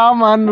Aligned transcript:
Rekaman 0.00 0.48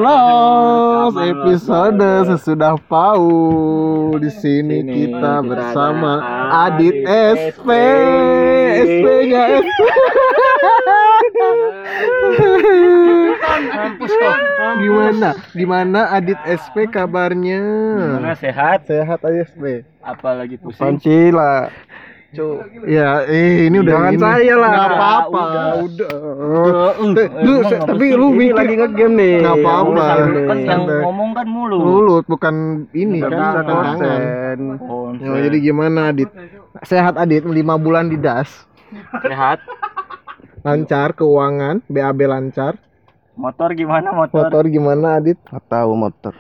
episode 1.17 2.05
sesudah 2.29 2.77
pau 2.85 4.13
di 4.21 4.29
sini 4.29 4.85
kita 4.85 5.41
bersama 5.41 6.21
Adit 6.69 7.01
SP 7.09 7.57
SP. 7.57 7.69
SP-nya 8.85 9.45
SP 14.05 14.21
gimana? 14.85 15.33
Gimana 15.57 16.13
Adit 16.13 16.37
SP 16.45 16.85
kabarnya? 16.85 17.65
Gimana? 18.21 18.37
Sehat? 18.37 18.85
sehat 18.85 19.25
aja 19.25 19.49
SP 19.49 19.81
Apalagi 20.05 20.61
pusing? 20.61 21.01
Pancila. 21.01 21.73
Cuk. 22.29 22.61
ya 22.85 23.25
eh 23.25 23.67
ini 23.67 23.81
udah 23.81 23.95
Jangan 23.95 24.13
ini. 24.13 24.21
saya 24.21 24.55
lah. 24.55 24.69
Nggak 24.71 24.91
apa-apa 24.93 25.45
Udah. 25.81 25.81
udah, 25.81 26.91
Uh, 26.99 27.17
Eh, 27.17 27.29
lu 27.41 27.53
emang 27.57 27.65
nggak 27.65 27.81
tapi 27.89 28.07
lu 28.13 28.27
mikir 28.31 28.53
lagi 28.53 28.75
ngegame 28.77 29.15
nih. 29.17 29.35
Nggak 29.41 29.57
apa-apa. 29.57 30.05
Kan 30.45 30.59
yang 30.61 30.83
ngomong 31.03 31.31
kan 31.33 31.47
mulu. 31.49 31.77
Lulut 31.79 32.25
bukan 32.27 32.55
ini 32.93 33.19
Bukan 33.19 33.33
kan 33.33 33.65
tangan. 33.65 34.59
Ya, 35.19 35.39
jadi 35.43 35.59
gimana 35.59 36.01
Adit? 36.07 36.29
Sehat 36.85 37.17
Adit, 37.17 37.43
lima 37.43 37.75
bulan 37.75 38.07
di 38.07 38.17
DAS, 38.17 38.69
sehat. 39.19 39.65
lancar 40.61 41.11
keuangan, 41.13 41.81
BAB 41.87 42.21
lancar. 42.23 42.77
Motor 43.35 43.73
gimana 43.73 44.13
motor? 44.13 44.37
Motor 44.45 44.65
gimana 44.69 45.17
Adit? 45.17 45.41
Nggak 45.43 45.65
tahu 45.67 45.91
motor. 45.97 46.35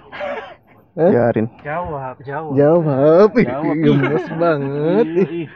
Eh? 0.98 1.10
Biarin. 1.10 1.46
Jawab, 1.62 2.16
jawab. 2.20 2.52
Jawab, 2.52 3.30
Ih, 3.32 3.46
Jawab. 3.46 3.76
gemes 3.78 4.26
banget. 4.34 5.06
Ih, 5.06 5.14
Ih, 5.14 5.28
ih. 5.38 5.46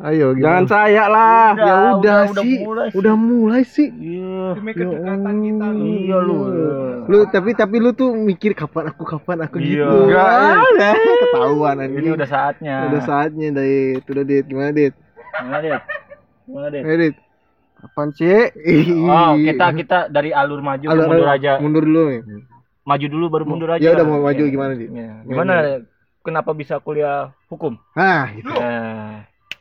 Ayo 0.00 0.34
Jangan 0.34 0.62
gimana? 0.62 0.70
saya 0.70 1.04
lah. 1.06 1.50
ya 1.50 1.62
udah, 1.62 1.78
udah 1.98 2.20
sih, 2.36 2.56
mulai 2.60 2.86
sih. 2.86 2.96
udah 2.96 3.14
mulai 3.14 3.62
sih. 3.64 3.88
Iya. 3.90 4.42
kedekatan 4.68 5.34
kita 5.40 5.66
Iya 5.72 6.18
lu. 6.20 6.36
Lu 7.06 7.18
tapi 7.28 7.50
tapi 7.52 7.76
lu 7.78 7.90
tuh 7.92 8.10
mikir 8.12 8.54
kapan 8.54 8.90
aku 8.90 9.02
kapan 9.04 9.38
aku 9.44 9.58
Iya. 9.58 9.66
gitu. 9.82 9.98
Enggak, 10.04 10.28
Ah, 10.28 10.94
ketahuan 11.22 11.76
anjing. 11.80 11.98
Ini 12.00 12.10
udah 12.14 12.28
saatnya. 12.28 12.76
Udah 12.86 13.02
saatnya 13.02 13.46
Dit. 13.52 14.02
Udah 14.04 14.24
Dit, 14.24 14.44
gimana 14.46 14.70
Dit? 14.70 14.94
Gimana, 15.32 15.58
Dit? 15.60 15.82
Gimana, 16.44 16.66
Dit? 16.68 16.82
Dit. 16.84 17.16
Apaan 17.78 18.08
sih? 18.10 18.34
Oh, 19.06 19.34
kita 19.36 19.66
kita 19.72 19.98
dari 20.08 20.30
alur 20.30 20.58
maju 20.58 20.82
ke 20.82 20.86
Alur- 20.88 21.06
mundur 21.08 21.28
aja. 21.28 21.52
Mundur 21.58 21.82
dulu 21.82 22.02
nih. 22.08 22.22
Maju 22.88 23.06
dulu 23.06 23.28
baru 23.28 23.44
mundur 23.44 23.68
aja. 23.68 23.84
Ya 23.84 23.92
udah 23.92 24.02
mau 24.02 24.24
maju 24.24 24.40
Iya. 24.40 24.48
gimana 24.48 24.72
Dit? 24.72 24.88
Iya. 24.88 25.12
Gimana? 25.28 25.84
Kenapa 26.24 26.50
bisa 26.52 26.80
kuliah 26.80 27.32
hukum? 27.46 27.76
Nah, 27.92 28.32
gitu. 28.32 28.48
Eh, 28.48 29.12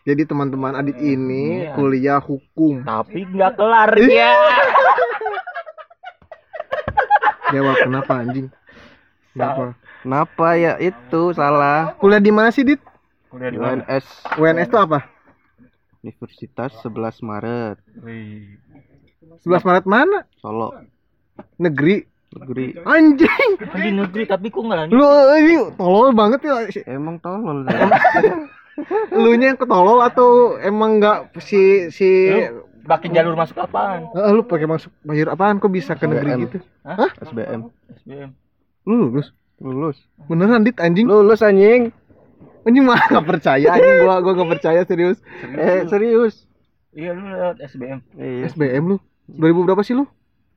Jadi 0.08 0.24
teman-teman 0.24 0.72
Adit 0.72 0.96
ini 0.98 1.68
Iya. 1.68 1.76
kuliah 1.76 2.20
hukum. 2.24 2.80
tapi 2.88 3.28
nggak 3.28 3.60
kelar 3.60 3.92
ya. 4.00 4.32
Jawab 7.52 7.76
kenapa 7.78 8.12
anjing? 8.18 8.48
Kenapa? 9.32 9.76
Kenapa 10.04 10.48
ya 10.56 10.74
itu 10.80 11.22
salah? 11.32 11.96
Kuliah 12.00 12.20
di 12.20 12.32
mana 12.32 12.50
sih, 12.50 12.64
Dit? 12.64 12.80
Kuliah 13.28 13.52
di 13.52 13.60
mana? 13.60 13.84
UNS 13.84 14.06
UNS 14.36 14.68
itu 14.68 14.78
apa? 14.78 15.00
Universitas 16.00 16.72
11 16.80 17.20
Maret 17.20 17.78
Wih. 18.00 18.56
11 19.44 19.62
Maret 19.62 19.84
mana? 19.84 20.24
Solo 20.40 20.72
Negeri. 21.60 22.08
Negeri. 22.36 22.76
Anjing. 22.84 23.50
Di 23.60 23.90
negeri 23.96 24.24
tapi 24.28 24.52
kok 24.52 24.64
nggak 24.64 24.78
lanjut? 24.84 24.96
Lu 24.98 25.08
ini 25.40 25.56
tolol 25.80 26.12
banget 26.12 26.40
ya. 26.44 26.56
Emang 26.90 27.22
tolol. 27.24 27.64
Lu 29.24 29.34
nya 29.34 29.54
yang 29.54 29.60
ketolol 29.60 30.06
atau 30.06 30.60
emang 30.62 31.02
enggak 31.02 31.34
si 31.42 31.90
si 31.90 32.30
Lu 32.30 32.62
pakai 32.86 33.10
jalur 33.10 33.34
masuk 33.34 33.58
apaan? 33.58 34.06
Eh, 34.14 34.32
lu 34.32 34.46
pakai 34.46 34.70
masuk 34.70 34.94
bayar 35.02 35.34
apaan 35.34 35.58
kok 35.58 35.74
bisa 35.74 35.98
ke 35.98 36.06
negeri 36.06 36.32
SBM. 36.38 36.44
gitu? 36.46 36.58
Hah? 36.86 37.10
SBM. 37.26 37.62
SBM. 38.06 38.30
Lu 38.86 38.94
lulus. 39.10 39.34
Lulus. 39.58 39.98
Beneran 40.30 40.62
Dit 40.62 40.78
anjing? 40.78 41.10
Lulus 41.10 41.42
anjing. 41.42 41.90
Anjing 42.64 42.84
mah 42.86 43.02
gak 43.10 43.26
percaya 43.26 43.68
anjing 43.76 44.06
gua 44.06 44.22
gua 44.22 44.34
gak 44.38 44.52
percaya 44.60 44.82
serius. 44.86 45.18
Eh 45.58 45.84
serius. 45.90 46.46
Iya 46.94 47.18
lu 47.18 47.26
lewat 47.34 47.58
SBM. 47.66 48.00
Iya. 48.14 48.54
SBM 48.54 48.84
lu. 48.94 48.98
2000 49.28 49.68
berapa 49.68 49.82
sih 49.84 49.98
lu? 49.98 50.06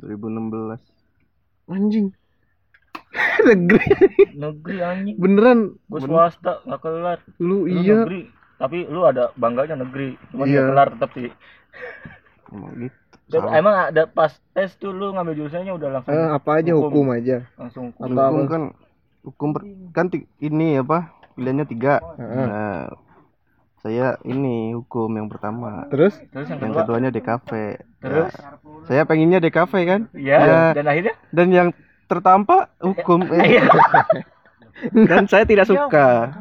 2016. 0.04 0.99
Anjing. 1.70 2.10
negeri. 3.46 3.86
Negeri 4.34 4.76
anjing. 4.80 5.16
Beneran 5.16 5.58
Gue 5.86 6.00
swasta 6.00 6.60
nggak 6.62 6.80
kelar. 6.80 7.18
lu 7.38 7.64
Lu 7.64 7.70
iya. 7.72 8.02
negeri. 8.02 8.26
Tapi 8.56 8.84
lu 8.84 9.00
ada 9.02 9.32
bangganya 9.34 9.80
negeri. 9.80 10.18
Cuma 10.28 10.44
Iya. 10.44 10.60
nggak 10.60 10.68
kelar 10.68 10.88
tetap 10.92 11.10
sih. 11.14 11.30
Emang 12.50 12.74
gitu. 12.76 12.96
Salah. 13.30 13.54
emang 13.54 13.74
ada 13.86 14.02
pas 14.04 14.34
tes 14.50 14.74
tuh 14.74 14.90
lu 14.90 15.14
ngambil 15.14 15.38
jurusannya 15.38 15.70
udah 15.70 15.88
langsung 15.94 16.10
Eh, 16.10 16.28
apa 16.28 16.50
aja 16.58 16.74
hukum, 16.74 17.14
aja. 17.14 17.46
langsung 17.54 17.94
Atau 17.94 18.10
hukum 18.10 18.18
apa? 18.18 18.50
kan 18.50 18.62
hukum 19.22 19.48
per- 19.54 19.66
kan 19.94 20.06
ini 20.42 20.82
apa 20.82 21.14
pilihannya 21.38 21.62
tiga 21.64 22.02
Heeh. 22.18 22.44
nah 22.44 22.90
saya 23.80 24.20
ini 24.22 24.76
hukum 24.76 25.08
yang 25.10 25.26
pertama. 25.26 25.88
Terus? 25.88 26.12
Terus 26.28 26.46
yang 26.46 26.60
yang 26.60 26.70
kedua? 26.70 26.84
keduanya 26.84 27.10
DKV 27.10 27.50
Terus? 27.98 28.32
Nah, 28.32 28.84
saya 28.84 29.02
pengennya 29.04 29.40
DKV 29.40 29.72
kan? 29.84 30.00
Iya 30.12 30.36
Ya. 30.38 30.60
dan 30.72 30.84
akhirnya? 30.84 31.14
Dan 31.30 31.48
yang 31.48 31.68
tertampak 32.04 32.68
hukum. 32.78 33.24
Eh, 33.30 33.40
iya. 33.56 33.64
Dan 34.92 35.24
saya 35.24 35.44
tidak 35.44 35.64
suka. 35.64 36.32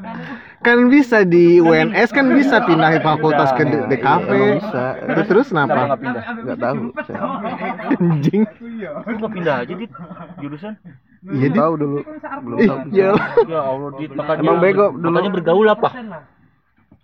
Kan 0.59 0.91
bisa 0.91 1.23
di 1.23 1.59
UNS 1.59 2.11
kan 2.11 2.27
bisa 2.29 2.59
pindah 2.59 3.00
fakultas 3.00 3.56
ke 3.56 3.63
Nah, 3.63 3.88
DKV. 3.88 4.27
emang 4.29 4.51
bisa. 4.59 4.83
Terus, 5.00 5.25
terus 5.27 5.47
kenapa? 5.47 5.79
Nggak 5.88 6.00
pindah? 6.01 6.23
Nggak 6.44 6.59
tahu 6.59 6.75
saya. 7.00 7.19
Anjing. 7.95 8.41
nggak 9.06 9.31
pindah 9.31 9.56
aja 9.63 9.73
dit 9.73 9.91
jurusan? 10.39 10.73
Iya, 11.21 11.47
tahu 11.51 11.71
dulu. 11.77 11.97
Belum 12.44 12.59
tahu. 12.61 12.79
Iya. 12.91 13.11
ya 13.47 13.59
Allah 13.61 13.89
dit 13.95 14.11
makanya 14.11 14.39
Emang 14.41 14.59
bego 14.59 14.85
dulu. 14.91 15.03
makanya 15.06 15.31
bergaul 15.31 15.67
apa 15.67 15.89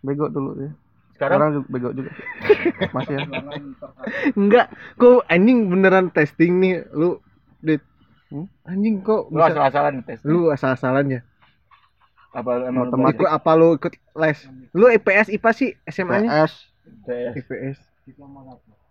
bego 0.05 0.29
dulu 0.29 0.51
ya. 0.61 0.71
Sekarang? 1.15 1.37
Sekarang 1.37 1.49
juga 1.51 1.67
bego 1.71 1.89
juga. 1.95 2.11
Masih 2.95 3.13
ya. 3.17 3.25
Enggak, 4.37 4.67
kok 5.01 5.25
anjing 5.31 5.67
beneran 5.71 6.07
testing 6.13 6.61
nih 6.61 6.85
lu 6.93 7.17
Dit. 7.65 7.81
Hmm? 8.29 8.45
Anjing 8.69 9.01
kok 9.01 9.33
lu 9.33 9.41
bisa 9.41 9.57
asal-asalan 9.57 9.93
tes 10.05 10.19
lu 10.21 10.53
asal-asalan 10.53 11.05
ya? 11.19 11.21
apa 12.35 12.67
emang 12.67 12.91
Matematik. 12.91 13.23
Ikut 13.23 13.29
apa 13.31 13.51
lu 13.55 13.67
ikut 13.79 13.93
les? 14.19 14.39
Lu 14.75 14.91
IPS 14.91 15.31
IPA 15.31 15.51
sih 15.55 15.69
SMA-nya? 15.87 16.29
PS 16.29 16.53
tes 17.07 17.33
IPS. 17.41 17.77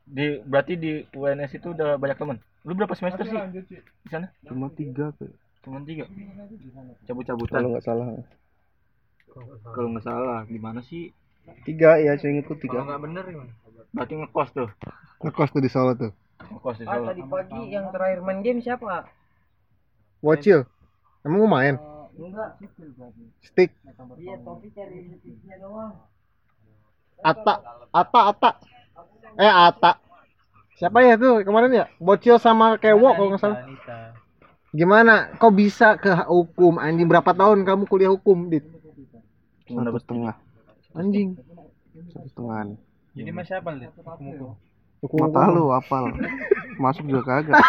di 0.05 0.37
berarti 0.45 0.77
di 0.77 1.01
UNS 1.17 1.57
itu 1.57 1.73
udah 1.73 1.97
banyak 1.97 2.19
teman 2.21 2.37
lu 2.65 2.73
berapa 2.77 2.93
semester 2.97 3.25
sih? 3.25 3.37
Di 4.05 4.09
sana? 4.09 4.33
Cuma 4.49 4.73
tiga 4.73 5.13
tuh 5.17 5.33
cuma 5.65 5.81
tiga? 5.81 6.05
Cabut-cabutan. 7.09 7.65
Kalau 7.65 7.69
nggak 7.73 7.85
salah 7.85 8.07
kalau 9.75 9.89
nggak 9.91 10.05
salah 10.05 10.47
gimana 10.47 10.81
sih 10.81 11.11
tiga 11.65 11.99
ya 11.99 12.15
saya 12.17 12.31
ingatku 12.33 12.55
kalau 12.55 12.63
tiga 12.63 12.79
nggak 12.83 13.01
bener 13.03 13.25
gimana 13.27 13.53
berarti 13.91 14.15
ngekos 14.17 14.51
tuh 14.53 14.69
Ngekos 15.25 15.51
tuh 15.51 15.63
di 15.65 15.71
Solo 15.73 15.93
tuh. 15.97 16.13
ngekos 16.37 16.77
di 16.77 16.85
Ah, 16.85 17.01
Solo 17.01 17.09
tadi 17.09 17.23
pagi 17.25 17.63
yang 17.73 17.89
terakhir 17.89 18.21
main 18.21 18.45
game 18.45 18.61
siapa? 18.61 19.09
Wocil. 20.21 20.69
Emang 21.25 21.49
mau 21.49 21.57
main? 21.57 21.81
Enggak. 22.13 22.61
Stick. 23.41 23.73
Iya, 24.21 24.37
Topi 24.45 24.69
cari 24.77 25.17
sticknya 25.17 25.57
doang. 25.65 25.97
Ata, 27.25 27.55
Ata, 27.89 28.21
Ata. 28.29 28.51
Eh, 29.41 29.49
Ata. 29.49 29.97
Siapa 30.77 31.01
ya 31.01 31.17
tuh 31.17 31.41
kemarin 31.41 31.73
ya? 31.73 31.85
Bocil 31.97 32.37
sama 32.37 32.77
Kewo 32.77 33.17
kalau 33.17 33.33
nggak 33.33 33.41
salah. 33.41 33.65
Gimana? 34.77 35.33
Kok 35.41 35.53
bisa 35.57 35.97
ke 35.97 36.13
hukum 36.29 36.77
anjing? 36.77 37.09
Berapa 37.09 37.33
tahun 37.33 37.65
kamu 37.65 37.89
kuliah 37.89 38.13
hukum, 38.13 38.53
Dit? 38.53 38.67
Satu 39.67 39.99
setengah 39.99 40.35
Anjing. 40.93 41.29
satu 42.11 42.27
setengah 42.29 42.77
jadi 43.13 43.31
mas 43.31 43.47
siapa 43.47 43.71
nih 43.73 43.89
Hukum 45.01 45.21
mata 45.23 45.47
lu 45.47 45.69
apal 45.71 46.09
masuk 46.77 47.05
juga 47.05 47.23
kagak 47.37 47.61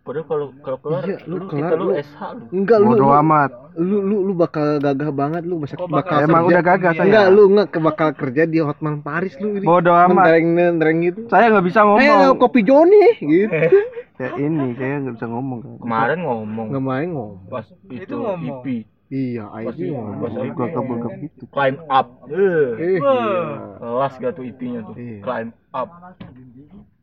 padahal 0.00 0.24
kalau 0.24 0.46
kalau 0.60 0.78
keluar 0.78 1.02
Iya, 1.02 1.18
lu 1.24 1.36
lu, 1.36 1.46
kelar, 1.46 1.58
kita 1.60 1.74
lu 1.74 1.84
lu. 1.86 1.92
SH 1.96 2.20
lu 2.30 2.44
Enggak 2.52 2.78
lu, 2.78 2.86
bodo 2.86 3.02
lu, 3.02 3.08
amat 3.16 3.50
lu 3.76 3.98
lu 4.00 4.16
lu 4.22 4.32
bakal 4.32 4.66
gagah 4.78 5.10
banget 5.10 5.42
lu 5.42 5.56
Kok 5.58 5.88
bakal, 5.88 5.88
bakal? 5.90 6.18
emang 6.22 6.42
kerja. 6.42 6.50
udah 6.50 6.62
gagah 6.62 6.92
saya 6.92 7.04
Enggak 7.04 7.26
lu 7.28 7.42
enggak 7.48 7.68
ke 7.68 7.78
bakal 7.80 8.08
kerja 8.12 8.42
di 8.44 8.58
Hotman 8.58 8.96
Paris 9.00 9.34
lu 9.36 9.48
ini. 9.52 9.64
bodo 9.64 9.90
amat 9.90 10.14
Mentereng 10.22 10.46
mentereng 10.52 10.98
gitu. 11.02 11.20
saya 11.26 11.50
nggak 11.50 11.64
bisa 11.64 11.80
Eh, 11.80 11.86
ngomong 11.86 12.36
kopi 12.36 12.60
Joni 12.62 13.04
gitu. 13.18 13.50
kayak 14.20 14.34
ini 14.36 14.66
saya 14.76 14.94
nggak 15.00 15.14
bisa 15.16 15.26
ngomong. 15.32 15.58
Kan 15.64 15.72
kemarin 15.80 16.18
ngomong. 16.28 16.66
Main 16.76 17.08
ngomong. 17.16 17.48
pas 17.48 17.64
itu, 17.88 18.16
IP 18.20 18.66
Iya, 19.10 19.44
Pas 19.48 19.74
IT 19.74 19.80
itu, 19.80 19.96
ngomong. 19.96 20.20
pas 20.20 20.32
gua 20.36 20.68
gagap 20.70 21.12
gitu 21.24 21.44
climb 21.48 21.78
up. 21.88 22.06
Eh. 22.28 22.68
Eh, 22.78 22.96
iya. 23.00 23.40
kelas 23.80 24.12
gak 24.20 24.32
tuh 24.36 24.44
IP-nya 24.44 24.80
tuh. 24.84 24.94
Iya. 24.94 25.18
climb 25.24 25.50
up. 25.72 25.88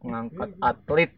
Ngangkat 0.06 0.50
atlet. 0.62 1.12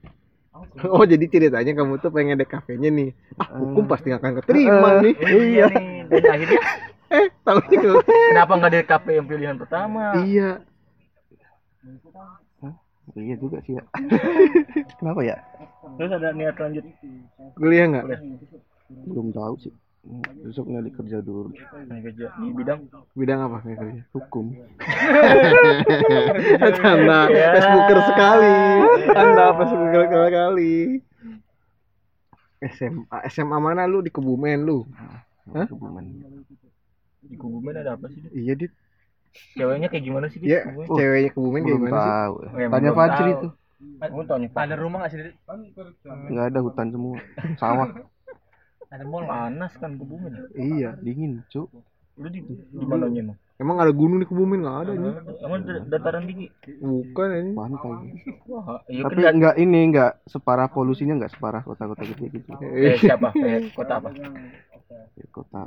Oh, 0.89 1.05
jadi 1.05 1.25
ceritanya 1.29 1.71
kamu 1.77 2.01
tuh 2.01 2.11
pengen 2.11 2.39
DKV-nya 2.39 2.89
nih. 2.89 3.09
Ah, 3.37 3.59
hukum 3.59 3.85
pasti 3.85 4.11
nggak 4.11 4.19
akan 4.23 4.33
keterima 4.43 4.89
nih. 5.03 5.15
iya 5.29 5.65
nih. 5.67 5.87
Dan 6.07 6.23
akhirnya? 6.31 6.63
Eh, 7.09 7.25
tahunya 7.41 7.77
ke 7.81 7.89
kenapa 8.05 8.53
nggak 8.53 8.73
DKP 8.85 9.05
yang 9.17 9.25
pilihan 9.25 9.57
pertama? 9.57 10.13
Iya. 10.21 10.61
Iya 13.17 13.35
juga 13.41 13.57
sih 13.65 13.73
ya. 13.79 13.83
Kenapa 15.00 15.21
ya? 15.25 15.38
Terus 15.97 16.11
ada 16.13 16.29
niat 16.35 16.56
lanjut 16.59 16.85
Kuliah 17.57 17.85
nggak? 17.89 18.06
Belum 19.09 19.33
tahu 19.33 19.56
sih. 19.61 19.73
Besok 20.45 20.71
nyari 20.71 20.89
kerja 20.95 21.19
dulu. 21.19 21.51
Nyari 21.51 22.01
kerja 22.09 22.25
di 22.39 22.50
bidang 22.56 22.79
Bidang 23.13 23.39
apa 23.45 23.57
kayak 23.61 23.77
kerja? 23.83 24.01
Hukum. 24.15 24.45
Anda 26.89 27.19
Ya. 27.29 27.50
Facebooker 27.57 28.00
sekali. 28.07 28.56
Anda 29.11 29.45
Facebooker 29.59 30.01
sekali. 30.07 30.73
SMA 32.59 33.17
SMA 33.31 33.57
mana 33.59 33.88
lu 33.88 34.03
di 34.03 34.11
Kebumen 34.11 34.67
lu? 34.67 34.88
Hah? 35.51 35.67
Kebumen. 35.67 36.06
di 37.19 37.35
Kubumen 37.35 37.75
ada 37.75 38.00
apa 38.00 38.07
sih? 38.11 38.23
Iya 38.31 38.56
dit. 38.56 38.71
Ceweknya 39.57 39.87
kayak 39.91 40.03
gimana 40.07 40.25
sih? 40.31 40.39
Iya, 40.41 40.59
Kubumen? 40.65 40.87
ceweknya 40.97 41.29
Kebumen 41.35 41.61
kayak 41.65 41.77
gimana 41.79 41.97
sih? 41.99 42.13
tahu. 42.13 42.33
Oh, 42.39 42.59
yang 42.59 42.71
Tanya 42.73 42.91
Fajri. 42.97 43.31
Kamu 43.99 44.21
tau 44.27 44.37
nih, 44.39 44.49
ada 44.55 44.75
rumah 44.79 44.97
gak 45.03 45.11
sih? 45.11 45.17
Dit? 45.19 45.35
Nggak 46.31 46.45
ada 46.53 46.59
hutan 46.65 46.87
semua. 46.93 47.15
Sawah. 47.61 47.87
Ada 48.89 49.05
mall 49.05 49.21
panas 49.29 49.69
kan 49.77 49.91
Kebumen. 50.01 50.33
Iya. 50.57 50.97
Dingin, 51.05 51.45
cuk. 51.53 51.69
Lu 52.17 52.27
di 52.33 52.41
di 52.41 52.85
mananya 52.89 53.21
emang? 53.21 53.37
Emang 53.61 53.77
ada 53.77 53.91
gunung 53.93 54.17
di 54.17 54.25
Kebumen 54.25 54.65
nggak 54.65 54.77
ada 54.81 54.91
nih? 54.97 55.13
Emang 55.45 55.61
da- 55.61 55.83
dataran 55.93 56.23
tinggi? 56.25 56.47
Bukan 56.81 57.29
ini. 57.37 57.51
Pantai. 57.53 57.93
Wah, 58.49 58.81
iya 58.89 59.03
Tapi 59.05 59.19
kan 59.21 59.23
dat- 59.29 59.35
nggak 59.37 59.55
ini 59.61 59.79
nggak 59.93 60.11
separah 60.25 60.67
polusinya 60.73 61.13
nggak 61.21 61.31
separah 61.37 61.61
kota-kota 61.61 62.01
gitu. 62.09 62.25
eh, 62.81 62.97
siapa? 62.97 63.29
Eh, 63.37 63.69
kota 63.77 63.93
apa? 64.01 64.09
Ya, 65.19 65.25
kota 65.29 65.61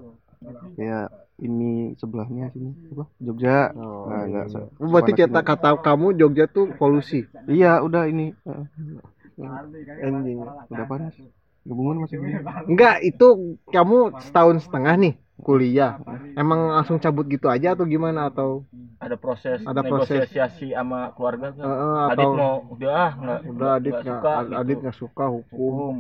kayak 0.77 1.07
ini 1.43 1.97
sebelahnya 1.99 2.55
sini 2.55 2.71
apa 2.95 3.05
Jogja. 3.19 3.75
Oh, 3.75 4.07
nah, 4.07 4.25
iya. 4.31 4.43
se- 4.47 4.71
Oh, 4.79 4.89
Berarti 4.93 5.13
kata 5.19 5.41
kata 5.43 5.69
kamu 5.81 6.07
Jogja 6.15 6.45
tuh 6.47 6.71
polusi. 6.79 7.27
iya 7.51 7.83
udah 7.83 8.07
ini. 8.07 8.31
Eh, 8.47 10.07
Anjing. 10.07 10.39
udah 10.71 10.87
panas. 10.87 11.15
Kebumen 11.63 12.03
masih 12.03 12.19
gini. 12.19 12.35
Enggak, 12.67 12.97
itu 13.07 13.27
kamu 13.71 14.19
setahun 14.19 14.57
setengah 14.67 14.95
nih 14.99 15.15
kuliah. 15.41 15.97
Emang 16.37 16.61
langsung 16.77 17.01
cabut 17.01 17.25
gitu 17.29 17.49
aja 17.49 17.73
atau 17.73 17.85
gimana? 17.89 18.29
Atau 18.29 18.69
Ada 19.03 19.19
proses 19.19 19.59
Ada 19.67 19.83
proses. 19.83 20.23
negosiasi 20.23 20.67
sama 20.71 21.11
keluarga 21.19 21.51
eh, 21.51 21.59
kan? 21.59 21.67
eh, 21.67 22.03
Adit 22.07 22.23
atau 22.23 22.31
mau 22.39 22.55
udah 22.71 22.93
ah 22.95 23.11
nggak 23.19 23.41
udah 23.51 23.71
adit 23.75 23.93
nggak 23.93 24.05
suka 24.07 24.31
Ad- 24.31 24.55
adit 24.63 24.77
nggak 24.79 24.99
suka 25.03 25.25
hukum. 25.27 25.73
hukum. 25.75 25.97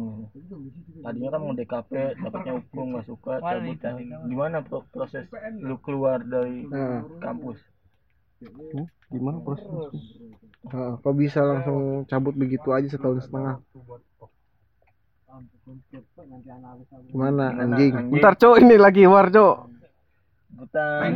Tadinya 1.02 1.28
kan 1.34 1.40
mau 1.42 1.54
DKP 1.58 1.92
dapatnya 2.22 2.52
hukum 2.62 2.84
nggak 2.94 3.06
suka 3.10 3.32
cabut. 3.42 3.76
gimana 4.30 4.56
pro- 4.62 4.86
proses 4.94 5.24
lu 5.58 5.76
keluar 5.82 6.18
dari 6.22 6.62
Nah, 6.70 7.02
kampus? 7.18 7.58
Hmm, 8.42 8.86
gimana 9.10 9.38
proses? 9.42 9.94
Eh, 10.62 10.92
kok 11.02 11.14
bisa 11.18 11.40
langsung 11.42 12.06
cabut 12.06 12.34
begitu 12.38 12.68
aja 12.70 12.86
setahun 12.86 13.26
setengah? 13.26 13.58
Gimana 17.08 17.44
anjing? 17.54 17.92
bentar 18.10 18.34
cok 18.34 18.54
ini 18.58 18.74
lagi 18.74 19.06
war 19.06 19.30
cok 19.30 19.56
bukan 20.52 21.10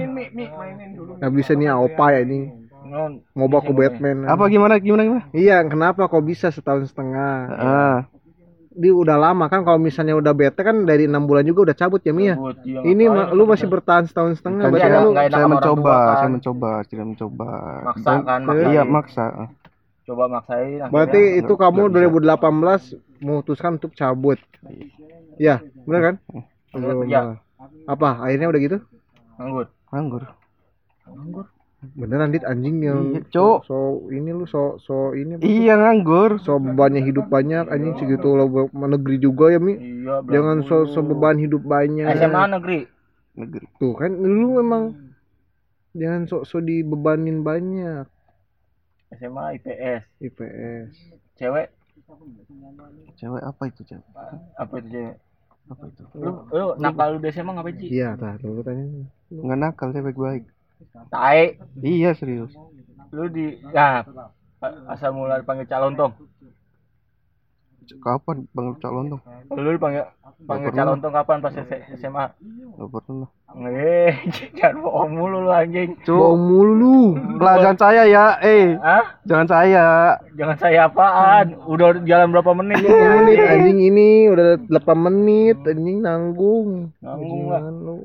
Nggak 1.18 1.32
bisa 1.34 1.52
nih 1.52 1.68
opa 1.68 2.06
ya 2.10 2.20
ini. 2.22 2.40
bawa 3.34 3.60
ke 3.60 3.72
Batman. 3.74 4.22
apa 4.24 4.46
gimana 4.46 4.78
gimana 4.78 5.02
gimana 5.02 5.22
Iya, 5.34 5.58
kenapa 5.66 6.06
kok 6.06 6.22
bisa 6.22 6.54
setahun 6.54 6.86
setengah? 6.86 7.34
ah 7.50 7.98
Dia 8.70 8.92
udah 8.92 9.16
lama 9.16 9.48
kan 9.48 9.64
kalau 9.64 9.80
misalnya 9.80 10.12
udah 10.12 10.30
bete 10.30 10.60
kan 10.60 10.84
dari 10.84 11.08
enam 11.08 11.24
bulan 11.24 11.42
juga 11.42 11.72
udah 11.72 11.76
cabut 11.76 12.04
ya 12.04 12.12
Mia. 12.12 12.36
cabut, 12.36 12.60
iya, 12.60 12.84
Ini 12.84 13.04
ma- 13.08 13.32
lu 13.32 13.48
masih 13.48 13.66
bertahan 13.66 14.04
setahun 14.04 14.36
setengah. 14.36 14.68
kan 14.68 14.70
Berarti 14.70 14.84
saya, 14.86 15.00
lu 15.00 15.10
enak 15.10 15.30
saya 15.32 15.46
mencoba 15.48 15.94
kan? 15.96 16.14
saya 16.14 16.30
mencoba 16.30 16.70
tidak 16.84 17.06
mencoba 17.08 17.48
maksa 17.82 18.10
kan 18.20 18.40
iya 18.68 18.82
maksa. 18.84 19.26
Coba 20.06 20.30
maksain 20.30 20.80
Berarti 20.86 21.18
akhirnya 21.18 21.40
itu 21.42 21.52
kamu 21.52 21.80
nggak 21.84 22.02
bisa. 22.06 22.38
2018 23.18 23.20
memutuskan 23.20 23.70
untuk 23.76 23.92
cabut. 23.92 24.38
Ya, 25.36 25.58
bener 25.82 26.00
kan? 26.00 26.14
Iya. 27.04 27.42
Apa? 27.84 28.22
Akhirnya 28.22 28.48
udah 28.48 28.60
gitu? 28.60 28.78
nganggur 29.36 29.68
nganggur 29.86 30.24
Beneran 31.86 32.32
dit 32.32 32.42
anjing 32.42 32.80
yang 32.80 33.00
Iya, 33.12 33.22
Cok. 33.28 33.58
so 33.62 33.76
ini 34.08 34.32
lu 34.32 34.42
so 34.42 34.80
so 34.80 35.12
ini 35.12 35.38
iya 35.38 35.76
nganggur 35.76 36.40
so 36.40 36.56
bebannya 36.56 36.98
hidup 36.98 37.28
banyak 37.28 37.68
anjing 37.68 37.94
segitu 37.94 38.32
lo 38.32 38.48
negeri 38.72 39.20
juga 39.20 39.52
ya 39.52 39.60
Mi. 39.60 39.76
iya 39.76 40.24
Jangan 40.24 40.64
so 40.64 40.88
so 40.88 40.98
beban 41.00 41.36
hidup 41.36 41.62
banyak. 41.62 42.08
SMA 42.08 42.42
negeri 42.50 42.80
negeri 43.36 43.66
Tuh 43.76 43.92
kan 43.92 44.08
lu 44.10 44.56
emang 44.56 44.96
jangan 45.92 46.24
sok 46.24 46.42
so 46.42 46.56
dibebanin 46.58 47.40
banyak 47.40 48.08
SMA 49.14 49.44
IPS 49.60 50.02
IPS. 50.20 50.90
cewek? 51.38 51.66
Cewek 53.16 53.42
apa 53.42 53.62
itu 53.70 53.82
cewek? 53.86 54.06
Apa 54.58 54.74
itu 54.82 54.88
cewek? 54.90 55.16
Apa 55.66 55.82
itu? 55.90 56.02
Lu 56.14 56.30
lu 56.54 56.64
nakal 56.78 57.08
lu 57.14 57.18
di 57.22 57.30
SMA 57.34 57.52
ngapain 57.54 57.76
sih 57.78 57.90
Iya, 57.90 58.14
tah 58.18 58.34
dulu 58.38 58.60
tanya. 58.66 58.84
nggak 59.30 59.58
nakal 59.58 59.88
cewek 59.94 60.14
baik 60.14 60.44
tae 61.10 61.56
iya 61.82 62.10
serius. 62.14 62.52
Lu 63.14 63.26
di 63.32 63.56
ya 63.74 64.04
asal 64.90 65.10
mula 65.14 65.40
dipanggil 65.40 65.66
calon 65.70 65.94
tong 65.98 66.12
kapan 68.02 68.36
bang 68.50 68.66
calon 68.82 69.06
dong 69.16 69.22
lu 69.54 69.70
dipanggil 69.74 70.04
panggil 70.44 70.70
calon 70.74 70.98
tong 71.00 71.14
kapan 71.14 71.38
pas 71.40 71.54
SMA 71.96 72.24
nggak 72.76 72.90
pernah. 72.92 73.28
Eh 73.56 74.12
jangan 74.60 74.84
bohong 74.84 75.12
mulu 75.16 75.48
lu 75.48 75.50
anjing. 75.50 75.96
Bohong 76.04 76.42
mulu 76.44 76.72
lu. 76.76 76.96
Pelajaran 77.40 77.78
saya 77.80 78.02
ya 78.04 78.36
eh. 78.44 78.76
Hah? 78.76 79.16
jangan 79.24 79.48
saya. 79.48 79.86
Jangan 80.36 80.56
saya 80.60 80.92
apaan? 80.92 81.56
Udah 81.64 81.96
jalan 82.04 82.36
berapa 82.36 82.52
menit 82.52 82.84
ya 82.84 82.92
menit 82.92 83.40
anjing? 83.40 83.78
ini 83.80 84.08
udah 84.28 84.60
8 84.60 84.76
menit 85.08 85.56
anjing 85.64 86.04
nanggung. 86.04 86.92
Nanggung 87.00 87.48
lah. 87.48 87.64
Jangan 87.64 87.76
lu? 87.80 87.96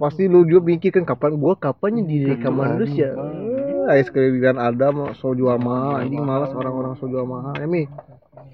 Pasti 0.00 0.24
lu 0.24 0.48
juga 0.48 0.72
mikir 0.72 0.88
kan 0.92 1.04
kapan 1.04 1.36
gua 1.36 1.56
kapannya 1.56 2.04
di 2.04 2.24
rekaman 2.28 2.80
terus 2.80 2.92
ya 2.96 3.16
Ais 3.88 4.12
kelebihan 4.12 4.60
ada 4.60 4.92
mau 4.92 5.16
so 5.16 5.32
jual 5.32 5.56
mahal 5.56 6.04
anjing 6.04 6.20
malas 6.20 6.52
orang-orang 6.52 7.00
so 7.00 7.08
jual 7.08 7.24
mahal 7.24 7.56
ya 7.56 7.64
mi 7.64 7.88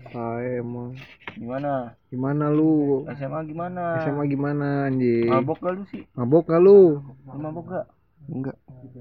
Hai 0.06 0.62
emang. 0.62 0.94
Gimana? 1.34 1.98
Gimana 2.14 2.44
lu? 2.54 3.02
SMA 3.18 3.42
gimana? 3.50 4.06
SMA 4.06 4.24
gimana 4.30 4.86
anjing? 4.86 5.26
Mabok 5.26 5.58
gak 5.58 5.74
lu 5.74 5.82
sih? 5.90 6.02
Mabok 6.14 6.46
gak 6.46 6.62
lu? 6.62 7.02
Lu 7.02 7.38
mabok 7.42 7.64
gak? 7.74 7.86
Enggak. 8.30 8.56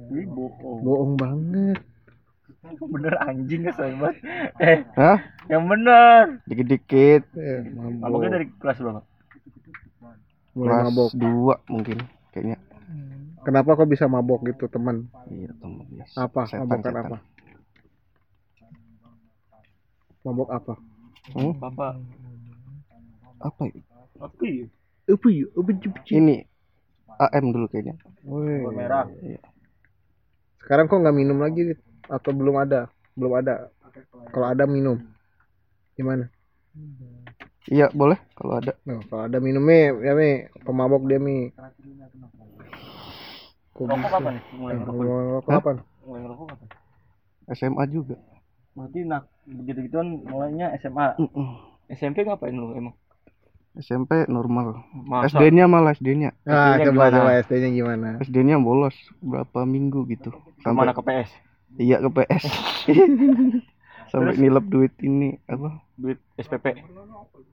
Ih, 0.09 0.25
bohong. 0.25 0.79
Bohong 0.81 1.13
banget. 1.13 1.79
Bener 2.93 3.13
anjing 3.21 3.69
ya 3.69 3.73
sobat 3.77 4.17
eh. 4.65 4.81
Hah? 4.97 5.21
Yang 5.45 5.63
bener. 5.69 6.23
Dikit-dikit. 6.49 7.21
Eh, 7.37 7.61
maboknya 7.69 8.01
mabok 8.01 8.21
dari 8.25 8.45
kelas 8.57 8.77
berapa? 8.81 9.01
Mulai 10.57 10.73
kelas 10.73 10.85
mabok. 10.89 11.09
dua 11.13 11.55
mungkin 11.69 11.97
kayaknya. 12.33 12.57
Kenapa 13.45 13.77
kok 13.77 13.89
bisa 13.93 14.09
mabok 14.09 14.41
gitu 14.49 14.65
teman? 14.65 15.05
Iya 15.29 15.53
teman 15.61 15.85
yes. 15.93 16.17
apa? 16.17 16.49
Setan, 16.49 16.65
mabokan 16.65 16.81
setan. 16.81 17.05
apa? 17.05 17.17
Mabok 20.25 20.49
apa 20.49 20.73
Hmm? 21.33 21.53
bapak 21.57 21.97
apa 23.45 23.63
ya? 23.69 23.81
apa 24.23 24.43
ya? 24.47 24.65
Apa 25.11 25.27
ya? 25.29 25.45
Apa 25.53 25.69
ini. 26.13 26.37
AM 27.15 27.45
dulu 27.55 27.65
kayaknya. 27.71 27.95
Bawang 28.25 28.75
merah. 28.75 29.05
Sekarang 30.59 30.89
kok 30.89 30.99
nggak 30.99 31.15
minum 31.15 31.37
lagi 31.39 31.77
atau 32.09 32.31
belum 32.33 32.59
ada? 32.59 32.89
Belum 33.15 33.33
ada. 33.37 33.69
Kalau 34.33 34.47
ada 34.49 34.65
minum. 34.67 34.99
Gimana? 35.95 36.27
iya 37.71 37.87
boleh. 37.95 38.19
Kalau 38.35 38.59
ada. 38.59 38.75
Nah, 38.83 38.99
kalau 39.07 39.23
ada 39.31 39.37
minum 39.39 39.63
Mi, 39.63 39.87
ya 40.03 40.11
Mi, 40.11 40.49
pemabok 40.65 41.07
dia 41.07 41.21
Mi. 41.21 41.53
Kok 43.71 43.87
rokok 43.87 43.99
bisa? 43.99 44.09
kapan 44.11 44.31
nih? 44.35 44.43
Mulai 44.59 44.75
kapan? 45.47 45.75
SMA 47.45 47.83
juga 47.87 48.17
berarti 48.75 48.99
nak 49.01 49.23
begitu 49.43 49.79
gituan 49.83 50.21
mulainya 50.21 50.75
SMA. 50.77 51.15
SMP 51.87 52.21
ngapain 52.21 52.51
lu 52.51 52.73
emang? 52.73 52.95
SMP 53.75 54.23
normal? 54.25 54.83
SD-nya 55.25 55.65
malah 55.65 55.91
SD-nya 55.93 56.31
Nah, 56.41 56.75
SD-nya 56.75 56.85
coba 56.85 56.91
gimana? 57.03 57.15
coba 57.17 57.31
SD-nya 57.41 57.69
gimana? 57.71 58.07
SD-nya 58.19 58.55
bolos 58.57 58.95
berapa 59.19 59.59
minggu 59.63 60.07
gitu. 60.09 60.31
Ke 60.57 60.69
mana 60.69 60.91
ke 60.91 61.01
PS 61.01 61.31
iya 61.75 61.99
ke 61.99 62.07
PS 62.09 62.43
sampai 64.11 64.37
nilep 64.37 64.65
duit 64.65 64.93
ini 65.01 65.35
apa? 65.45 65.81
Duit 65.93 66.19
SPP 66.35 66.83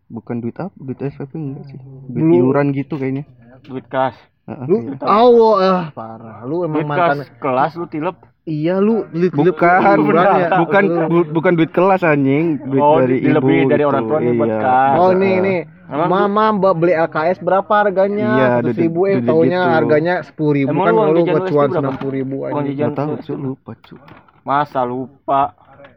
bukan 0.06 0.36
duit 0.38 0.54
apa? 0.56 0.70
Duit 0.76 0.98
SPP 1.00 1.32
enggak 1.34 1.64
sih. 1.66 1.78
Duit 2.06 2.22
Dulu- 2.22 2.38
iuran 2.40 2.70
gitu 2.70 2.94
kayaknya. 2.96 3.24
Duit 3.62 3.86
kas. 3.88 4.14
Heeh, 4.42 4.66
Lu 4.66 4.76
iya. 4.80 4.98
awo 5.02 5.50
ah 5.56 5.90
parah. 5.90 6.42
Lu 6.44 6.62
emang 6.62 6.76
duit 6.76 6.86
mantan 6.86 7.18
kas. 7.20 7.30
Kelas 7.36 7.72
lu 7.74 7.86
tilep 7.86 8.14
Iya 8.42 8.82
lu 8.82 9.06
li- 9.14 9.30
li- 9.30 9.30
bukan 9.30 9.78
ya. 10.02 10.48
bukan 10.58 10.82
Lu- 10.82 11.06
bu- 11.06 11.30
bukan 11.30 11.52
duit 11.54 11.70
kelas 11.70 12.02
anjing 12.02 12.58
duit 12.64 12.82
Oh, 12.82 12.98
dari 12.98 13.16
ibu 13.16 13.26
dilebihin 13.28 13.66
dari 13.70 13.78
gitu. 13.78 13.88
orang 13.88 14.02
tua 14.04 14.18
nih 14.18 14.32
buat 14.34 14.48
Iya. 14.48 14.58
kas. 14.58 14.96
Oh 14.98 15.10
nih 15.12 15.34
nih 15.38 15.60
Mama 15.92 16.44
mbak 16.52 16.74
beli 16.74 16.92
LKS 16.96 17.38
berapa 17.38 17.68
harganya? 17.68 18.28
Iya, 18.32 18.48
duit- 18.64 18.80
ribu 18.80 19.00
eh 19.04 19.20
duit 19.20 19.28
taunya 19.28 19.60
gitu. 19.60 19.74
harganya 19.76 20.14
sepuluh 20.24 20.52
ribu 20.56 20.72
Emang 20.72 20.84
kan 20.84 20.94
lu 21.12 21.22
berapa? 21.22 21.46
sembilan 21.70 21.96
puluh 22.00 22.14
ribu 22.14 22.36
aja. 22.42 22.54
tahu 22.90 23.12
lupa 23.36 23.72
cu 23.78 23.94
masa 24.42 24.80
lupa 24.82 25.40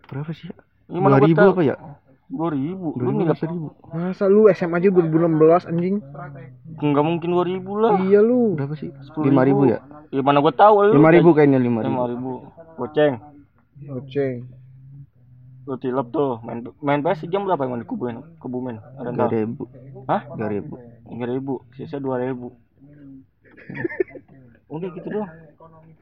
berapa 0.05 0.29
sih 0.29 0.45
ya? 0.45 0.55
Dua 0.85 1.17
ribu 1.17 1.45
apa 1.49 1.61
ya 1.63 1.75
Dua 2.25 2.49
ribu. 2.49 2.93
dua 2.93 3.05
Lu 3.05 3.09
ribu 3.11 3.21
nggak 3.23 3.37
seribu 3.37 3.67
Masa 3.87 4.25
lu 4.25 4.49
SMA 4.49 4.75
aja 4.75 4.89
2016 4.89 5.69
anjing? 5.69 5.95
nggak 6.75 7.05
mungkin 7.05 7.29
dua 7.29 7.43
ribu 7.43 7.71
lah. 7.75 7.97
Iya 7.99 8.19
lu. 8.19 8.53
berapa 8.53 8.73
sih 8.73 8.89
10.000. 8.89 9.23
lima 9.23 9.41
ribu 9.41 9.63
ya 9.65 9.79
Ya 10.09 10.21
mana 10.21 10.39
gua 10.39 10.49
tahu 10.51 10.75
lu. 10.83 10.93
lima 10.93 11.09
ribu 11.09 11.29
kayaknya 11.31 11.57
lima 11.57 11.79
ribu 11.79 11.91
Lima 11.91 12.05
ribu. 12.07 12.31
Goceng. 12.75 13.13
Goceng. 13.79 14.35
Lu 15.63 15.75
tilep 15.75 16.07
tuh. 16.09 16.41
Main 16.41 16.61
main 16.79 16.99
PS 16.99 17.25
jam 17.25 17.41
berapa 17.43 17.61
emang 17.61 17.79
di 17.79 17.87
Kubumen? 17.87 18.21
Kebumen. 18.37 18.75
Ada 18.95 19.09
tiga 19.09 19.17
nggak? 19.19 19.29
ribu 19.31 19.63
Hah? 20.05 20.21
tiga 20.27 20.47
ribu 20.47 20.73
Tiga 21.05 21.25
ribu. 21.27 21.53
Sisa 21.73 21.97
dua 21.97 22.17
ribu. 22.17 22.53
Udah 24.67 24.89
gitu 24.91 25.07
doang. 25.09 25.29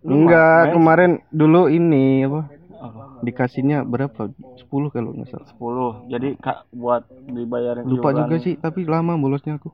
Enggak 0.01 0.71
kemarin 0.71 1.11
dulu 1.29 1.67
ini 1.67 2.23
apa 2.23 2.47
apa? 2.83 3.23
dikasihnya 3.23 3.87
berapa? 3.87 4.27
10 4.59 4.91
kalau 4.91 5.15
nggak 5.15 5.29
salah. 5.31 5.47
10 5.55 6.03
jadi 6.11 6.29
kak 6.35 6.67
buat 6.75 7.03
dibayarin 7.31 7.87
lupa 7.87 8.11
juga 8.11 8.35
sih 8.43 8.59
tapi 8.59 8.83
lama 8.83 9.15
bolosnya 9.15 9.55
aku. 9.55 9.71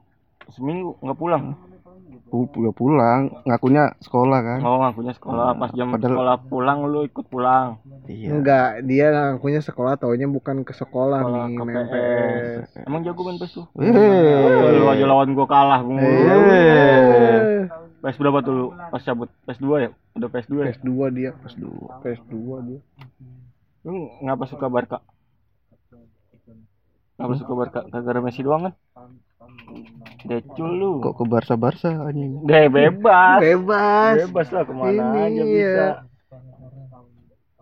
Seminggu 0.53 0.97
nggak 1.01 1.17
pulang. 1.17 1.43
Pu- 1.53 1.68
udah 2.29 2.69
pulang 2.71 3.19
ngakunya 3.43 3.98
sekolah 4.00 4.39
kan? 4.39 4.59
Oh 4.62 4.77
ngakunya 4.79 5.12
sekolah. 5.12 5.53
Pas 5.53 5.69
jam 5.71 5.89
Padahal- 5.89 6.13
sekolah 6.13 6.36
pulang 6.45 6.77
lu 6.86 7.01
ikut 7.03 7.25
pulang? 7.25 7.81
Iya. 8.05 8.29
Enggak, 8.31 8.69
dia 8.83 9.05
ngakunya 9.09 9.59
sekolah 9.59 9.93
taunya 9.95 10.25
bukan 10.25 10.62
ke 10.62 10.71
sekolah 10.71 11.19
sekolah 11.19 11.45
nih, 11.45 11.55
ke 11.55 11.63
main 11.63 11.75
PS 11.75 11.89
PS. 11.89 12.67
emang 12.86 13.01
jago 13.01 13.21
main 13.24 13.38
PS 13.38 13.53
tuh? 13.55 13.65
Eh. 13.75 14.75
lu 14.75 14.86
aja 14.88 15.05
lawan 15.05 15.33
gua 15.33 15.45
kalah 15.45 15.81
gua 15.81 15.98
Eh. 15.98 17.65
PS 18.00 18.15
berapa 18.15 18.39
tuh 18.39 18.53
lu? 18.53 18.67
Pas 18.71 19.01
cabut 19.01 19.29
PS 19.43 19.59
2 19.59 19.75
ya? 19.79 19.89
Udah 20.15 20.29
PS 20.29 20.48
2 20.48 20.62
ya? 20.62 20.65
PS2 20.71 20.91
dia, 21.12 21.29
PS2. 21.36 21.65
PS2 22.00 22.36
dia. 22.63 22.79
lu 23.81 23.93
ngapa 24.21 24.43
suka 24.45 24.67
Barca? 24.67 25.00
Ngapa 27.15 27.33
suka 27.36 27.53
Barca? 27.53 27.79
Gara-gara 27.86 28.19
Messi 28.19 28.39
doang 28.39 28.63
kan 28.65 28.74
Decul 30.20 30.72
lu 30.75 30.91
kok 31.00 31.15
ke 31.15 31.24
Barca 31.25 31.56
Barca 31.56 31.89
anjing 32.06 32.44
Deh 32.44 32.68
bebas 32.68 33.39
Bebas. 33.39 34.13
bebas 34.27 34.48
lah 34.51 34.63
ke 34.68 34.74
mana 34.75 34.91
Ini, 34.91 35.20
aja 35.25 35.44
iya. 35.44 35.46
bisa 35.48 35.86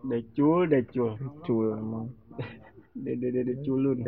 Decul 0.08 0.66
Decul 0.72 1.12
Cul 1.44 1.68
emang. 1.78 2.06
Dede 2.98 3.30
dede 3.30 3.54
culun 3.62 4.02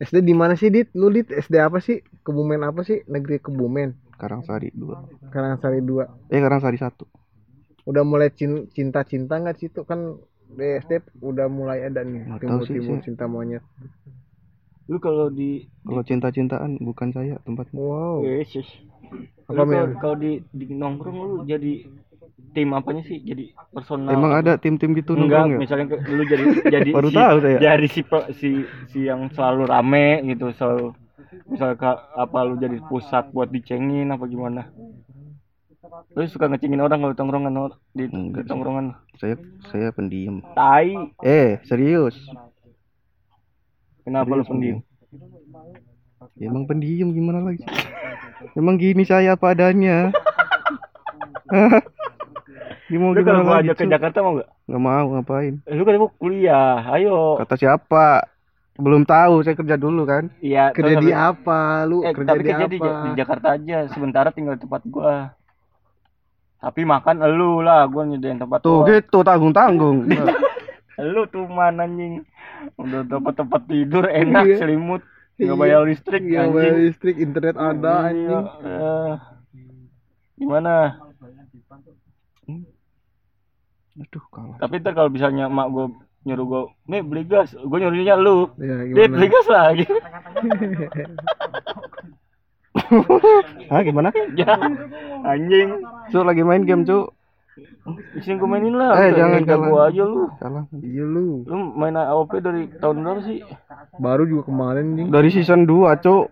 SD 0.00 0.24
di 0.24 0.32
mana 0.32 0.56
sih, 0.56 0.72
Dit? 0.72 0.88
Lu 0.96 1.12
Dit 1.12 1.28
SD 1.28 1.60
apa 1.60 1.76
sih? 1.82 2.00
Kebumen 2.24 2.64
apa 2.64 2.80
sih? 2.80 3.04
Negeri 3.04 3.36
Kebumen. 3.36 3.92
Karangsari 4.14 4.68
dua 4.76 5.00
Karangsari 5.32 5.80
2. 5.80 6.28
eh 6.28 6.40
Karangsari 6.40 6.76
satu 6.76 7.08
Udah 7.88 8.04
mulai 8.04 8.28
cin- 8.30 8.68
cinta-cinta 8.68 9.40
nggak 9.40 9.56
sih 9.56 9.72
itu 9.72 9.80
kan 9.88 10.20
di 10.50 10.76
SD 10.76 11.00
udah 11.24 11.48
mulai 11.48 11.88
ada 11.88 12.04
nih 12.04 12.28
timur-timur 12.36 13.00
cinta 13.00 13.24
monyet. 13.24 13.64
Lu 14.90 14.96
kalau 15.06 15.26
di 15.38 15.50
kalau 15.86 16.02
cinta-cintaan 16.04 16.70
bukan 16.82 17.08
saya 17.16 17.34
tempatnya. 17.46 17.78
Wow. 17.80 18.20
Yes, 18.26 18.50
yes. 18.54 18.68
Apa, 19.50 19.56
Lu 19.56 19.64
kalau 20.02 20.16
di 20.22 20.30
di 20.54 20.64
nongkrong 20.70 21.18
lu 21.18 21.36
jadi 21.48 21.72
tim 22.54 22.68
apanya 22.78 23.02
sih? 23.08 23.18
Jadi 23.30 23.44
personal? 23.74 24.14
Emang 24.14 24.32
ada 24.34 24.52
tim-tim 24.58 24.90
gitu 24.98 25.12
enggak 25.16 25.40
nongkrong 25.40 25.48
ya? 25.54 25.60
misalnya 25.62 25.86
ke- 25.92 26.02
lu 26.16 26.22
jadi 26.32 26.44
jadi 26.74 26.90
Baru 26.94 27.08
si, 27.10 27.18
tahu 27.18 27.36
saya. 27.42 27.60
jadi 27.62 27.86
si 27.94 28.00
si 28.40 28.48
si 28.92 28.98
yang 29.10 29.22
selalu 29.34 29.62
rame 29.72 30.06
gitu 30.30 30.46
selalu 30.58 30.86
misalnya 31.50 31.90
apa 32.24 32.38
lu 32.46 32.54
jadi 32.64 32.78
pusat 32.90 33.24
buat 33.34 33.48
dicengin 33.50 34.06
apa 34.14 34.24
gimana? 34.30 34.62
Lu 36.16 36.22
suka 36.26 36.46
ngecengin 36.50 36.82
orang 36.82 36.98
kalau 37.02 37.14
tongkrongan 37.18 37.54
di, 37.96 38.04
di 38.10 38.14
Enggak 38.14 38.44
tongkrongan? 38.50 38.86
saya 39.20 39.34
saya 39.70 39.88
pendiam. 39.96 40.42
Tai. 40.56 40.88
Eh 41.22 41.60
serius 41.68 42.16
kenapa 44.04 44.32
lu 44.32 44.44
pendiam? 44.44 44.78
Ya, 46.36 46.46
emang 46.48 46.64
pendiam 46.68 47.10
gimana 47.12 47.40
lagi? 47.44 47.64
Emang 48.56 48.76
gini 48.80 49.04
saya 49.04 49.36
apa 49.36 49.52
adanya? 49.52 50.12
Gimana 52.90 53.14
lu 53.14 53.22
kalau 53.22 53.40
gua 53.46 53.62
lagi 53.62 53.70
ajak 53.70 53.76
ke? 53.78 53.86
Jakarta 53.86 54.18
mau 54.18 54.32
nggak? 54.34 54.48
Nggak 54.66 54.82
mau 54.82 55.06
ngapain? 55.14 55.54
Eh, 55.62 55.74
lu 55.78 55.82
kan 55.86 55.94
mau 55.94 56.10
kuliah 56.18 56.82
ayo. 56.98 57.38
Kata 57.38 57.54
siapa? 57.54 58.26
Belum 58.80 59.06
tahu 59.06 59.46
saya 59.46 59.54
kerja 59.54 59.76
dulu 59.78 60.02
kan? 60.08 60.26
Iya 60.42 60.74
Kerja 60.74 60.98
di 60.98 61.12
apa? 61.14 61.86
Lu 61.86 62.02
eh, 62.02 62.10
kerja 62.10 62.34
tapi 62.34 62.42
di 62.42 62.48
kerja 62.50 62.66
apa? 62.66 62.72
di, 62.74 62.78
di 62.82 63.10
Jakarta 63.14 63.46
aja 63.54 63.78
sementara 63.94 64.28
tinggal 64.34 64.58
di 64.58 64.62
tempat 64.66 64.82
gua. 64.90 65.30
Tapi 66.60 66.82
makan 66.82 67.16
elu 67.22 67.62
lah 67.62 67.86
gua 67.86 68.02
nyediain 68.10 68.42
tempat 68.42 68.58
tuh 68.60 68.82
doang. 68.82 68.90
gitu 68.90 69.18
tanggung 69.22 69.54
tanggung 69.54 69.96
Lu 71.02 71.24
tuh 71.26 71.44
mana 71.44 71.82
anjing. 71.82 72.22
Udah 72.76 73.00
dapat 73.02 73.32
tempat 73.34 73.64
tidur 73.64 74.04
enak 74.04 74.44
Iya. 74.44 74.56
selimut. 74.58 75.00
Nggak 75.34 75.48
Iya. 75.48 75.56
bayar 75.58 75.80
listrik 75.82 76.22
Iya, 76.22 76.38
anjing. 76.42 76.54
bayar 76.54 76.76
listrik, 76.78 77.16
internet 77.16 77.56
ada 77.56 77.92
Iya, 78.04 78.06
anjing. 78.06 78.44
eh. 78.60 79.14
Gimana? 80.36 80.74
Aduh 83.96 84.24
kalah. 84.30 84.56
Tapi 84.56 84.74
ntar 84.78 84.92
kalau 84.92 85.08
misalnya 85.08 85.44
mak 85.46 85.68
gua 85.68 85.92
nyuruh 86.22 86.46
gua 86.46 86.62
Nih 86.86 87.00
beli 87.00 87.24
gas. 87.24 87.52
Gua 87.54 87.78
nyuruhnya 87.78 88.14
lu 88.14 88.48
Ya, 88.56 88.84
beli 89.06 89.26
gas 89.26 89.46
lagi. 89.46 89.84
Ah 93.68 93.82
gimana 93.82 94.08
Ya 94.34 94.54
Anjing. 95.30 95.82
Cuk 96.08 96.22
lagi 96.22 96.42
main 96.42 96.62
game 96.62 96.82
cuk 96.82 97.12
Di 97.80 98.20
sini 98.20 98.36
gua 98.36 98.48
mainin 98.50 98.74
lah 98.74 98.92
Eh, 98.94 99.08
Udah 99.08 99.16
jangan, 99.16 99.40
gua 99.66 99.80
aja 99.86 100.02
lu. 100.02 100.28
Salah. 100.36 100.64
Iya 100.74 101.02
lu. 101.02 101.42
Lu 101.42 101.56
main 101.72 101.94
AOP 101.94 102.38
dari 102.38 102.68
tahun 102.74 103.00
berapa 103.00 103.20
sih? 103.22 103.40
Baru 103.96 104.24
juga 104.24 104.46
kemarin 104.46 104.94
anjing. 104.94 105.08
dari 105.08 105.28
season 105.28 105.64
2 105.64 105.96
cuk. 105.96 106.28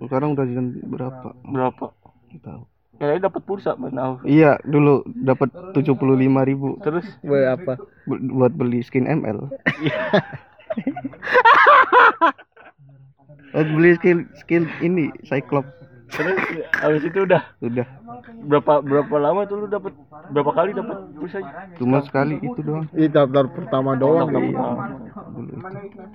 Sekarang 0.00 0.32
udah 0.32 0.44
season 0.44 0.66
berapa? 0.82 1.28
Berapa? 1.42 1.92
Tahu. 2.38 2.62
Kayaknya 2.96 3.20
dapat 3.24 3.42
pulsa 3.44 3.70
main 3.74 3.94
AOP 3.94 4.26
iya 4.26 4.58
dulu 4.60 5.06
dapat 5.06 5.52
75.000 5.70 5.94
ribu. 6.44 6.80
Terus? 6.80 7.06
Woi, 7.22 7.44
apa? 7.44 7.78
bu- 8.02 8.18
buat 8.34 8.50
beli 8.50 8.80
skin 8.80 9.04
ML 9.04 9.38
buat 13.50 13.68
beli 13.70 13.94
skin 13.94 14.18
skin 14.34 14.66
ini 14.78 15.08
Cyclops 15.22 15.70
Terus 16.08 16.40
habis 16.72 17.02
itu 17.04 17.18
udah 17.20 17.42
udah 17.60 17.86
berapa 18.48 18.80
berapa 18.80 19.16
lama 19.20 19.44
tuh 19.44 19.60
lu 19.60 19.66
dapat 19.68 19.92
berapa 20.32 20.50
kali 20.56 20.72
dapat 20.72 20.96
pulsa 21.14 21.38
cuma 21.76 22.00
sekali 22.00 22.40
itu 22.40 22.60
doang 22.64 22.88
Ini 22.96 23.12
daftar 23.12 23.44
pertama 23.52 23.92
doang. 23.94 24.32
Daftar 24.32 24.42
Iya. 24.48 25.58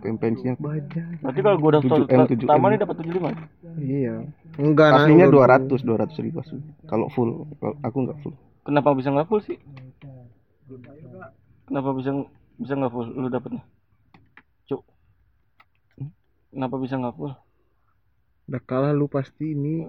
campaign-nya 0.01 0.53
banyak 0.57 1.21
Berarti 1.21 1.39
kalau 1.39 1.57
gua 1.61 1.71
daftar 1.77 1.97
7M, 2.03 2.25
7M. 2.25 2.39
pertama 2.43 2.65
nih 2.67 2.79
dapat 2.81 2.95
75. 2.99 3.33
Iya. 3.77 4.15
Enggak 4.57 4.89
nah, 4.89 4.97
aslinya 5.05 5.25
udah 5.29 5.45
200 5.69 5.81
200 5.85 6.25
ribu 6.25 6.37
asli. 6.41 6.59
kalau 6.89 7.07
full 7.13 7.29
kalau 7.61 7.75
aku 7.81 7.97
nggak 8.03 8.17
full 8.25 8.35
Kenapa 8.63 8.89
bisa 8.95 9.11
nggak 9.11 9.27
full 9.27 9.41
sih? 9.43 9.57
Kenapa 11.67 11.89
bisa 11.93 12.09
bisa 12.57 12.73
nggak 12.73 12.91
full 12.91 13.07
lu 13.11 13.27
dapatnya? 13.27 13.61
Cuk. 14.65 14.81
Kenapa 16.49 16.75
bisa 16.79 16.95
nggak 16.95 17.15
full? 17.15 17.33
Udah 18.47 18.61
kalah 18.67 18.91
lu 18.91 19.07
pasti 19.07 19.55
ini. 19.55 19.87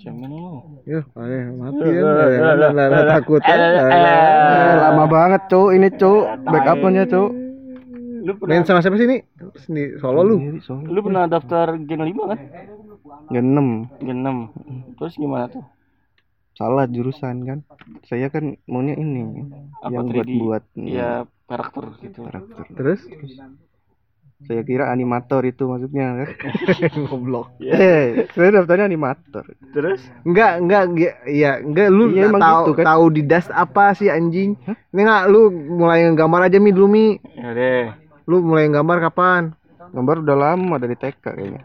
Cemen 0.00 0.28
lu. 0.28 0.60
Ya, 0.84 1.00
ayo 1.04 1.38
mati 1.56 1.84
ya. 1.88 2.00
Lah, 2.04 2.86
eh, 2.88 3.04
takut. 3.16 3.40
eh, 3.44 3.56
ya. 3.56 4.88
lama 4.88 5.04
banget 5.08 5.48
cuk 5.48 5.68
ini 5.72 5.88
cuk 5.96 6.22
backupnya 6.44 7.04
cuk 7.08 7.30
Lu 8.18 8.34
Main 8.44 8.60
pernah 8.60 8.66
sama 8.66 8.80
siapa 8.84 8.98
sih 8.98 9.06
ini? 9.08 9.18
Sendiri 9.62 9.96
solo 10.02 10.20
lu. 10.26 10.36
Lu 10.90 11.00
pernah 11.00 11.24
daftar 11.30 11.78
Gen 11.80 12.02
5 12.02 12.28
kan? 12.28 12.38
Gen 13.32 13.46
6 13.56 13.68
Gen 14.04 14.18
6. 14.20 14.98
Terus 15.00 15.14
gimana 15.16 15.46
tuh? 15.48 15.64
salah 16.58 16.90
jurusan 16.90 17.46
kan 17.46 17.58
saya 18.10 18.26
kan 18.34 18.58
maunya 18.66 18.98
ini 18.98 19.46
Apa 19.78 19.94
yang 19.94 20.10
buat 20.10 20.26
3D? 20.26 20.32
buat 20.42 20.62
Ya 20.74 21.10
karakter 21.46 21.84
gitu. 22.02 22.26
karakter 22.26 22.66
Terus 22.74 23.00
saya 24.40 24.62
kira 24.62 24.86
animator 24.86 25.42
itu 25.42 25.64
maksudnya 25.64 26.14
kan 26.14 26.28
goblok. 27.04 27.58
eh 27.58 28.30
saya 28.30 28.54
daftarnya 28.54 28.86
animator 28.86 29.42
Terus 29.68 29.98
Enggak, 30.22 30.52
enggak, 30.58 30.82
enggak, 30.86 31.14
iya, 31.26 31.58
enggak 31.58 31.88
lu 31.88 32.04
Iya, 32.08 32.30
tahu 32.30 32.62
gitu 32.64 32.72
kan. 32.74 32.84
tahu 32.86 33.04
di 33.10 33.22
das 33.22 33.46
apa 33.48 33.92
sih 33.92 34.06
anjing? 34.06 34.54
Ini 34.88 35.00
enggak 35.00 35.24
lu 35.26 35.40
mulai 35.50 36.06
nggambar 36.06 36.46
aja 36.46 36.56
mi 36.56 36.70
dulu 36.70 36.86
mi. 36.86 37.06
ya 37.34 37.50
deh. 37.50 37.90
Lu 38.24 38.38
mulai 38.40 38.66
nggambar 38.66 38.98
kapan? 39.02 39.42
gambar 39.88 40.20
udah 40.20 40.36
lama 40.36 40.76
dari 40.76 40.94
TK 40.94 41.16
kayaknya 41.24 41.62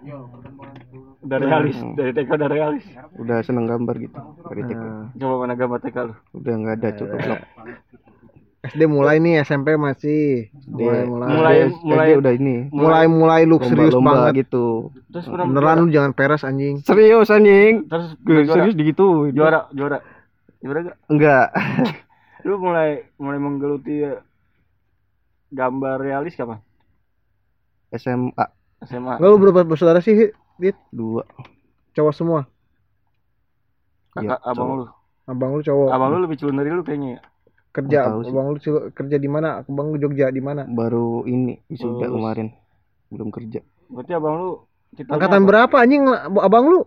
Udah 1.19 1.37
realis, 1.37 1.75
dari 1.93 2.11
TK 2.11 2.29
udah 2.31 2.49
realis. 2.49 2.85
udah 3.13 3.37
seneng 3.39 3.63
gambar 3.65 3.95
gitu 3.97 4.15
dari 4.45 4.61
TK 4.63 4.79
Nah, 4.79 5.07
Coba 5.13 5.35
mana 5.39 5.53
gambar 5.53 5.79
TK 5.79 5.97
lu? 6.01 6.13
udah 6.33 6.53
nggak 6.57 6.75
ada 6.77 6.89
cukup 6.93 7.19
blok 7.19 7.41
SD 8.63 8.81
mulai 8.85 9.19
nih, 9.19 9.43
SMP 9.43 9.75
masih. 9.75 10.47
Mulai 10.65 11.03
mulai. 11.03 11.27
Mulai- 11.29 11.59
SD 11.67 11.83
mulai- 11.83 12.15
udah 12.15 12.33
ini 12.33 12.55
Mulai 12.69 13.05
mulai 13.05 13.41
lu 13.43 13.59
serius 13.59 13.91
lomba-lomba 13.91 14.31
banget. 14.31 14.33
gitu 14.41 14.65
Terus 15.05 15.25
pernah 15.27 15.45
Beneran 15.45 15.77
lu 15.77 15.87
jangan 15.89 16.11
peres 16.11 16.41
anjing. 16.41 16.79
serius 16.79 17.27
anjing 17.27 17.73
Terus 17.85 18.15
Gue 18.17 18.41
juara, 18.41 18.55
serius 18.57 18.73
digituin 18.73 19.31
juara, 19.31 19.67
juara. 19.69 19.99
Juara 20.57 20.79
gak? 20.81 20.95
enggak 21.07 21.47
lu 22.45 22.55
mulai 22.57 22.89
mulai 23.15 23.35
menggeluti 23.37 23.99
gambar 25.49 25.95
realis 25.97 26.31
kapan 26.33 26.63
SMA 27.91 28.45
SMA 28.81 29.15
lu 29.17 29.35
berapa 29.37 29.61
bersaudara 29.61 29.99
sih, 29.99 30.31
Dit? 30.55 30.75
dua 30.89 31.27
Cowok 31.91 32.13
semua. 32.13 32.41
kakak 34.09 34.23
Iya, 34.33 34.35
abang 34.45 34.55
cowok. 34.65 34.77
lu 34.77 34.85
Abang 35.25 35.51
lu 35.51 35.61
cowok. 35.61 35.89
abang 35.89 36.09
lu 36.09 36.17
lebih 36.21 36.37
culun 36.37 36.55
dari 36.55 36.69
lu 36.69 36.81
kayaknya 36.81 37.09
ya 37.13 37.21
kerja. 37.73 38.13
Abang 38.13 38.53
lu 38.53 38.59
kerja 38.93 39.17
di 39.17 39.29
mana? 39.29 39.65
Abang 39.65 39.89
lu 39.91 39.97
Jogja 39.97 40.29
di 40.29 40.39
mana? 40.39 40.69
baru 40.69 41.25
ini 41.25 41.57
Lulus. 41.73 42.13
kemarin 42.13 42.47
belum 43.09 43.29
kerja 43.33 43.59
berarti 43.89 44.13
abang 44.13 44.35
lu 44.39 44.51
Angkatan 44.93 45.41
apa? 45.41 45.49
berapa 45.49 45.75
anjing 45.81 46.05
abang 46.37 46.65
lu? 46.69 46.85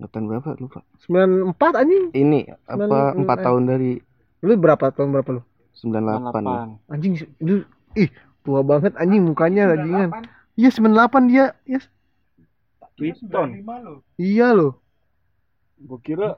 angkatan 0.00 0.24
berapa 0.24 0.48
lupa 0.56 0.80
94 1.04 1.80
anjing. 1.84 2.04
ini 2.16 2.48
apa 2.64 3.12
empat 3.12 3.38
eh. 3.38 3.44
tahun 3.44 3.62
dari 3.68 3.92
Lu 4.38 4.54
berapa 4.54 4.94
tahun 4.94 5.10
berapa 5.18 5.30
lu? 5.34 5.42
98 5.82 6.86
98. 6.86 6.94
Anjing 6.94 7.14
lu 7.42 7.66
ih 7.98 8.10
tua 8.46 8.62
banget 8.62 8.94
anjing 8.94 9.26
mukanya 9.26 9.74
lajingan. 9.74 10.10
Iya 10.54 10.70
98 10.74 11.30
dia. 11.30 11.46
Yes. 11.66 11.90
Iya 14.18 14.54
loh. 14.54 14.78
gua 15.78 15.98
kira 16.02 16.28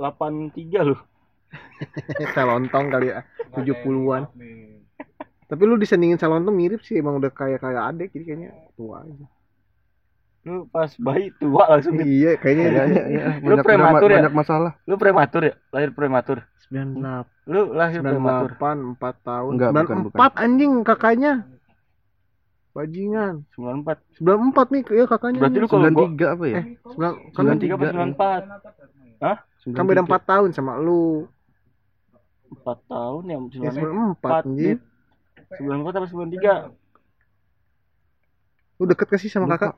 83 0.00 0.88
lu 0.88 0.96
Salontong 2.36 2.86
kali 2.90 3.12
ya. 3.12 3.22
70-an. 3.54 4.22
Tapi 5.46 5.62
lu 5.62 5.78
disandingin 5.78 6.18
Salontong 6.18 6.54
mirip 6.54 6.82
sih 6.82 6.98
emang 6.98 7.18
udah 7.22 7.30
kayak 7.30 7.62
kayak 7.62 7.82
adek 7.94 8.10
jadi 8.14 8.24
kayaknya 8.24 8.50
tua 8.74 9.02
aja. 9.04 9.26
lu 10.46 10.62
pas 10.70 10.86
bayi 11.02 11.34
tua 11.42 11.66
langsung 11.66 11.98
iya, 12.06 12.38
kayaknya 12.38 12.64
ya, 12.70 12.84
ya, 12.86 13.04
ya. 13.10 13.24
Lu 13.42 13.58
banyak, 13.58 13.66
prematur 13.66 14.08
ya? 14.14 14.22
banyak 14.22 14.34
masalah 14.38 14.72
lu 14.86 14.94
prematur 14.94 15.42
ya 15.42 15.54
lahir 15.74 15.90
prematur 15.90 16.38
98 16.70 17.50
lu 17.50 17.60
lahir 17.78 18.00
prematur 18.02 18.50
98 18.58 18.98
4 18.98 19.26
tahun. 19.26 19.50
Enggak, 19.54 19.70
94 19.70 20.02
bukan, 20.02 20.30
anjing 20.34 20.72
kakaknya. 20.82 21.32
Bajingan. 22.74 23.34
94 23.54 24.02
94 24.18 24.74
nih 24.74 24.82
ya 24.90 25.04
kakaknya. 25.06 25.38
berarti 25.40 25.58
lu 25.58 25.66
nih. 25.66 25.70
kalau 25.70 25.86
gua 25.94 26.08
93 26.10 26.34
apa 26.34 26.44
ya 26.44 26.56
eh, 26.58 26.64
sembilan, 26.90 27.12
93 27.32 27.76
apa 27.76 27.84
94 27.86 29.22
hah 29.22 29.38
kan 29.74 29.84
beda 29.86 30.02
4 30.06 30.30
tahun 30.30 30.50
sama 30.54 30.72
lu. 30.82 31.30
4 32.52 32.62
tahun 32.86 33.22
ya 33.26 33.38
Ya 33.66 33.70
94 33.72 34.22
94 34.22 34.46
anjing. 34.46 34.78
94 35.60 35.98
apa 35.98 36.06
93 36.06 36.70
Lu 38.76 38.84
deket 38.84 39.06
gak 39.08 39.20
sih 39.20 39.30
sama 39.32 39.48
kakak? 39.56 39.74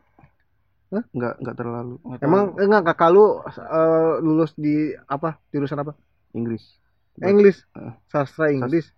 enggak 0.89 1.37
enggak 1.45 1.57
terlalu 1.61 2.01
Nggak. 2.01 2.25
Emang 2.25 2.57
enggak 2.57 2.85
kakak 2.97 3.11
lu 3.13 3.25
eh, 3.45 4.15
lulus 4.25 4.57
di 4.57 4.97
apa? 5.05 5.37
Jurusan 5.53 5.85
apa? 5.85 5.93
Inggris. 6.33 6.65
Eh. 7.77 7.93
Sastra 8.09 8.49
Inggris. 8.49 8.89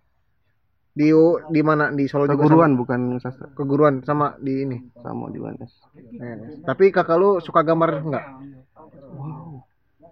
Di 0.91 1.11
di 1.51 1.61
mana? 1.63 1.91
Di 1.91 2.07
Solo 2.07 2.27
juga 2.27 2.47
keguruan 2.47 2.75
bukan 2.75 3.19
sastra? 3.19 3.47
Keguruan 3.55 4.03
sama 4.07 4.35
di 4.39 4.63
ini. 4.63 4.77
sama 4.99 5.31
di 5.31 5.39
UNS 5.39 5.71
Eh, 6.19 6.35
Tapi 6.63 6.91
kakak 6.91 7.17
lu 7.19 7.39
suka 7.39 7.63
gambar 7.63 7.91
enggak? 8.03 8.25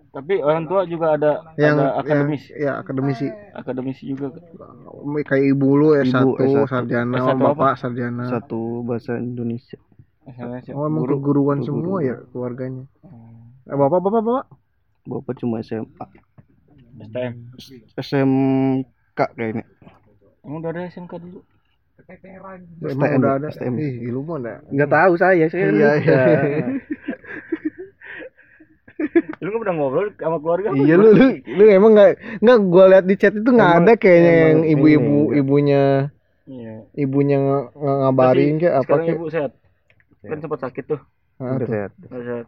Tapi 0.10 0.34
orang 0.38 0.66
tua 0.66 0.84
juga 0.84 1.13
ada 1.13 1.32
Yang 1.54 1.75
ada 1.75 1.88
akademis 1.96 2.44
Yang, 2.48 2.58
ya, 2.58 2.72
akademisi. 2.78 3.28
akademisi 3.54 4.04
juga 4.08 4.28
Kayak 5.22 5.46
ibu 5.48 5.70
lu 5.72 5.88
S1, 5.96 6.18
Ibu, 6.18 6.32
S1. 6.36 6.66
sarjana, 6.66 7.16
S1 7.16 7.30
apa? 7.30 7.44
bapak 7.48 7.74
sarjana. 7.75 8.24
satu 8.25 8.82
bahasa 8.82 9.16
Indonesia 9.16 9.78
SMS 10.25 10.66
ya. 10.66 10.74
Oh, 10.74 10.86
emang 10.86 11.04
Guru. 11.04 11.13
keguruan 11.20 11.60
Guru. 11.60 11.68
semua 11.68 11.98
ya 12.01 12.16
keluarganya. 12.28 12.86
Eh, 13.64 13.72
bapak, 13.72 14.00
bapak, 14.00 14.12
bapak. 14.20 14.44
bapak 15.05 15.33
cuma 15.38 15.57
SMA 15.60 16.05
STM 17.00 17.33
SMK 17.96 19.20
kayaknya 19.31 19.64
emang 20.42 20.60
udah 20.60 20.72
ada 20.72 20.81
SMK 20.86 21.14
dulu 21.18 21.42
Emang 22.81 23.05
STM, 23.05 23.20
udah 23.20 23.31
ada. 23.36 23.48
STM. 23.50 23.74
Ih, 23.77 24.10
lu 24.10 24.22
mah 24.22 24.40
ada. 24.40 24.66
nggak 24.66 24.90
tahu 24.90 25.14
saya 25.14 25.46
saya 25.46 25.70
Iya, 25.70 25.92
iya. 26.00 26.22
lu 29.42 29.48
nggak 29.48 29.62
pernah 29.62 29.75
ngobrol 29.75 30.07
sama 30.14 30.38
keluarga 30.38 30.68
Iya 30.72 30.96
lu, 30.96 31.07
lu, 31.12 31.25
lu 31.48 31.64
emang 31.68 31.92
nggak 31.94 32.12
nggak 32.40 32.57
gua 32.66 32.85
lihat 32.88 33.05
di 33.05 33.16
chat 33.16 33.33
itu 33.33 33.50
nggak 33.50 33.74
ada 33.79 33.92
kayaknya 33.96 34.31
emang 34.31 34.44
yang 34.44 34.59
ibu-ibu 34.68 35.18
enggak. 35.25 35.40
ibunya. 35.40 35.83
Iya. 36.46 36.74
Ibunya 36.96 37.38
nge- 37.38 37.68
ngabarin 37.77 38.53
kayak 38.57 38.75
apa 38.75 38.83
sekarang 38.83 39.05
kayak 39.05 39.18
ibu 39.18 39.27
sehat? 39.29 39.51
Kan 40.22 40.38
sempat 40.40 40.59
sakit 40.62 40.83
tuh. 40.85 41.00
Ah, 41.38 41.55
udah 41.55 41.68
sehat. 41.68 41.92
Nggak 41.96 42.24
sehat. 42.25 42.46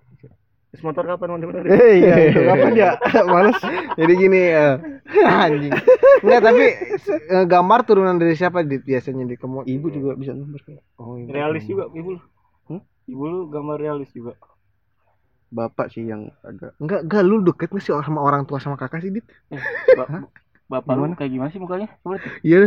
Terus 0.71 0.83
motor 0.83 1.03
kapan 1.03 1.27
mau 1.29 1.39
bener 1.41 1.63
eh 1.67 1.91
iya 1.99 2.15
itu. 2.27 2.39
Kapan 2.49 2.71
ya 2.73 2.89
males. 3.31 3.59
Jadi 3.93 4.13
gini 4.15 4.41
eh, 4.47 4.73
anjing. 5.21 5.71
Enggak 6.19 6.41
tapi 6.41 6.65
eh, 7.27 7.45
gambar 7.45 7.79
turunan 7.83 8.15
dari 8.15 8.33
siapa 8.33 8.63
di 8.63 8.79
biasanya 8.79 9.23
di 9.23 9.35
kamu? 9.35 9.63
ibu 9.65 9.87
juga 9.87 10.15
bisa 10.15 10.31
gambar 10.31 10.59
Oh, 10.95 11.15
iya. 11.15 11.27
realis 11.29 11.63
juga 11.63 11.87
ibu 11.91 12.15
lu. 12.15 12.19
Hmm? 12.67 12.81
ibu 13.03 13.23
lu 13.23 13.39
gambar 13.47 13.77
realis 13.77 14.11
juga 14.11 14.35
bapak 15.51 15.91
sih 15.91 16.07
yang 16.07 16.31
agak 16.47 16.71
Enggak, 16.79 17.03
enggak 17.05 17.21
lu 17.27 17.43
deket 17.43 17.69
nggak 17.69 17.83
sih 17.83 17.91
sama 17.91 18.23
orang 18.23 18.47
tua 18.47 18.63
sama 18.63 18.79
kakak 18.79 19.03
sih, 19.03 19.11
Dit? 19.11 19.27
Ba- 19.99 20.31
bapak 20.71 20.93
lu 20.95 21.11
kayak 21.19 21.31
gimana 21.35 21.51
sih 21.51 21.59
mukanya? 21.59 21.91
Coba 21.99 22.15
lihat 22.15 22.25
Iya. 22.41 22.63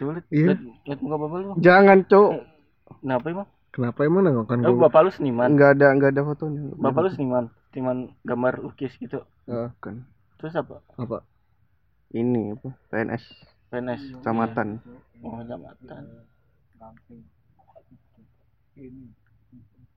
coba 0.00 0.10
lihat. 0.16 0.26
Iya. 0.32 0.46
lihat, 0.48 0.60
lihat 0.88 1.00
muka 1.04 1.16
bapak 1.20 1.36
lu. 1.36 1.52
Jangan 1.60 1.98
cok 2.08 2.30
kenapa 3.04 3.26
emang? 3.28 3.48
Kenapa 3.72 4.00
emang? 4.04 4.22
Enggak 4.24 4.46
kan 4.48 4.58
oh, 4.64 4.72
gua? 4.76 4.88
bapak 4.88 5.00
lu 5.04 5.10
seniman. 5.12 5.48
Nggak 5.52 5.70
ada 5.76 5.86
nggak 5.92 6.10
ada 6.16 6.22
fotonya. 6.24 6.60
Bapak 6.80 7.00
lu 7.04 7.10
seniman 7.12 7.44
seniman 7.72 7.98
gambar 8.24 8.60
lukis 8.60 8.92
gitu. 9.00 9.24
Bukan 9.48 10.04
terus 10.36 10.58
apa? 10.58 10.82
Apa? 10.98 11.24
ini 12.12 12.52
apa? 12.52 12.76
PNS 12.92 13.24
PNS 13.72 14.02
kecamatan. 14.20 14.84
Oh 15.24 15.40
kecamatan 15.40 16.04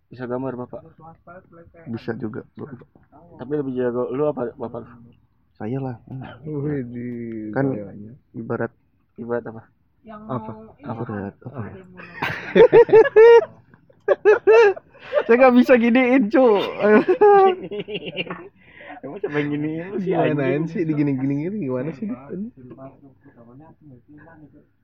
bisa 0.10 0.24
gambar 0.26 0.54
bapak? 0.66 0.82
Bisa 1.90 2.12
juga. 2.16 2.42
Tapi 3.36 3.52
lebih 3.56 3.74
jago 3.76 4.10
lu 4.14 4.30
apa 4.30 4.54
bapak? 4.56 4.86
Lu 4.86 5.12
saya 5.56 5.80
lah. 5.80 5.96
Di 6.44 7.08
Kan- 7.56 7.76
ibarat 8.36 8.72
ibarat 9.16 9.44
apa? 9.48 9.64
Apa? 10.06 10.52
ibarat 10.84 11.36
apa? 11.42 11.60
Ya? 11.66 11.74
saya 15.26 15.36
nggak 15.38 15.56
bisa 15.58 15.74
giniin 15.78 16.30
cu 16.30 16.46
Emang 19.06 19.20
siapa 19.22 19.38
yang 19.38 19.50
gini 19.54 19.70
lu 19.86 19.98
sih 20.02 20.12
Gimanain 20.12 20.64
sih 20.66 20.82
digini-gini 20.82 21.34
gini 21.46 21.58
gimana 21.62 21.90
sih? 21.94 22.10
Dit? 22.10 22.18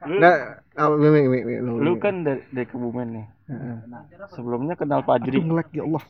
Lu, 0.02 0.18
Enggak, 0.18 0.66
ah, 0.82 0.90
lu 0.90 1.94
kan 2.02 2.26
dari, 2.26 2.42
dari 2.50 2.66
Kebumen 2.66 3.08
nih. 3.14 3.26
Sebelumnya 4.34 4.74
kenal 4.74 5.02
Fajri. 5.06 5.38
ngelek 5.38 5.70
ya 5.76 5.84
Allah 5.86 6.02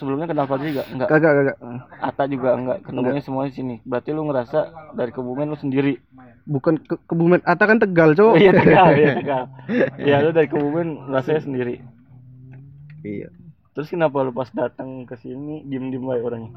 Sebelumnya 0.00 0.24
kenal 0.24 0.46
Fajri 0.48 0.72
enggak? 0.72 0.88
Enggak. 0.92 1.08
kagak 1.12 1.32
kagak 1.36 1.56
Ata 2.00 2.24
juga 2.24 2.48
enggak. 2.56 2.78
Ketemunya 2.84 3.20
semua 3.20 3.44
di 3.44 3.52
sini. 3.52 3.74
Berarti 3.84 4.16
lu 4.16 4.24
ngerasa 4.24 4.58
dari 4.96 5.12
Kebumen 5.12 5.48
lu 5.52 5.58
sendiri. 5.58 6.00
bukan 6.44 6.76
ke 6.76 7.00
kebumen 7.08 7.40
Ata 7.40 7.64
kan 7.64 7.80
tegal 7.80 8.12
cowok 8.12 8.36
Iya 8.36 8.52
tegal, 8.52 8.86
iya 8.96 9.12
tegal. 9.20 9.42
Iya 9.96 10.16
lu 10.20 10.30
dari 10.32 10.48
Kebumen 10.48 11.08
rasanya 11.08 11.40
sendiri. 11.40 11.74
iya 13.04 13.28
Terus 13.74 13.90
kenapa 13.90 14.22
lu 14.22 14.30
pas 14.30 14.48
datang 14.54 15.02
ke 15.02 15.18
sini 15.18 15.66
diem-diem 15.66 16.06
aja 16.06 16.22
orangnya? 16.22 16.52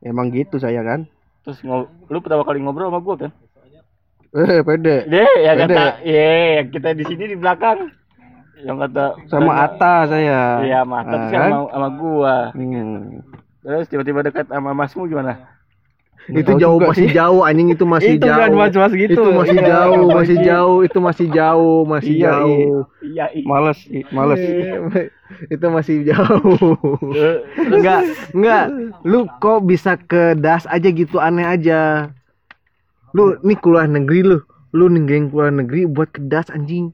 Emang 0.00 0.28
gitu 0.30 0.56
saya 0.56 0.80
kan 0.80 1.06
Terus 1.40 1.62
lu 2.10 2.18
pertama 2.18 2.42
kali 2.42 2.58
ngobrol 2.58 2.90
sama 2.90 2.98
gua 2.98 3.16
kan? 3.16 3.30
eh 4.34 4.60
pede 4.60 5.06
Deh, 5.06 5.32
ya 5.40 5.52
kata, 5.56 6.02
iya, 6.02 6.60
yang 6.60 6.68
kita 6.68 6.92
di 6.92 7.06
sini 7.06 7.30
di 7.30 7.36
belakang. 7.38 7.88
Yang 8.58 8.76
kata 8.84 9.04
sama 9.28 9.52
Ata 9.62 10.10
saya 10.10 10.60
Iya, 10.60 10.80
mata 10.82 11.12
Nah, 11.12 11.28
sih 11.28 11.32
kan? 11.32 11.50
sama, 11.54 11.68
sama 11.70 11.88
gua. 11.94 12.36
Hmm. 12.52 13.22
Terus 13.62 13.86
tiba-tiba 13.86 14.20
dekat 14.20 14.46
sama 14.46 14.74
masmu 14.74 15.06
gimana? 15.06 15.55
Itu 16.26 16.58
jauh 16.58 16.82
masih 16.82 17.06
sih. 17.06 17.14
jauh 17.14 17.42
anjing. 17.42 17.68
Itu 17.70 17.84
masih 17.86 18.18
itu 18.18 18.26
jauh. 18.26 18.40
kan 18.40 18.50
mas-mas 18.50 18.92
gitu. 18.94 19.14
Itu 19.14 19.30
masih 19.30 19.56
Iya, 19.56 19.66
jauh 19.68 19.94
ngapain 19.94 20.16
masih 20.18 20.36
sih? 20.36 20.44
jauh 20.44 20.78
itu 20.82 20.98
masih 20.98 21.26
jauh 21.30 21.78
masih 21.86 22.12
Iya, 22.12 22.24
jauh. 22.26 22.74
Iya, 23.04 23.24
iya. 23.30 23.44
males 23.46 23.78
males. 24.10 24.40
Itu 25.54 25.66
masih 25.68 25.96
jauh. 26.06 26.66
Enggak 27.58 28.00
enggak 28.32 28.64
lu 29.02 29.26
kok 29.38 29.60
bisa 29.62 29.98
ke 29.98 30.34
das 30.34 30.64
aja 30.66 30.88
gitu 30.88 31.18
aneh 31.18 31.44
aja. 31.44 32.10
Lu 33.12 33.36
nih 33.42 33.58
keluar 33.58 33.86
negeri 33.86 34.24
lu. 34.24 34.38
Lu 34.70 34.88
nenggeng 34.88 35.30
keluar 35.30 35.50
negeri 35.50 35.86
buat 35.86 36.10
ke 36.10 36.20
das 36.24 36.48
anjing 36.48 36.90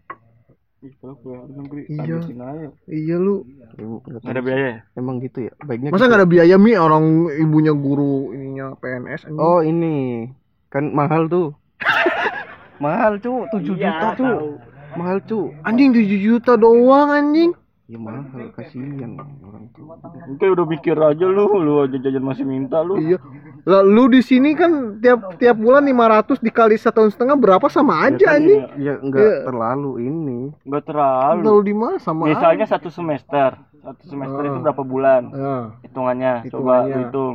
Negeri. 0.83 1.83
Iya. 1.87 2.19
aja. 2.19 2.69
iya 2.91 3.17
lu 3.17 3.47
nggak 3.47 4.19
Nggak 4.19 4.35
ada 4.35 4.43
biaya 4.43 4.67
ya? 4.67 4.77
emang 4.95 5.23
gitu 5.23 5.39
ya 5.47 5.53
baiknya 5.63 5.89
masa 5.89 6.03
gitu. 6.03 6.09
nggak 6.11 6.21
ada 6.21 6.29
biaya 6.29 6.55
mi 6.59 6.73
orang 6.75 7.05
ibunya 7.33 7.71
guru 7.71 8.35
ininya 8.35 8.75
PNS 8.77 9.31
anjing 9.31 9.39
oh 9.39 9.63
ini 9.63 10.27
kan 10.69 10.91
mahal 10.91 11.31
tuh 11.31 11.55
mahal 12.79 13.15
cu 13.17 13.47
7 13.49 13.63
Iya, 13.63 13.71
juta 13.79 14.09
cu 14.13 14.25
tahu. 14.27 14.49
mahal 14.99 15.19
cu 15.23 15.41
anjing 15.63 15.91
7 15.95 16.03
juta 16.19 16.53
doang 16.57 17.11
anjing 17.11 17.51
ya 17.93 17.99
mahal 17.99 18.25
kasihan 18.51 19.13
orang 19.21 19.69
tua 19.71 20.01
Kayak 20.35 20.53
udah 20.55 20.67
mikir 20.67 20.97
aja 20.97 21.27
lu, 21.27 21.45
lu 21.61 21.75
aja 21.79 21.93
jajan 21.95 22.25
masih 22.25 22.43
minta 22.43 22.81
lu. 22.81 22.97
Iya. 22.97 23.21
Lah 23.63 23.85
lu 23.85 24.09
di 24.09 24.19
sini 24.19 24.55
kan 24.55 24.97
tiap 24.99 25.37
tiap 25.37 25.55
bulan 25.55 25.85
500 25.85 26.41
dikali 26.41 26.75
setahun 26.75 27.13
setengah 27.13 27.37
berapa 27.37 27.69
sama 27.69 28.01
aja 28.03 28.33
anjing. 28.33 28.65
ya 28.77 28.97
enggak 28.97 29.21
Iya. 29.21 29.37
terlalu 29.45 29.93
ini 30.01 30.41
Enggak 30.63 30.83
terlalu. 30.87 31.41
Lalu 31.45 31.61
di 31.63 31.75
mana 31.75 31.97
sama 31.99 32.23
Misalnya 32.25 32.65
satu 32.65 32.89
semester, 32.89 33.61
satu 33.79 34.03
semester 34.03 34.43
itu 34.43 34.57
Oh. 34.57 34.63
berapa 34.63 34.83
bulan? 34.83 35.23
Ya. 35.29 35.57
Hitungannya, 35.83 36.33
coba 36.43 36.49
Hitungannya. 36.49 36.89
lu 36.89 37.01
hitung. 37.05 37.35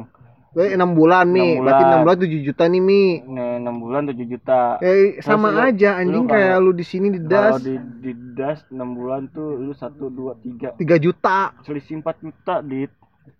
Eh, 0.57 0.73
6 0.73 0.89
bulan 0.91 1.25
Mi, 1.27 1.53
Enam 1.53 1.61
berarti 1.61 1.83
bulan. 1.83 1.93
6 1.93 2.03
bulan 2.03 2.17
7 2.17 2.39
juta 2.41 2.63
nih 2.65 2.81
Mi. 2.81 3.03
Nih, 3.21 3.53
6 3.61 3.75
bulan 3.77 4.01
7 4.03 4.25
juta. 4.25 4.61
Eh 4.79 5.21
sama 5.21 5.47
Terus 5.47 5.61
aja 5.69 5.89
anjing 5.95 6.25
lu 6.25 6.27
kayak 6.27 6.49
kalau- 6.51 6.65
lu 6.65 6.71
di 6.73 6.81
sini 6.83 7.07
di 7.07 7.19
Kalau 7.19 7.29
das 7.29 7.61
di 7.61 7.73
di 8.01 8.11
das 8.33 8.59
6 8.67 8.89
bulan 8.91 9.21
tuh 9.29 9.53
lu 9.55 9.71
1 9.71 10.09
2 10.09 10.33
3 10.35 10.73
3 10.73 10.97
juta. 10.97 11.53
selisih 11.61 12.01
4 12.01 12.17
juta, 12.19 12.55
Dit. 12.59 12.89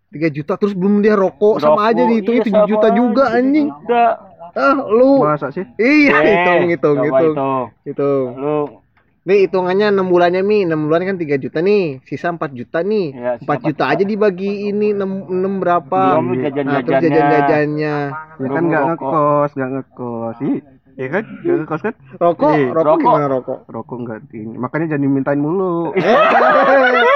3 0.08 0.30
juta 0.30 0.54
terus 0.56 0.72
belum 0.72 1.02
dia 1.02 1.14
rokok 1.14 1.58
sama 1.58 1.84
aja 1.86 2.00
Rokok, 2.00 2.12
dihitungin 2.14 2.40
iya, 2.40 2.50
7 2.54 2.70
juta 2.70 2.88
juga 2.92 3.24
aja, 3.28 3.36
anjing. 3.36 3.68
Ah, 4.54 4.78
lu. 4.80 5.20
masa 5.20 5.50
sih 5.50 5.66
Iya, 5.76 6.16
Eh, 6.16 6.28
hitung 6.32 6.64
hitung. 6.70 6.98
hitung. 7.02 7.66
Hitung. 7.84 8.28
Lu 8.36 8.56
Nih 9.28 9.44
hitungannya 9.44 9.92
6 9.92 10.08
bulannya 10.08 10.40
Mi, 10.40 10.64
6 10.64 10.88
bulan 10.88 11.04
kan 11.04 11.16
3 11.18 11.36
juta 11.36 11.60
nih, 11.60 12.00
sisa 12.02 12.32
4 12.32 12.48
juta 12.50 12.80
nih. 12.82 13.12
Iya, 13.12 13.32
sisa 13.36 13.52
4 13.52 13.68
juta 13.68 13.84
4 13.84 13.92
aja 13.92 14.04
dibagi 14.06 14.72
ini 14.72 14.96
6, 14.96 15.04
6 15.28 15.60
berapa? 15.60 16.00
belum 16.16 16.26
lu 16.26 16.34
Nah, 16.34 16.40
terus 16.40 16.48
jajan-jajannya. 16.48 17.02
jajan-jajannya. 17.04 17.96
ya 18.38 18.48
kan 18.48 18.64
nggak 18.64 18.82
rokok. 18.82 18.96
ngekos 19.04 19.52
nggak 19.52 19.70
ngekos 19.74 20.36
sih 20.38 20.54
ya 20.96 21.08
kan 21.10 21.24
nggak 21.28 21.56
ngekos 21.60 21.82
kan 21.84 21.94
Rokok, 22.16 22.52
Eh, 22.54 22.66
rokok, 22.68 22.80
rokok. 22.80 22.98
gimana 23.04 23.28
rokok? 23.28 23.60
rokok 23.68 23.98
nggak 24.00 24.20
di 24.28 24.40
makanya 24.56 24.86
jangan 24.88 25.04
dimintain 25.04 25.38
mulu 25.38 25.92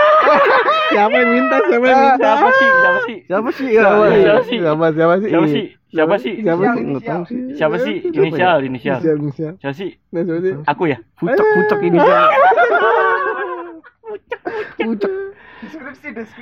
siapa 0.92 1.16
yang 1.16 1.32
minta? 1.32 1.56
Siapa 1.66 1.86
yang 1.88 2.02
minta? 2.04 2.20
Siapa 2.22 2.50
sih? 2.52 2.70
Siapa 2.70 3.00
sih? 3.02 3.18
siapa 3.28 3.50
sih 3.52 3.68
Siapa, 3.72 4.04
ya 4.06 4.20
Siapa 4.22 4.42
sih? 4.44 4.58
Siapa, 4.60 4.86
siapa 4.92 5.16
sih? 5.18 5.30
Siapa 5.32 5.48
sih? 5.48 5.66
Siapa 5.92 6.16
sih? 6.20 6.34
Siapa 6.40 6.64
sih? 6.72 6.84
nggak 6.88 7.04
tahu 7.04 7.24
sih 7.28 7.40
Siapa 7.56 7.76
sih? 7.80 7.96
Inisial, 8.12 8.58
inisial. 8.64 9.00
Inisial, 9.00 9.18
inisial. 9.20 9.54
Siapa 9.60 9.76
sih? 9.76 9.90
Nah, 10.12 10.22
siapa 10.28 10.42
sih? 10.44 10.54
Aku 10.68 10.84
ya? 10.88 10.98
pucak 14.82 15.12
pucak 15.72 15.96
ini 16.04 16.24
sih 16.26 16.42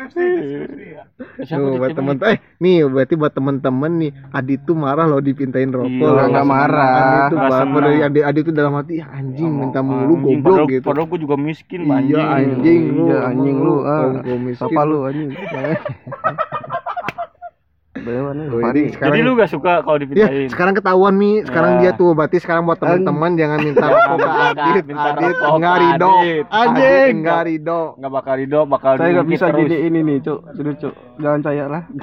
Siapa 1.46 1.62
Tuh, 1.62 1.72
Dit? 1.72 1.80
buat 1.80 1.92
temen 1.94 2.16
eh 2.26 2.38
nih 2.58 2.76
berarti 2.86 3.14
buat 3.16 3.34
temen-temen 3.34 3.92
nih 4.02 4.12
Adi 4.34 4.56
tuh 4.60 4.76
marah 4.76 5.06
loh 5.06 5.22
dipintain 5.22 5.70
rokok. 5.70 5.90
Iya, 5.90 6.24
nggak 6.30 6.48
marah. 6.48 6.94
Adi 6.96 7.18
tuh 7.32 7.38
baper 7.40 7.82
dari 7.82 8.00
Adi, 8.02 8.20
Adi 8.24 8.40
tuh 8.44 8.54
dalam 8.54 8.74
hati 8.76 8.94
"Ya, 9.00 9.08
anjing 9.10 9.52
minta 9.52 9.80
mulu 9.80 10.14
goblok 10.20 10.68
gitu. 10.68 10.86
Padahal 10.86 11.08
gue 11.08 11.20
juga 11.22 11.36
miskin, 11.38 11.86
Iya 11.86 11.96
anjing. 11.96 12.26
anjing 12.26 12.82
lu. 12.92 13.04
Iya, 13.08 13.20
anjing 13.30 13.58
lu, 13.58 13.76
ah. 13.84 14.02
miskin. 14.40 14.68
apa 14.72 14.82
lu 14.84 14.98
anjing 15.06 15.30
Oh, 18.02 18.60
ini 18.66 18.90
sekarang 18.90 19.12
Jadi 19.12 19.20
lu 19.22 19.32
gak 19.34 19.50
suka 19.50 19.74
kalau 19.82 19.96
Ya, 19.96 20.02
dipintain? 20.02 20.48
sekarang 20.48 20.74
ketahuan 20.74 21.14
Mi, 21.14 21.32
sekarang 21.42 21.72
Ya. 21.76 21.80
dia 21.82 21.92
tuh 21.94 22.12
berarti 22.12 22.38
sekarang 22.38 22.64
buat 22.64 22.78
teman-teman 22.78 23.32
jangan 23.34 23.60
minta 23.60 23.86
rokok 23.86 24.18
ke 24.18 24.30
Adit, 24.30 24.84
minta 24.86 25.08
Adit 25.12 25.36
enggak 25.36 25.76
ridho. 25.78 26.10
Anjing. 26.50 27.12
enggak 27.16 27.42
ridho. 27.46 27.82
Nggak 27.96 28.12
bakal 28.14 28.34
ridho, 28.36 28.60
bakal 28.66 28.92
saya 28.94 29.10
nggak 29.10 29.16
diungkit 29.22 29.34
bisa 29.34 29.46
terus. 29.46 29.60
gini 29.62 29.78
ini 29.82 30.00
nih 30.02 30.18
cuk 30.20 30.40
sudah 30.52 30.74
cuk 30.76 30.94
jangan 31.20 31.42
saya 31.42 31.64
lah 31.68 31.84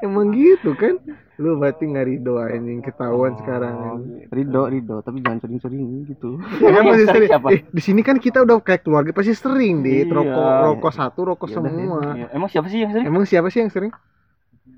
Emang 0.00 0.30
gitu 0.30 0.72
kan? 0.72 0.94
Lu 1.36 1.58
berarti 1.58 1.84
enggak 1.84 2.06
ridho 2.06 2.38
anjing 2.38 2.80
ketahuan 2.80 3.34
sekarang. 3.34 3.74
Oh. 3.74 3.98
Ridho 4.30 4.62
Ridho 4.68 4.96
tapi 5.00 5.18
jangan 5.18 5.40
sering-sering 5.40 6.06
gitu 6.06 6.38
Ya 6.60 6.70
kan 6.70 6.82
Emang 6.82 6.94
pasti 6.94 7.02
yang 7.02 7.10
sering. 7.10 7.28
siapa? 7.28 7.48
Eh, 7.50 7.60
di 7.66 7.82
sini 7.82 8.00
kan 8.00 8.16
kita 8.16 8.38
udah 8.40 8.56
kayak 8.60 8.82
keluarga 8.82 9.10
pasti 9.10 9.34
sering 9.34 9.82
di 9.82 10.02
Iya. 10.02 10.12
rokok 10.12 10.52
rokok 10.62 10.92
satu 10.92 11.20
rokok 11.26 11.48
Ya 11.48 11.58
udah, 11.58 11.62
semua. 11.66 12.00
Iya, 12.14 12.26
Emang 12.30 12.48
siapa 12.48 12.66
sih 12.68 12.78
yang 12.78 12.92
sering? 12.92 13.06
Emang 13.06 13.24
siapa 13.24 13.48
sih 13.48 13.58
yang 13.58 13.72
sering? 13.72 13.92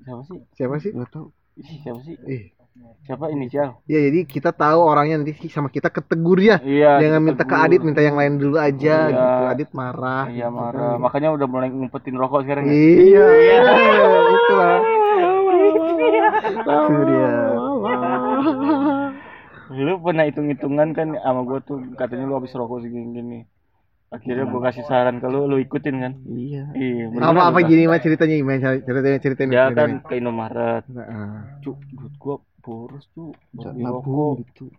Siapa 0.01 0.21
sih? 0.23 0.39
Siapa 0.55 0.75
sih? 0.79 0.91
nggak 0.91 1.09
tahu 1.09 1.27
Siapa 1.55 1.99
sih? 2.01 2.15
Eh, 2.25 2.43
Siapa 3.05 3.29
inisial? 3.29 3.79
ya 3.85 3.99
jadi 4.01 4.25
kita 4.25 4.49
tahu 4.49 4.81
orangnya 4.81 5.21
nanti 5.21 5.31
sama 5.47 5.69
kita 5.69 5.87
ketegur 5.87 6.41
ya. 6.41 6.57
Iya. 6.59 6.99
Jangan 6.99 7.21
minta 7.21 7.45
ke. 7.45 7.55
Adit, 7.55 7.79
minta 7.79 8.01
yang 8.01 8.17
lain 8.17 8.35
dulu 8.35 8.57
aja 8.57 9.07
Iya. 9.07 9.13
gitu. 9.13 9.43
Adit 9.47 9.69
marah. 9.71 10.25
Iya 10.27 10.49
gitu 10.49 10.57
marah. 10.57 10.91
kan. 10.91 10.99
Makanya 10.99 11.29
udah 11.31 11.47
mulai 11.47 11.69
ngumpetin 11.69 12.15
rokok 12.15 12.43
sekarang. 12.43 12.65
ya? 12.65 12.73
Iya, 12.73 13.25
itulah. 14.27 14.77
itu 16.65 17.01
dia 17.05 17.31
Lu 19.67 19.97
pernah 19.97 20.23
hitung-hitungan 20.23 20.89
kan 20.91 21.07
sama 21.15 21.41
gua 21.41 21.59
tuh 21.59 21.81
katanya 21.95 22.25
lu 22.25 22.37
habis 22.37 22.53
rokok 22.53 22.81
segini-gini. 22.81 23.45
Akhirnya 24.07 24.45
gua 24.45 24.69
kasih 24.69 24.85
saran 24.85 25.17
ke 25.17 25.27
lu, 25.27 25.45
lu 25.45 25.57
ikutin 25.57 25.95
kan? 25.97 26.13
iya 26.27 26.69
Iya. 26.71 27.05
apa 27.19 27.41
apa 27.45 27.59
bener, 27.59 27.67
gini 27.67 27.83
mah 27.85 27.97
ceritanya 27.97 28.35
gimana 28.35 28.59
ceritanya 28.79 29.19
ceritain 29.19 29.49
ceritanya. 29.49 29.73
kan 29.73 29.89
ke 30.01 30.13
Indomaret. 30.15 30.83
Nah, 30.87 31.49
Cuk, 31.59 31.77
duit 31.91 32.13
gua 32.15 32.37
boros 32.65 33.05
tuh. 33.13 33.31
Nabung 33.53 34.41
gitu 34.41 34.73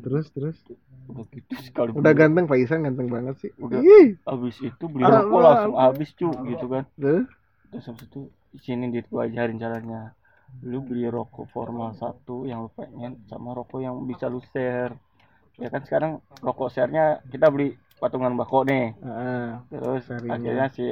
terus 0.00 0.32
terus 0.32 0.56
Udah 1.06 1.22
gitu 1.30 1.52
sekali. 1.68 1.92
udah 1.92 2.00
beli. 2.08 2.18
ganteng 2.18 2.44
Pak 2.48 2.58
Isan 2.58 2.82
ganteng 2.82 3.06
banget 3.06 3.36
sih. 3.38 3.50
Udah. 3.56 3.78
Ih, 3.78 4.16
Habis 4.24 4.56
itu 4.58 4.84
beli 4.88 5.04
Allah. 5.04 5.22
rokok 5.22 5.40
langsung 5.40 5.74
habis 5.76 6.10
cu 6.12 6.28
gitu 6.44 6.66
kan. 6.66 6.84
tuh. 6.96 7.22
Terus 7.68 7.84
habis 7.86 8.04
itu 8.04 8.20
sini 8.56 8.88
duit 8.88 9.06
gua 9.06 9.28
ajarin 9.28 9.54
caranya. 9.54 10.16
Lu 10.64 10.80
beli 10.80 11.06
rokok 11.06 11.46
formal 11.46 11.92
satu 11.92 12.42
yang 12.42 12.64
lu 12.64 12.70
pengen 12.72 13.20
sama 13.26 13.52
rokok 13.52 13.78
yang 13.78 13.94
bisa 14.02 14.26
lu 14.26 14.40
share. 14.50 14.96
Ya 15.56 15.68
kan 15.68 15.84
sekarang 15.84 16.12
rokok 16.40 16.68
share-nya 16.68 17.20
kita 17.28 17.46
beli 17.46 17.70
patungan 17.96 18.32
bako 18.32 18.64
nih. 18.64 18.96
Ah, 18.98 19.60
Terus 19.68 20.04
Sharingnya. 20.04 20.36
akhirnya 20.36 20.66
si 20.70 20.84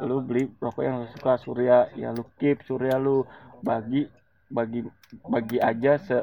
lu 0.00 0.20
beli 0.20 0.48
rokok 0.56 0.82
yang 0.82 0.96
lu 0.98 1.08
suka 1.12 1.36
Surya, 1.36 1.92
ya 1.92 2.08
lu 2.10 2.24
keep 2.36 2.64
Surya 2.64 2.96
lu 2.96 3.28
bagi 3.60 4.08
bagi 4.48 4.80
bagi 5.24 5.58
aja 5.58 5.96
se, 5.98 6.16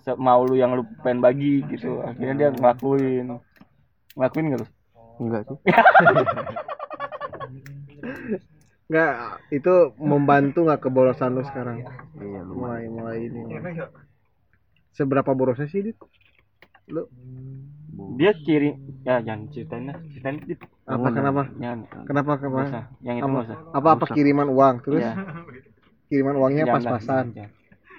se 0.00 0.10
mau 0.14 0.42
lu 0.42 0.54
yang 0.54 0.74
lu 0.74 0.82
pengen 1.02 1.20
bagi 1.20 1.62
gitu. 1.68 2.00
Akhirnya 2.00 2.34
dia 2.34 2.48
ngelakuin. 2.50 3.38
Ngelakuin 4.14 4.52
gak 4.52 4.60
lu? 4.60 4.68
enggak 5.20 5.42
sih 5.46 5.58
Enggak, 8.92 9.14
itu 9.48 9.74
membantu 9.96 10.68
nggak 10.68 10.82
keborosan 10.84 11.32
lu 11.32 11.42
sekarang? 11.46 11.80
iya 12.20 12.40
Mulai 12.44 12.92
mulai 12.92 13.24
ini. 13.24 13.40
Seberapa 14.92 15.32
borosnya 15.32 15.64
sih, 15.64 15.80
Dit? 15.80 15.96
Lu 16.92 17.08
Dia 18.16 18.32
kirim 18.36 18.76
ya 19.04 19.20
jangan 19.20 19.48
ceritain 19.48 19.84
lah, 19.88 19.96
ceritain 20.12 20.36
Dit. 20.44 20.60
apa 20.84 21.08
kenapa? 21.08 21.42
Jangan. 21.56 21.78
Kenapa 22.04 22.32
kenapa? 22.36 22.60
Yang 23.00 23.16
itu 23.16 23.24
Apa 23.24 23.40
apa, 23.72 23.88
apa 23.96 24.04
kiriman 24.12 24.48
uang 24.50 24.74
terus 24.84 25.00
Iya. 25.00 25.12
kiriman 26.08 26.36
uangnya 26.36 26.64
pas-pasan. 26.68 27.24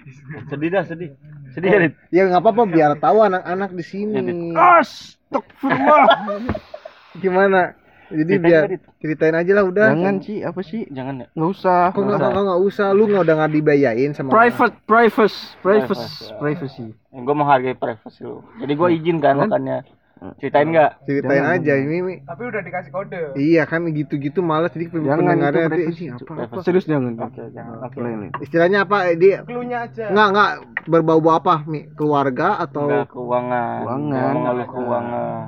Sedih 0.50 0.68
dah, 0.70 0.84
sedih. 0.84 1.10
Sedih 1.52 1.70
ya, 1.70 1.78
Dit. 1.86 1.94
Ya 2.10 2.22
nggak 2.26 2.42
apa-apa 2.42 2.62
biar 2.66 2.90
tahu 2.96 3.22
anak-anak 3.22 3.70
di 3.72 3.84
sini. 3.84 4.18
Astagfirullah 4.52 6.06
Gimana? 7.22 7.78
Jadi 8.04 8.36
Ceritain 8.36 8.44
biar 8.44 8.62
ceritain 9.00 9.34
aja 9.34 9.52
lah 9.56 9.64
udah. 9.64 9.86
jangan 9.90 10.16
sih 10.20 10.44
apa 10.44 10.60
sih 10.60 10.84
Jangan 10.92 11.24
ya. 11.24 11.26
nggak 11.32 11.50
usah 11.50 11.88
Kok 11.90 12.04
nggak 12.04 12.18
nggak 12.20 12.44
nggak 12.44 12.62
usah, 12.62 12.86
lu 12.92 13.02
nggak 13.08 13.22
udah 13.24 13.34
nggak 13.40 13.52
dibayain 13.56 14.10
sama 14.12 14.28
private 14.28 14.76
privacy 14.84 15.40
privacy 15.58 16.28
Privacy. 16.36 16.36
privacy 16.36 16.86
Gue 17.14 17.34
menghargai 17.34 17.74
privasi 17.74 18.20
lu. 18.22 18.44
Jadi 18.60 18.72
gue 18.74 18.88
izin 18.92 19.18
kan 19.18 19.40
makanya. 19.40 19.88
Ceritain 20.36 20.68
nggak? 20.68 20.90
Ceritain 21.04 21.40
Jangan. 21.40 21.56
aja 21.60 21.72
ini 21.74 21.96
Mi. 21.98 22.14
Tapi 22.22 22.42
udah 22.44 22.60
dikasih 22.60 22.90
kode. 22.90 23.20
Iya 23.34 23.62
kan 23.64 23.80
gitu-gitu 23.86 24.40
malah 24.40 24.68
jadi 24.68 24.86
Jangan, 24.88 25.18
pendengarnya 25.20 25.50
itu 25.54 25.58
nanti 25.62 25.76
privacy, 25.80 26.04
"Ih, 26.04 26.10
Cuk. 26.14 26.26
apa 26.26 26.42
apa. 26.44 26.62
serius 26.62 26.84
jangan 26.84 27.12
Oke, 27.20 27.42
jangan. 27.50 27.76
Oke. 27.82 27.98
lain 27.98 28.18
Istilahnya 28.40 28.78
apa? 28.82 28.96
Dia 29.14 29.36
Klunya 29.42 29.78
aja. 29.84 30.04
nggak 30.08 30.28
nggak 30.30 30.50
berbau-bau 30.86 31.32
apa 31.32 31.54
Mi? 31.64 31.80
Keluarga 31.90 32.48
atau 32.58 32.86
Enggak 32.86 33.08
keuangan. 33.10 33.78
Keuangan. 33.82 34.32
Lu 34.34 34.64
keuangan. 34.66 35.46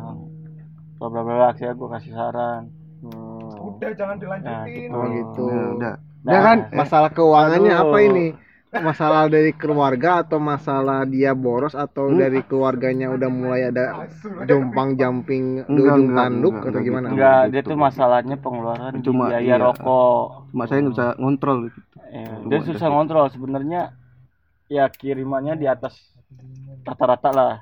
Bla 0.96 1.06
bla 1.08 1.20
bla 1.22 1.46
akhirnya 1.48 1.74
gue 1.74 1.88
kasih 1.92 2.12
saran. 2.12 2.62
Udah 3.56 3.90
jangan 3.92 4.16
dilanjutin. 4.16 4.88
Nah, 4.88 4.96
Oh, 4.96 5.06
gitu. 5.08 5.44
Nah, 5.44 5.70
udah 5.74 5.94
Nah, 6.26 6.32
Ya 6.32 6.40
kan 6.42 6.58
masalah 6.74 7.10
keuangannya 7.12 7.70
Aduh. 7.70 7.86
apa 7.86 7.98
ini? 8.02 8.26
Masalah 8.82 9.28
dari 9.30 9.50
keluarga 9.56 10.20
atau 10.24 10.38
masalah 10.40 11.04
dia 11.04 11.32
boros 11.32 11.72
atau 11.74 12.08
Hmm. 12.12 12.18
dari 12.20 12.40
keluarganya 12.44 13.12
udah 13.12 13.30
mulai 13.32 13.68
ada 13.70 14.06
jompang 14.44 14.96
di 14.96 15.02
Enggak, 15.66 15.94
ujung 15.96 16.08
tanduk 16.14 16.52
enggak, 16.56 16.60
atau 16.60 16.70
enggak 16.70 16.84
gimana? 16.84 17.06
gitu. 17.06 17.14
Enggak, 17.16 17.42
dia 17.52 17.60
gitu. 17.60 17.68
tuh 17.70 17.78
masalahnya 17.78 18.36
pengeluaran 18.40 18.92
Cuma, 19.02 19.24
biaya 19.30 19.40
iya. 19.42 19.56
rokok. 19.56 20.24
cuma 20.52 20.62
saya 20.68 20.78
nggak 20.82 20.94
bisa 20.94 21.06
ngontrol 21.20 21.56
gitu 21.68 21.80
Ya, 22.06 22.32
dia 22.48 22.58
susah 22.64 22.88
ngontrol 22.88 23.26
sebenarnya. 23.28 23.82
Ya 24.66 24.88
kirimannya 24.90 25.54
di 25.58 25.66
atas 25.68 25.94
rata-rata 26.82 27.30
lah. 27.30 27.54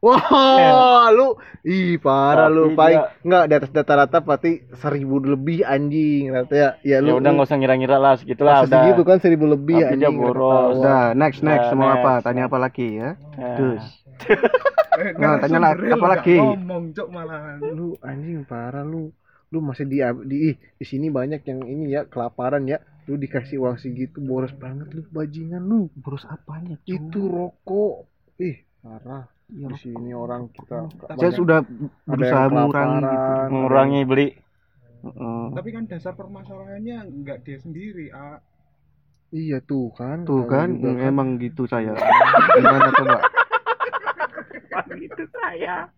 Wah, 0.00 1.08
lu 1.10 1.36
ih 1.60 1.96
parah 1.96 2.48
lu 2.48 2.62
Tapi 2.66 2.74
paling 2.74 2.98
dia- 2.98 3.10
enggak 3.20 3.44
di 3.44 3.54
atas 3.54 3.70
data-rata 3.70 4.18
pasti 4.20 4.50
seribu 4.74 5.16
lebih 5.18 5.60
anjing 5.62 6.30
rata 6.30 6.54
ya. 6.54 6.70
Ya 6.80 6.96
Ya 6.96 6.98
lu 7.00 7.16
udah 7.16 7.30
nggak 7.30 7.44
usah 7.44 7.56
ngira-ngira 7.56 7.96
lah 7.96 8.16
segitulah 8.16 8.64
udah. 8.64 8.80
segitu 8.80 9.02
kan 9.02 9.18
seribu 9.18 9.44
lebih 9.46 9.76
Tapi 9.78 9.92
anjing. 9.94 10.16
boros. 10.16 10.78
udah 10.78 11.12
next 11.12 11.40
next 11.42 11.68
Nah, 11.68 11.76
mau 11.76 11.88
next. 11.90 12.00
apa 12.00 12.12
tanya 12.22 12.42
apa 12.44 12.56
lagi 12.56 12.86
ya 12.92 13.10
Ya. 13.36 13.54
terus 13.54 13.84
Eh, 14.92 15.16
Nah, 15.16 15.38
tanya 15.38 15.58
lah, 15.58 15.72
apa 15.72 16.06
lagi? 16.10 16.36
Ngomong 16.36 16.92
cok 16.92 17.08
malahan. 17.08 17.56
lu 17.62 17.96
anjing 18.00 18.42
parah 18.42 18.82
lu 18.82 19.08
lu 19.48 19.58
masih 19.58 19.84
di 19.84 19.98
di 20.24 20.36
ih, 20.44 20.56
di 20.72 20.84
sini 20.86 21.08
banyak 21.08 21.40
yang 21.42 21.60
ini 21.62 21.90
ya 21.90 22.04
kelaparan 22.04 22.64
ya 22.64 22.78
lu 23.04 23.16
dikasih 23.16 23.58
uang 23.58 23.76
segitu 23.76 24.16
boros 24.18 24.52
banget 24.52 24.86
lu 24.90 25.02
bajingan 25.06 25.60
lu 25.60 25.88
Boros 25.94 26.22
apanya? 26.24 26.76
Cuk? 26.78 26.88
itu 26.90 27.20
rokok 27.22 27.96
ih 28.38 28.56
parah 28.78 29.24
Iya, 29.50 29.66
di 29.66 29.76
sini 29.76 30.10
orang 30.10 30.46
kita 30.48 30.86
Saya 31.10 31.16
banyak- 31.18 31.34
sudah 31.34 31.58
berusaha 32.04 32.46
mengurangi 32.46 33.02
gitu. 33.02 33.30
mengurangi 33.50 34.00
beli 34.04 34.28
Heeh. 35.00 35.44
Tapi 35.56 35.68
kan 35.72 35.84
dasar 35.84 36.12
permasalahannya 36.12 36.96
nggak 37.24 37.38
dia 37.40 37.56
sendiri, 37.56 38.12
ah. 38.12 38.36
iya 39.30 39.56
tuh 39.58 39.88
kan 39.90 40.22
Tuh 40.22 40.44
kan, 40.44 40.68
mm, 40.70 41.00
emang 41.00 41.40
gitu 41.40 41.64
saya. 41.64 41.96
Gimana 42.52 42.92
coba? 42.92 43.18
itu 44.92 45.24
saya 45.32 45.88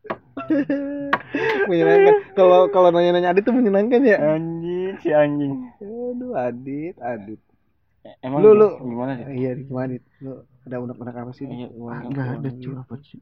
menyenangkan 1.68 2.14
kalau 2.32 2.68
kalau 2.68 2.88
nanya-nanya 2.90 3.32
Adit 3.32 3.44
tuh 3.44 3.54
menyenangkan 3.54 4.00
ya 4.02 4.16
anjing 4.34 4.94
si 4.98 5.08
anjing 5.10 5.54
aduh 5.78 6.32
Adit 6.34 6.96
Adit 6.98 7.40
emang 8.20 8.38
Lu- 8.40 8.54
lu. 8.54 8.68
gimana 8.82 9.12
sih 9.14 9.24
iya 9.32 9.50
gimana 9.54 9.86
Adit 9.88 10.02
lu 10.20 10.32
ada 10.60 10.76
unek-unek 10.78 11.16
apa 11.16 11.32
sih 11.32 11.46
Iya, 11.46 11.68
Enggak 11.70 12.26
ada 12.36 12.48
cuy 12.52 12.74
apa 12.74 12.94
sih? 13.00 13.20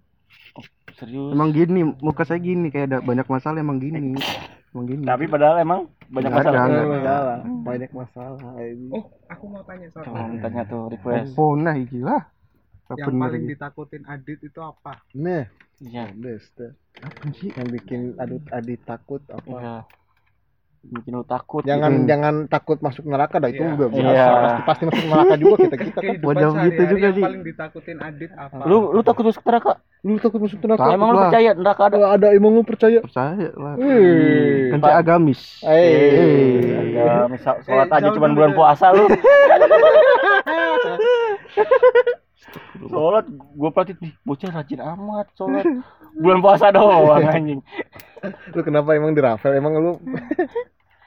serius 0.93 1.31
Emang 1.31 1.49
gini, 1.51 1.81
muka 1.99 2.23
saya 2.23 2.37
gini 2.37 2.69
kayak 2.69 2.87
ada 2.91 2.99
banyak 3.01 3.25
masalah 3.25 3.59
emang 3.59 3.79
gini. 3.79 4.19
Emang 4.69 4.85
gini. 4.85 5.01
tapi 5.01 5.25
padahal 5.25 5.57
emang 5.59 5.81
banyak 6.07 6.29
ada, 6.29 6.37
masalah 6.37 6.59
banyak 6.59 6.69
nggak 6.69 7.01
masalah 7.01 7.39
banyak 7.63 7.91
masalah 7.95 8.53
ini. 8.61 8.89
Oh, 8.93 9.05
aku 9.25 9.45
mau 9.49 9.63
tanya 9.65 9.89
satu. 9.89 10.05
Coba 10.05 10.21
tanya 10.39 10.63
tuh 10.67 10.83
request 10.91 11.33
Oh, 11.35 11.53
nah. 11.57 11.77
Apa 12.89 12.97
Yang 12.99 13.15
paling 13.15 13.45
ditakutin 13.47 14.03
Adit 14.05 14.41
itu 14.41 14.61
apa? 14.61 14.97
nah 15.13 15.45
iya 15.79 16.09
best 16.13 16.57
Apa 16.99 17.25
sih? 17.37 17.53
yang 17.53 17.69
bikin 17.69 18.01
Adit 18.17 18.45
Adit 18.49 18.81
takut 18.83 19.21
apa 19.29 19.45
iya 19.47 19.77
bikin 20.81 21.13
lu 21.13 21.23
takut 21.23 21.61
jangan 21.61 21.91
Hmm. 21.93 22.05
jangan 22.05 22.35
takut 22.47 22.77
masuk 22.79 23.03
neraka 23.05 23.37
dah 23.37 23.47
itu 23.47 23.61
Iya. 23.61 23.75
udah 23.75 23.87
biasa 23.89 24.09
Iya. 24.09 24.29
pasti 24.29 24.61
pasti 24.63 24.83
masuk 24.87 25.07
neraka 25.07 25.35
juga 25.35 25.55
kita 25.59 25.77
kita 25.85 25.99
kan 25.99 26.15
Wadah 26.21 26.51
gitu 26.63 26.81
juga 26.87 27.01
yang 27.01 27.13
sih. 27.13 27.23
paling 27.23 27.41
ditakutin 27.43 27.97
Adit 27.99 28.31
apa? 28.33 28.63
lu 28.65 28.77
lu 28.91 29.01
takut 29.01 29.25
masuk 29.25 29.43
neraka 29.43 29.73
lu 29.99 30.15
takut 30.17 30.39
masuk 30.39 30.59
neraka 30.61 30.81
Takut 30.81 30.95
emang 30.95 31.09
lu 31.09 31.17
percaya 31.21 31.51
neraka 31.53 31.81
ada 31.85 31.97
ada 31.97 32.07
ada 32.15 32.27
emang 32.31 32.51
lu 32.53 32.63
percaya 32.63 32.99
Percaya 33.01 33.49
lah. 33.53 33.73
Wih. 33.75 34.71
Kan 34.71 34.79
agamis. 34.95 35.41
Eh, 35.61 36.95
Agak 36.95 37.27
misal 37.29 37.55
sholat 37.63 37.87
Eh, 37.87 37.95
aja 37.95 38.09
cuma 38.11 38.27
bulan 38.29 38.53
puasa 38.53 38.91
lu 38.91 39.07
sholat 42.81 43.25
gue 43.29 43.71
pelatih 43.71 43.97
nih 43.99 44.13
bocah 44.21 44.51
rajin 44.53 44.81
amat 44.81 45.27
sholat 45.35 45.67
bulan 46.15 46.39
puasa 46.39 46.71
doang 46.71 47.27
anjing 47.29 47.61
lu 48.49 48.61
kenapa 48.61 48.93
emang 48.93 49.11
di 49.11 49.21
Rafael 49.21 49.55
emang 49.55 49.75
lu 49.75 49.93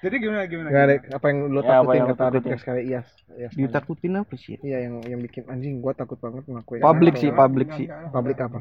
Jadi 0.02 0.18
gimana 0.18 0.50
gimana? 0.50 0.68
nggak 0.68 0.82
ada 0.82 0.96
gimana? 0.98 1.14
apa 1.14 1.26
yang 1.28 1.38
lu 1.46 1.60
Ya, 1.62 1.62
apa 1.62 1.70
takutin 1.70 1.94
yang 1.94 2.10
kata 2.10 2.24
Adit 2.24 2.34
takutin? 2.42 2.58
sekali 2.58 2.82
iya 2.84 3.02
iya 3.32 3.48
Ditakutin 3.52 4.14
apa 4.16 4.34
sih? 4.36 4.56
iya 4.60 4.78
yang 4.82 4.96
yang 5.04 5.20
bikin 5.20 5.44
anjing 5.46 5.78
gua 5.78 5.94
takut 5.94 6.18
banget 6.18 6.42
ngelakuin 6.44 6.82
Public 6.82 7.14
apa. 7.14 7.22
sih, 7.22 7.30
public 7.32 7.68
sih. 7.72 7.88
public 8.10 8.38
apa 8.40 8.60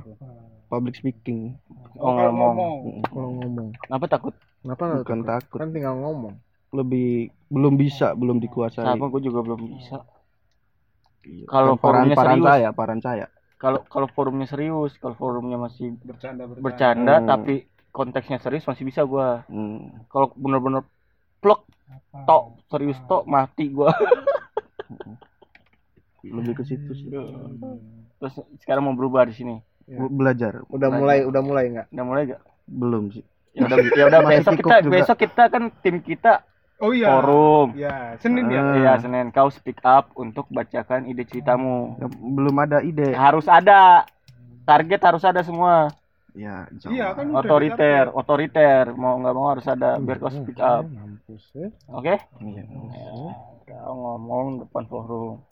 Public 0.68 0.94
speaking. 0.94 1.56
oh 1.96 2.12
kalau 2.12 2.32
ngomong 2.34 2.72
kalau 3.04 3.28
ngomong 3.34 3.68
kenapa 3.80 4.04
takut 4.06 4.34
kenapa 4.60 4.82
nggak 4.84 5.00
Bukan 5.00 5.20
takut. 5.24 5.56
kan 5.56 5.68
tinggal 5.70 5.94
ngomong 5.96 6.36
Lebih 6.70 7.10
belum 7.48 7.74
bisa, 7.74 8.12
belum 8.12 8.36
dikuasai. 8.38 8.84
sama 8.84 9.08
gue 9.08 9.20
juga 9.22 9.40
belum 9.40 9.60
bisa 9.66 10.04
kalau 11.46 11.74
Kan 11.74 11.80
paran 11.80 11.94
forumnya 12.06 12.16
serius 12.16 12.44
saya, 12.46 12.68
paran 12.70 13.00
saya. 13.00 13.26
kalau 13.56 13.80
kalau 13.84 14.06
forumnya 14.08 14.46
serius 14.46 14.92
kalau 14.96 15.14
forumnya 15.14 15.56
masih 15.56 15.92
Bercanda 15.98 16.44
bercanda. 16.44 16.62
bercanda 16.62 17.14
Hmm. 17.16 17.28
tapi 17.28 17.54
konteksnya 17.90 18.38
serius 18.38 18.64
masih 18.64 18.84
bisa 18.84 19.02
gua 19.02 19.44
Hmm. 19.46 20.06
kalau 20.06 20.32
bener-bener 20.32 20.80
plok 21.38 21.68
tok 22.24 22.44
serius 22.66 22.96
tok 23.04 23.24
mati 23.24 23.68
gua 23.68 23.92
Lebih 26.22 26.52
ke 26.54 26.64
situ 26.64 26.90
sih. 26.90 27.08
terus 28.14 28.34
sekarang 28.60 28.84
mau 28.84 28.92
berubah 28.92 29.24
di 29.24 29.34
sini 29.34 29.56
Ya. 29.84 29.98
Belajar. 29.98 30.62
udah 30.68 30.86
mulai 30.88 31.24
udah 31.24 31.42
mulai 31.42 31.64
nggak 31.68 31.86
udah 31.90 32.04
mulai 32.04 32.22
gak 32.24 32.38
Belum 32.64 33.10
sih. 33.10 33.26
ya 33.50 33.66
udah 33.66 33.78
ya 33.90 34.04
udah 34.06 34.20
besok 34.22 34.52
kita 34.56 34.76
juga. 34.80 34.92
besok 34.94 35.16
kita 35.18 35.42
kan 35.50 35.62
tim 35.82 35.96
kita 35.98 36.46
Oh 36.80 36.90
iya. 36.96 37.08
forum. 37.12 37.76
Ya, 37.76 38.16
Senin 38.18 38.48
ya. 38.48 38.60
Ah. 38.60 38.74
Iya 38.74 38.92
Senin. 39.04 39.28
Kau 39.30 39.52
speak 39.52 39.84
up 39.84 40.16
untuk 40.16 40.48
bacakan 40.48 41.04
ide 41.04 41.28
ceritamu. 41.28 42.00
Ya, 42.00 42.08
Belum 42.08 42.56
ada 42.56 42.80
ide. 42.80 43.12
harus 43.12 43.44
ada. 43.44 44.08
Target 44.64 45.00
harus 45.04 45.22
ada 45.26 45.44
semua. 45.44 45.92
Ya, 46.32 46.64
insya 46.70 46.88
Iya 46.88 47.06
kan 47.12 47.26
udah 47.26 47.42
otoriter 47.42 48.04
otoriter. 48.14 48.84
Mau 48.94 49.18
nggak 49.18 49.34
mau 49.34 49.46
harus 49.50 49.66
ada 49.66 49.98
biar 49.98 50.16
kau 50.16 50.30
Hmm, 50.30 50.40
speak 50.40 50.60
up. 50.62 50.84
ya. 50.88 51.68
Oke? 51.90 52.14
Iya. 52.40 52.64
kau 53.66 53.94
ngomong 53.94 54.66
depan 54.66 54.84
forum 54.88 55.42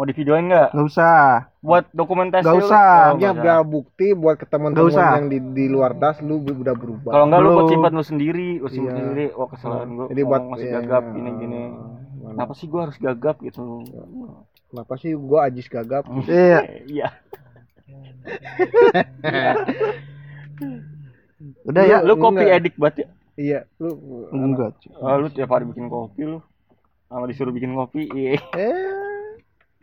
mau 0.00 0.08
di 0.08 0.16
videoin 0.16 0.48
nggak? 0.48 0.72
Nggak 0.72 0.88
usah. 0.88 1.52
buat 1.60 1.84
dokumentasi 1.92 2.40
Nggak 2.40 2.56
lu? 2.56 2.64
usah. 2.64 2.88
Oh, 2.88 3.20
ya 3.20 3.28
nggak 3.28 3.36
biar 3.36 3.60
bukti 3.62 4.16
buat 4.16 4.40
ke 4.40 4.48
Nggak 4.48 4.64
usah. 4.80 5.12
teman-teman 5.12 5.12
yang 5.12 5.28
di, 5.28 5.38
di 5.52 5.66
luar 5.68 5.92
das 5.92 6.16
lu 6.18 6.40
udah 6.40 6.72
berubah. 6.72 7.12
Kalau 7.12 7.24
enggak 7.28 7.40
lu 7.44 7.48
buat 7.52 7.68
simpan 7.68 7.92
lu 7.92 8.00
sendiri 8.02 8.50
lu 8.56 8.66
simpan 8.66 8.88
Iya. 8.88 8.96
sendiri. 8.96 9.24
Wah 9.36 9.48
kesalahan 9.50 9.88
gua. 9.92 10.06
Jadi 10.08 10.22
buat 10.24 10.42
masih 10.42 10.66
ya, 10.66 10.80
gagap 10.80 11.04
ya, 11.04 11.12
gini 11.12 11.30
gini 11.36 11.60
mana- 12.16 12.32
kenapa 12.32 12.52
sih 12.54 12.64
gua 12.64 12.80
harus 12.82 12.96
gagap 12.96 13.36
gitu? 13.40 13.60
Kenapa 14.66 14.92
sih 14.96 15.12
gua 15.12 15.38
ajis 15.44 15.68
gagap? 15.68 16.08
Iya. 16.24 16.60
Iya. 16.88 17.08
Udah 21.62 21.82
ya. 21.82 21.98
lu 22.00 22.16
kopi 22.16 22.44
edik 22.46 22.76
banget 22.76 22.96
ya? 22.98 23.08
Iya 23.36 23.60
lu 23.76 23.90
Enggak. 24.30 24.80
Ah, 24.96 25.16
lu 25.16 25.28
tiap 25.28 25.48
hari 25.50 25.64
bikin 25.66 25.88
kopi 25.88 26.24
lu. 26.24 26.40
Sama 27.04 27.26
disuruh 27.26 27.50
bikin 27.50 27.74
kopi 27.74 28.06
iya. 28.08 28.38
Eh, 28.54 28.78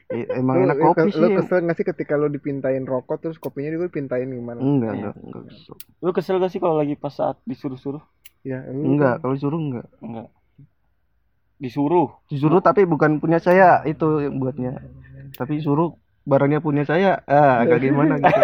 Emang 0.10 0.56
lu, 0.56 0.64
enak 0.64 0.78
lu 0.78 0.86
kopi 0.88 1.12
lu 1.12 1.28
sih. 1.28 1.36
kesel 1.36 1.58
nggak 1.62 1.76
sih 1.76 1.86
ketika 1.86 2.14
lu 2.16 2.28
dipintain 2.28 2.80
rokok 2.82 3.20
terus 3.20 3.36
kopinya 3.36 3.68
juga 3.70 3.92
dipintain 3.92 4.24
gimana 4.26 4.56
Enggak, 4.58 4.94
Iya. 4.94 5.12
enggak, 5.12 5.16
enggak. 5.20 5.44
kesel. 5.50 5.76
lu 6.00 6.12
kesel 6.12 6.36
gak 6.38 6.48
sih 6.48 6.60
kalau 6.60 6.76
lagi 6.76 6.96
pas 6.96 7.12
saat 7.12 7.36
disuruh-suruh 7.44 8.00
ya 8.42 8.64
lu 8.66 8.96
Enggak, 8.96 9.20
kalau 9.20 9.34
disuruh 9.34 9.60
enggak. 9.60 9.88
enggak 10.00 10.28
disuruh 11.58 12.08
Disuruh 12.26 12.62
tapi 12.62 12.84
bukan 12.84 13.18
punya 13.18 13.36
saya 13.38 13.82
itu 13.84 14.22
yang 14.22 14.38
buatnya. 14.38 14.78
Tapi 15.34 15.58
suruh 15.58 15.90
barangnya 16.22 16.62
punya 16.62 16.84
saya. 16.84 17.18
Ah, 17.26 17.60
agak 17.60 17.82
gimana 17.82 18.16
gitu. 18.22 18.42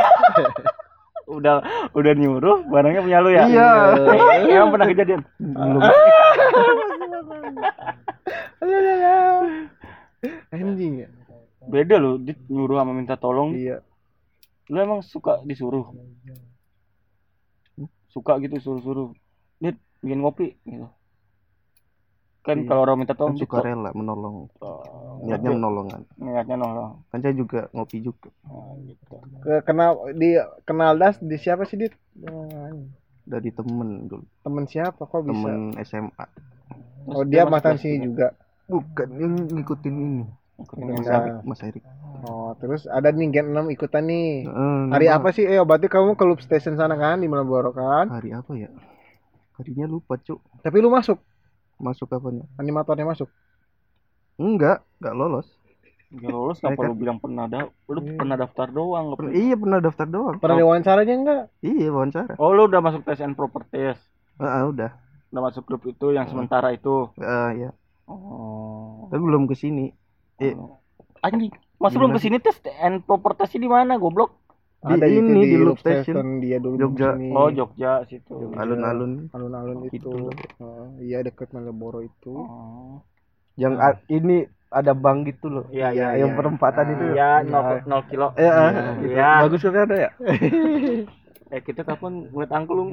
udah 1.30 1.62
udah 1.94 2.14
nyuruh 2.14 2.66
barangnya 2.66 3.00
punya 3.00 3.18
lu 3.18 3.30
ya 3.30 3.46
Iya. 3.46 3.70
emang 4.52 4.72
pernah 4.72 4.88
kejadian 4.88 5.22
Belum. 5.40 5.82
anjing 10.52 10.94
ya 11.00 11.10
beda 11.66 11.96
lu 11.96 12.18
dit 12.18 12.36
nyuruh 12.48 12.78
sama 12.78 12.92
minta 12.92 13.16
tolong 13.16 13.54
iya 13.54 13.80
lu 14.68 14.78
emang 14.78 15.02
suka 15.02 15.40
disuruh 15.44 15.92
suka 18.08 18.38
gitu 18.40 18.56
suruh-suruh 18.60 19.10
dit 19.58 19.74
bikin 20.00 20.22
kopi 20.22 20.54
gitu 20.64 20.88
kan 22.44 22.60
Iya. 22.60 22.68
kalau 22.68 22.84
orang 22.84 23.00
minta 23.00 23.16
Kan 23.16 23.20
tolong 23.24 23.36
dit, 23.36 23.48
suka 23.48 23.64
rela 23.64 23.90
menolong. 23.92 24.52
oh, 24.60 25.24
Niatnya 25.24 25.56
menolong 25.56 25.88
kan. 25.88 26.04
niatnya 26.20 26.60
nolong 26.60 27.00
Kan 27.08 27.24
saya 27.24 27.32
juga 27.32 27.72
ngopi 27.72 28.04
juga. 28.04 28.28
Oh, 28.44 28.76
gitu. 28.84 29.16
ke 29.40 29.64
kenal 29.64 29.96
di 30.12 30.36
kenal 30.62 30.92
das 30.94 31.16
di 31.18 31.40
siapa 31.40 31.64
sih 31.64 31.80
dit 31.80 31.96
Dari 33.24 33.48
temen 33.50 34.12
dulu. 34.12 34.28
temen 34.44 34.68
siapa 34.68 35.00
kok 35.00 35.24
bisa 35.24 35.40
Temen 35.40 35.80
SMA. 35.80 36.26
Terus 37.08 37.16
oh 37.16 37.24
dia 37.24 37.48
mantan 37.48 37.76
kelas 37.76 37.82
sini 37.82 38.04
juga 38.04 38.36
Bukan 38.64 39.08
yang 39.16 39.34
ngikutin 39.48 39.96
ini. 39.96 40.24
Ikutin 40.56 40.86
Iya. 40.86 40.94
Mas 40.94 41.02
masa. 41.02 41.14
Erik, 41.18 41.34
Mas 41.44 41.60
Erik. 41.62 41.84
oh 42.24 42.54
terus 42.56 42.82
ada 42.88 43.10
nih 43.10 43.30
Gen 43.32 43.50
6 43.50 43.68
ikutan 43.70 44.04
nih 44.04 44.46
Heeh, 44.46 44.80
hari 44.88 45.06
nama- 45.08 45.18
apa 45.18 45.30
sih 45.30 45.44
eh 45.44 45.58
berarti 45.60 45.88
kamu 45.88 46.14
ke 46.14 46.24
loop 46.24 46.40
station 46.40 46.76
sana 46.76 46.94
kan 46.94 47.18
di 47.18 47.26
Malboro 47.26 47.72
kan 47.72 48.08
Hari 48.08 48.30
apa 48.32 48.52
ya? 48.54 48.70
Harinya 49.54 49.86
lupa, 49.88 50.18
Cuk. 50.18 50.42
tapi 50.60 50.78
lu 50.78 50.90
masuk 50.90 51.18
Masuk 51.76 52.08
apanya? 52.08 52.46
animatornya 52.56 53.04
masuk 53.04 53.28
Enggak, 54.36 54.82
enggak 54.98 55.14
lolos. 55.14 55.48
Gak 56.12 56.30
lulus 56.30 56.58
Iya 56.58 56.70
kenapa 56.70 56.80
kan? 56.80 56.88
lu 56.88 56.96
bilang 56.96 57.18
pernah 57.18 57.46
da 57.48 57.60
lu 57.88 58.00
Iya. 58.00 58.14
pernah 58.16 58.36
daftar 58.36 58.68
doang 58.68 59.06
Pernah- 59.16 59.34
iya 59.34 59.56
pernah 59.56 59.80
daftar 59.80 60.06
doang. 60.08 60.36
pernah 60.38 60.56
diwawancaranya 60.56 61.16
enggak 61.16 61.42
Iya 61.60 61.88
wawancara. 61.90 62.34
oh 62.36 62.50
lu 62.52 62.62
udah 62.64 62.80
masuk 62.80 63.02
TSN 63.02 63.34
Properties 63.34 63.98
Heeh, 64.36 64.64
udah. 64.64 64.92
udah 65.28 65.42
masuk 65.44 65.66
grup 65.66 65.82
itu 65.84 66.08
yang 66.10 66.26
sementara 66.26 66.70
itu 66.70 67.10
Eh, 67.16 67.50
ya. 67.60 67.70
oh 68.06 69.10
Tapi 69.10 69.20
belum 69.20 69.46
ke 69.46 69.56
sini. 69.56 69.90
Eh, 70.40 70.54
anjing 71.22 71.52
masa 71.78 71.96
belum 71.96 72.12
ke 72.12 72.20
sini 72.20 72.38
tes 72.38 72.58
TSN 72.58 73.04
Properties 73.04 73.54
di 73.54 73.68
mana 73.68 73.96
goblok 73.96 74.34
Di 74.82 74.96
ada 74.96 75.08
ini, 75.08 75.32
di, 75.44 75.56
di 75.56 75.58
loop 75.58 75.80
station. 75.80 76.16
station. 76.16 76.28
dia 76.40 76.58
dulu 76.60 76.76
Jogja. 76.76 77.16
ke 77.16 77.18
sini. 77.18 77.30
oh 77.32 77.50
Jogja 77.50 77.92
situ 78.04 78.36
alun-alun 78.54 79.32
alun-alun 79.32 79.78
itu 79.88 79.96
Gitu. 79.96 80.12
Oh, 80.60 80.92
iya 81.00 81.22
deket 81.22 81.52
Malboro 81.52 82.02
itu 82.02 82.34
oh. 82.34 83.00
yang 83.56 83.78
Nah. 83.78 83.96
ini 84.10 84.44
ada 84.68 84.92
bank 84.92 85.30
gitu 85.30 85.48
loh. 85.48 85.66
Iya, 85.70 85.94
Ya, 85.94 86.18
iya, 86.18 86.26
yang 86.26 86.34
iya. 86.34 86.38
perempatan 86.42 86.86
itu. 86.90 87.04
Iya, 87.14 87.30
nol, 87.46 87.66
nol 87.86 88.02
kilo. 88.10 88.28
Iya. 88.34 88.54
gitu. 88.98 89.14
Iya. 89.14 89.32
Bagus 89.46 89.62
kan 89.62 89.84
ada 89.86 89.96
ya? 89.96 90.10
Eh 91.54 91.62
kita 91.62 91.86
kapan 91.86 92.34
ngeliat 92.34 92.50
angklung? 92.50 92.90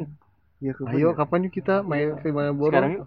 Iya, 0.61 0.76
kapan 0.76 0.92
Ayo 0.92 1.09
ya? 1.09 1.16
kapan 1.16 1.48
yuk 1.48 1.53
kita 1.57 1.81
main 1.81 2.12
main 2.20 2.53
bola? 2.53 2.68
Sekarang 2.70 2.92
yuk. 2.92 3.07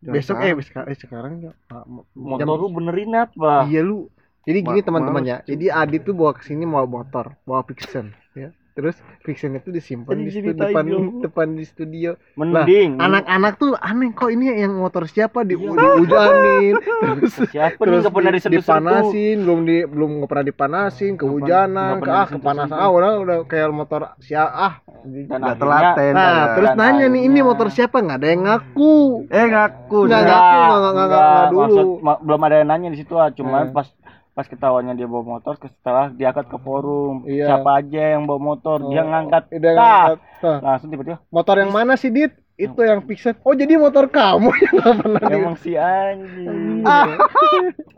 Jangan 0.00 0.14
Besok 0.16 0.36
eh 0.40 0.52
sekarang 0.64 0.88
eh 0.88 0.98
sekarang 0.98 1.32
ya. 1.44 1.52
Pak. 1.68 1.84
Motor 2.16 2.40
Jam- 2.40 2.56
lu 2.56 2.68
benerin 2.72 3.12
apa? 3.12 3.68
Iya 3.68 3.80
lu. 3.84 4.08
Jadi 4.48 4.58
gini 4.64 4.80
Ma- 4.80 4.86
teman-teman 4.86 5.22
ya. 5.28 5.36
males, 5.44 5.48
Jadi 5.52 5.66
Adit 5.68 6.00
tuh 6.08 6.14
bawa 6.16 6.32
ke 6.32 6.42
sini 6.48 6.64
bawa 6.64 6.88
motor, 6.88 7.36
bawa 7.44 7.60
Vixen 7.68 8.16
ya. 8.32 8.48
Terus 8.70 8.94
Vixen 9.20 9.52
itu 9.52 9.68
disimpan 9.68 10.14
di 10.16 10.30
ceritain 10.30 10.70
depan 10.70 10.84
depan 11.20 11.46
di 11.52 11.62
studio. 11.62 12.14
Mending. 12.34 12.96
Anak-anak 12.96 13.52
tuh 13.56 13.74
aneh 13.76 14.10
kok 14.10 14.28
ini 14.28 14.54
yang 14.54 14.74
motor 14.74 15.04
siapa 15.04 15.42
di 15.42 15.54
dihujanin 15.54 16.74
terus 17.18 17.34
Siapa 17.46 17.76
nih 17.76 17.84
terus 17.84 18.00
nggak 18.00 18.14
pernah 18.14 18.30
di- 18.30 18.36
disentuh 18.36 18.56
dipanasin 18.56 19.36
belum 19.40 19.60
di 19.62 19.76
belum 19.84 20.10
nggak 20.16 20.28
pernah 20.28 20.46
dipanasin 20.46 21.12
kehujanan 21.14 21.92
ke 21.98 22.08
ah 22.08 22.26
kepanasan 22.28 22.76
ah 22.76 22.88
udah 22.88 23.10
udah 23.18 23.36
kayak 23.44 23.68
motor 23.70 24.00
siapa 24.18 24.52
ah 24.52 24.74
Nggak 25.00 25.56
telaten. 25.56 26.12
nah 26.12 26.52
terus 26.54 26.70
nanya 26.74 27.06
nih 27.06 27.22
ini 27.24 27.40
motor 27.40 27.68
siapa 27.68 27.98
nggak 27.98 28.18
ada 28.18 28.28
yang 28.28 28.42
ngaku 28.44 28.96
eh 29.26 29.46
ngaku 29.46 29.98
Nggak, 30.02 30.20
ngaku, 30.20 30.44
nggak- 30.52 30.78
nggak- 30.78 30.92
nggak- 30.92 31.08
nggak 31.10 31.44
dulu. 31.50 31.84
belum 32.20 32.40
ada 32.42 32.54
yang 32.56 32.68
nanya 32.68 32.88
di 32.88 32.98
situ 32.98 33.14
ah. 33.14 33.28
cuman 33.30 33.62
Hmm. 33.62 33.74
pas 33.74 33.86
pas 34.32 34.44
ketahuannya 34.44 34.94
dia 34.94 35.04
bawa 35.04 35.24
motor 35.32 35.54
ke- 35.54 35.68
setelah 35.70 36.08
diangkat 36.08 36.46
ke 36.46 36.56
forum 36.56 37.24
Iya. 37.24 37.46
siapa 37.50 37.70
aja 37.76 38.02
yang 38.14 38.24
bawa 38.24 38.40
motor 38.40 38.78
dia 38.84 39.00
Oh, 39.00 39.06
ngangkat 39.06 39.42
udah 39.50 39.72
Tah. 39.72 39.80
ngangkat. 40.06 40.18
Tah. 40.38 40.58
langsung 40.60 40.88
tiba-tiba 40.88 41.18
motor 41.28 41.54
yang 41.56 41.70
mana 41.70 41.92
sih 41.94 42.08
dit 42.08 42.30
itu 42.56 42.76
yang 42.78 43.00
Vixen 43.02 43.34
oh 43.38 43.52
jadi 43.52 43.74
motor 43.74 44.06
kamu 44.06 44.48
yang 44.62 44.74
nggak 44.76 44.94
pernah 44.96 45.20
di 45.22 45.34
emang 45.34 45.56
si 45.56 45.72
anjing 45.74 46.84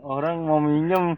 orang 0.01 0.37
mau 0.41 0.57
minjem 0.57 1.15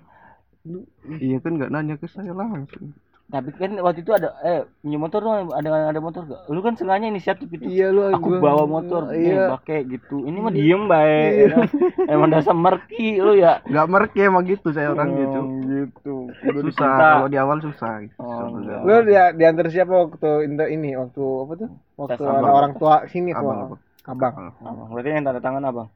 Iya 1.15 1.37
kan 1.39 1.51
nggak 1.55 1.69
nanya 1.69 1.93
ke 1.93 2.07
saya 2.07 2.33
langsung. 2.33 2.97
Tapi 3.25 3.49
kan 3.57 3.73
waktu 3.81 4.05
itu 4.05 4.13
ada 4.13 4.37
eh 4.45 4.69
minjem 4.85 5.01
motor 5.01 5.17
dong 5.17 5.49
ada 5.49 5.89
ada 5.89 5.97
motor 5.97 6.29
gak 6.29 6.45
lu 6.45 6.61
kan 6.61 6.77
sengaja 6.77 7.09
inisiatif 7.09 7.49
itu. 7.49 7.65
Iya 7.65 7.89
lu 7.89 8.13
aku 8.13 8.37
gua- 8.37 8.53
bawa 8.53 8.63
motor 8.69 9.09
iya. 9.17 9.49
nih 9.49 9.51
pakai 9.57 9.79
gitu. 9.89 10.29
Ini 10.29 10.37
mah 10.37 10.53
diem 10.53 10.83
baik 10.85 11.31
ya 11.33 11.47
kan? 11.49 11.67
emang 12.05 12.29
dasar 12.29 12.53
merki 12.53 13.17
lu 13.17 13.33
ya. 13.33 13.65
Nggak 13.65 13.87
merke 13.89 14.21
emang 14.21 14.45
gitu 14.45 14.69
saya 14.69 14.93
orangnya 14.93 15.25
Oh, 15.25 15.33
tuh. 15.33 15.45
gitu. 15.65 16.13
Kudu 16.37 16.69
Susah. 16.69 16.85
kalau 17.17 17.25
di 17.25 17.37
awal 17.41 17.57
susah 17.59 17.93
gitu. 18.05 18.13
Oh, 18.21 18.61
lu 18.61 18.93
dia 19.09 19.33
diantar 19.33 19.73
siapa 19.73 20.05
waktu 20.05 20.45
ini? 20.69 20.93
Waktu 20.93 21.21
apa 21.25 21.53
tuh? 21.57 21.69
Waktu 21.97 22.21
ada 22.21 22.39
abang. 22.39 22.53
orang 22.53 22.73
tua 22.77 22.95
sini 23.09 23.33
Abang, 23.33 23.57
abang. 23.73 23.79
Abang. 24.05 24.33
Abang, 24.61 24.87
berarti 24.93 25.09
yang 25.09 25.25
tanda 25.25 25.41
tangan 25.41 25.65
abang. 25.65 25.89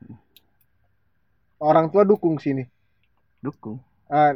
Orang 1.61 1.93
tua 1.93 2.07
dukung 2.09 2.41
sini. 2.41 2.65
Dukung. 3.37 3.77
Ya, 4.09 4.33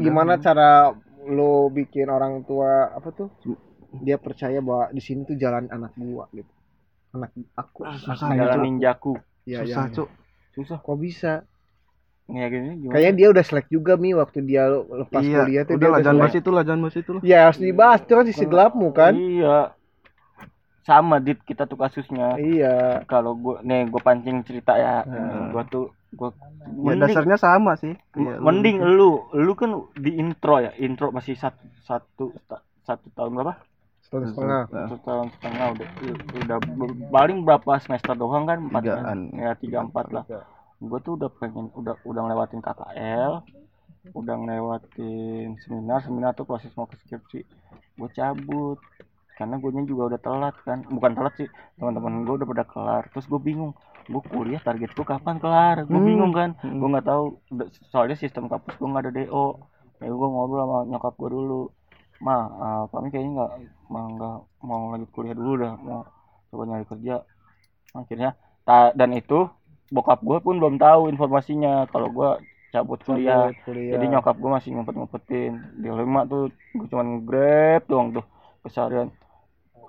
gimana 0.00 0.40
cara 0.40 0.96
lo 1.28 1.70
bikin 1.70 2.10
orang 2.10 2.42
tua 2.42 2.90
apa 2.90 3.08
tuh? 3.12 3.28
Dia 4.02 4.16
percaya 4.16 4.58
bahwa 4.58 4.88
di 4.90 5.02
sini 5.04 5.22
tuh 5.22 5.36
jalan 5.36 5.68
anak 5.68 5.92
gua 5.94 6.26
gitu. 6.32 6.48
Anak 7.12 7.30
aku. 7.54 7.84
Susah 8.00 8.32
jalan 8.32 8.56
Cuk. 8.58 8.64
ninjaku. 8.64 9.12
Ya, 9.44 9.62
Susah, 9.62 9.84
ya. 9.86 9.94
Cuk. 9.94 10.08
susah. 10.52 10.78
Kok 10.80 10.98
bisa? 10.98 11.34
Ya 12.32 12.46
gini 12.48 12.86
kayaknya 12.88 13.12
dia 13.18 13.26
udah 13.34 13.44
selek 13.44 13.66
juga 13.68 13.98
mi 13.98 14.14
waktu 14.14 14.46
dia 14.46 14.70
lepas 14.70 15.20
Iya, 15.20 15.42
kuliah 15.42 15.62
tuh 15.66 15.74
udah 15.76 15.88
lah 15.90 15.98
dia 15.98 16.04
jangan 16.06 16.16
udah 16.16 16.22
bahas 16.22 16.36
itu 16.38 16.50
lah, 16.54 16.62
jangan 16.62 16.80
bahas 16.80 16.96
itu 16.96 17.10
lah. 17.12 17.22
ya 17.26 17.38
harus 17.44 17.58
dibahas 17.60 18.00
itu 18.06 18.12
kan 18.14 18.24
sisi 18.30 18.44
gelapmu 18.46 18.88
kan? 18.94 19.12
Iya. 19.12 19.58
Sama 20.86 21.16
dit 21.22 21.38
kita 21.44 21.66
tuh 21.66 21.76
kasusnya. 21.76 22.38
Iya. 22.38 23.04
Kalau 23.10 23.36
gua 23.36 23.60
nih 23.60 23.90
gua 23.90 24.00
pancing 24.00 24.42
cerita 24.42 24.72
ya. 24.78 25.02
Hmm. 25.04 25.50
gua 25.52 25.62
tuh 25.66 25.90
gua 26.12 26.30
Ya 26.82 26.94
mending, 26.94 27.00
dasarnya 27.08 27.36
sama 27.40 27.72
sih. 27.80 27.94
lu- 28.16 28.38
mending 28.44 28.76
lu 28.84 29.10
lu 29.32 29.52
kan 29.56 29.70
di 29.96 30.16
intro 30.20 30.60
ya 30.60 30.72
intro 30.78 31.08
masih 31.10 31.34
satu 31.36 31.64
satu 31.84 32.24
satu 32.84 33.06
tahun 33.16 33.32
berapa? 33.38 33.54
Setengah 34.04 34.28
setengah. 34.32 34.62
Satu 34.68 34.96
tahun 35.02 35.26
setengah 35.36 35.66
udah 35.72 35.88
udah 36.44 36.58
paling 37.08 37.38
berapa 37.48 37.72
semester 37.80 38.12
doang 38.14 38.44
kan? 38.44 38.58
Empat 38.68 38.82
Tigaan. 38.84 39.18
ya 39.32 39.52
tiga 39.56 39.78
empat 39.82 40.06
lah. 40.12 40.24
gue 40.82 40.98
tuh 40.98 41.14
udah 41.14 41.30
pengen 41.38 41.70
udah 41.78 41.94
udah 42.02 42.20
ngelewatin 42.26 42.58
KKL 42.58 43.32
udah 44.18 44.34
ngelewatin 44.34 45.54
seminar 45.62 46.02
seminar 46.02 46.34
tuh 46.34 46.42
proses 46.44 46.74
mau 46.74 46.90
ke 46.90 46.98
skripsi. 47.06 47.40
Gue 47.96 48.08
cabut 48.12 48.78
karena 49.38 49.56
gue 49.62 49.70
juga 49.86 50.12
udah 50.14 50.20
telat 50.20 50.54
kan? 50.66 50.82
Bukan 50.90 51.12
telat 51.14 51.34
sih 51.38 51.48
teman-teman 51.78 52.26
gue 52.26 52.34
udah 52.42 52.48
pada 52.50 52.64
kelar. 52.66 53.02
Terus 53.14 53.26
gue 53.30 53.40
bingung 53.40 53.72
gue 54.12 54.22
kuliah 54.28 54.60
target 54.60 54.90
gue 54.92 55.06
kapan 55.06 55.36
kelar? 55.42 55.76
Gue 55.88 55.96
Hmm. 55.98 56.08
bingung 56.08 56.32
kan. 56.36 56.50
Hmm. 56.60 56.78
gue 56.78 56.88
nggak 56.92 57.06
tahu. 57.08 57.24
Soalnya 57.88 58.16
sistem 58.20 58.46
kampus 58.52 58.76
gue 58.76 58.88
nggak 58.88 59.04
ada 59.08 59.12
do 59.16 59.44
ya 60.02 60.10
gue 60.10 60.28
ngobrol 60.34 60.60
sama 60.66 60.78
nyokap 60.90 61.14
gue 61.16 61.30
dulu. 61.30 61.62
Ma 62.22 62.36
uh, 62.36 62.82
kami 62.92 63.10
kayaknya 63.10 63.30
nggak 63.38 63.52
mau 63.90 64.06
nggak 64.14 64.36
mau 64.62 64.80
lanjut 64.94 65.10
kuliah 65.10 65.34
dulu 65.34 65.52
dah. 65.58 65.74
Mau 65.80 66.00
coba 66.52 66.62
nyari 66.68 66.84
kerja. 66.86 67.14
Akhirnya 67.96 68.30
ta- 68.62 68.92
dan 68.94 69.10
itu 69.16 69.48
bokap 69.88 70.20
gue 70.20 70.38
pun 70.44 70.60
belum 70.60 70.76
tahu 70.76 71.08
informasinya. 71.08 71.88
Kalau 71.88 72.08
gue 72.12 72.30
cabut 72.72 73.00
kuliah. 73.04 73.52
kuliah. 73.64 73.96
Jadi 73.96 74.04
nyokap 74.12 74.36
gue 74.38 74.50
masih 74.50 74.70
ngumpet 74.76 74.94
ngumpetin 74.96 75.52
di 75.76 75.88
lima 75.90 76.24
tuh 76.28 76.48
gue 76.76 76.86
cuman 76.88 77.24
grab 77.26 77.82
doang 77.88 78.12
tuh 78.16 78.24
keseharian. 78.62 79.10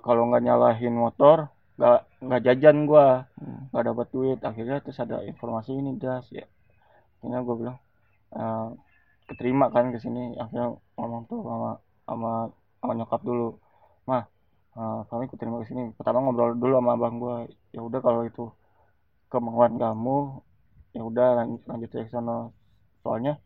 Kalau 0.04 0.28
nggak 0.28 0.42
nyalahin 0.44 0.94
motor 0.94 1.48
nggak 1.74 1.98
nggak 2.22 2.40
jajan 2.46 2.76
gue 2.86 3.06
nggak 3.70 3.84
dapat 3.90 4.06
duit. 4.14 4.38
Akhirnya 4.42 4.78
terus 4.84 4.98
ada 5.02 5.22
informasi 5.26 5.74
ini 5.74 5.98
das 5.98 6.26
ya. 6.30 6.46
Akhirnya 7.18 7.40
gue 7.46 7.54
bilang 7.60 7.78
eh, 8.34 8.68
keterima 9.28 9.66
kan 9.74 9.90
ke 9.94 9.98
sini. 9.98 10.38
Akhirnya 10.38 10.74
ngomong 10.98 11.22
tuh 11.30 11.40
sama 11.42 11.70
sama 12.06 12.32
sama 12.80 12.92
nyokap 12.98 13.20
dulu. 13.26 13.58
Mah 14.06 14.24
eh, 14.78 15.00
kami 15.10 15.24
keterima 15.32 15.58
ke 15.62 15.66
sini. 15.70 15.90
Pertama 15.98 16.22
ngobrol 16.22 16.54
dulu 16.56 16.74
sama 16.78 16.90
abang 16.94 17.16
gue 17.18 17.36
ya 17.74 17.80
udah 17.82 18.00
kalau 18.02 18.22
itu 18.26 18.44
kemauan 19.32 19.74
kamu 19.82 20.18
ya 20.94 21.02
udah 21.02 21.28
lanjut 21.42 21.62
lanjut 21.66 21.90
ke 21.90 22.06
sana. 22.06 22.54
Soalnya 23.02 23.36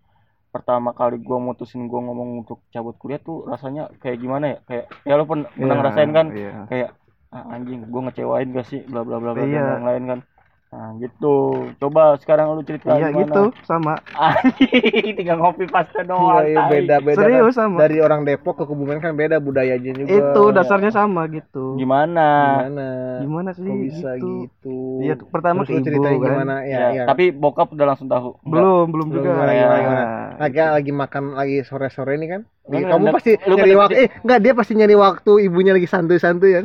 pertama 0.49 0.97
kali 0.97 1.21
gua 1.21 1.38
mutusin 1.41 1.88
gua 1.88 2.01
ngomong 2.09 2.45
untuk 2.45 2.64
cabut 2.73 2.97
kuliah 2.97 3.21
tuh 3.21 3.45
rasanya 3.49 3.88
kayak 4.01 4.19
gimana 4.21 4.45
ya? 4.53 4.59
Kayak 4.69 4.85
ya 5.05 5.14
lo 5.17 5.25
pernah 5.29 5.49
pernah 5.53 5.64
Iya, 5.64 5.79
ngerasain 5.81 6.11
kan? 6.12 6.27
Iya. 6.33 6.53
kayak 6.69 6.91
ah, 7.33 7.45
anjing 7.55 7.81
gua 7.88 8.01
ngecewain 8.09 8.49
gak 8.53 8.67
sih 8.67 8.81
bla 8.88 9.03
bla 9.05 9.17
bla 9.21 9.33
bla 9.37 9.43
dan 9.45 9.51
Iya. 9.53 9.61
yang 9.79 9.87
lain 9.87 10.05
kan 10.07 10.21
nah 10.69 10.93
gitu 11.01 11.37
coba 11.81 12.21
sekarang 12.21 12.53
lu 12.53 12.61
cerita 12.61 12.93
Iya 12.93 13.09
gimana 13.09 13.25
gitu, 13.25 13.43
sama. 13.64 13.97
anjing 14.12 15.14
tinggal 15.19 15.41
ngopi 15.41 15.64
pasta 15.64 16.05
doang 16.05 16.45
Iya, 16.45 16.45
iya, 16.45 16.61
beda 16.69 16.97
beda 17.01 17.17
Serius 17.25 17.57
kan. 17.57 17.73
sama. 17.73 17.77
dari 17.81 17.97
orang 18.05 18.21
Depok 18.29 18.55
ke 18.61 18.64
Kebumen 18.69 19.01
kan 19.01 19.17
beda 19.17 19.41
budayanya 19.41 19.93
juga 19.97 20.12
Itu 20.12 20.43
dasarnya 20.53 20.93
sama 20.93 21.25
gitu. 21.33 21.73
gimana 21.81 22.29
gimana 22.69 22.87
Gimana 23.25 23.51
sih 23.57 23.64
kok 23.64 23.77
bisa 23.81 24.11
gitu? 24.21 24.29
gitu, 24.45 24.77
Iya, 25.09 25.14
pertama 25.33 25.64
Terus 25.64 25.69
ke 25.73 25.73
ibu 25.81 25.85
ceritain 25.88 26.17
kan. 26.21 26.29
gimana 26.29 26.55
ya, 26.69 26.79
ya, 26.79 26.88
ya. 26.93 27.05
tapi 27.09 27.25
bokap 27.33 27.73
udah 27.73 27.87
langsung 27.88 28.09
tahu. 28.12 28.29
Belum, 28.45 28.85
belum 28.93 29.07
Belum, 29.09 29.25
juga. 29.25 29.31
gimana, 29.33 29.53
gimana, 29.57 29.77
gimana? 29.81 30.05
Nah, 30.05 30.29
lagi 30.37 30.59
lagi 30.61 30.93
makan 30.93 31.25
lagi 31.33 31.57
sore 31.64 31.88
sore 31.88 32.12
ini 32.21 32.27
kan 32.29 32.41
kan 32.69 32.83
kamu 32.93 33.05
pasti 33.17 33.33
lu 33.49 33.57
nyari 33.57 33.73
waktu 33.73 33.95
eh 34.05 34.09
enggak 34.21 34.38
dia 34.45 34.53
pasti 34.53 34.73
nyari 34.77 34.97
waktu 35.01 35.33
ibunya 35.49 35.73
lagi 35.73 35.88
santuy 35.88 36.21
santuy 36.21 36.53
kan 36.61 36.64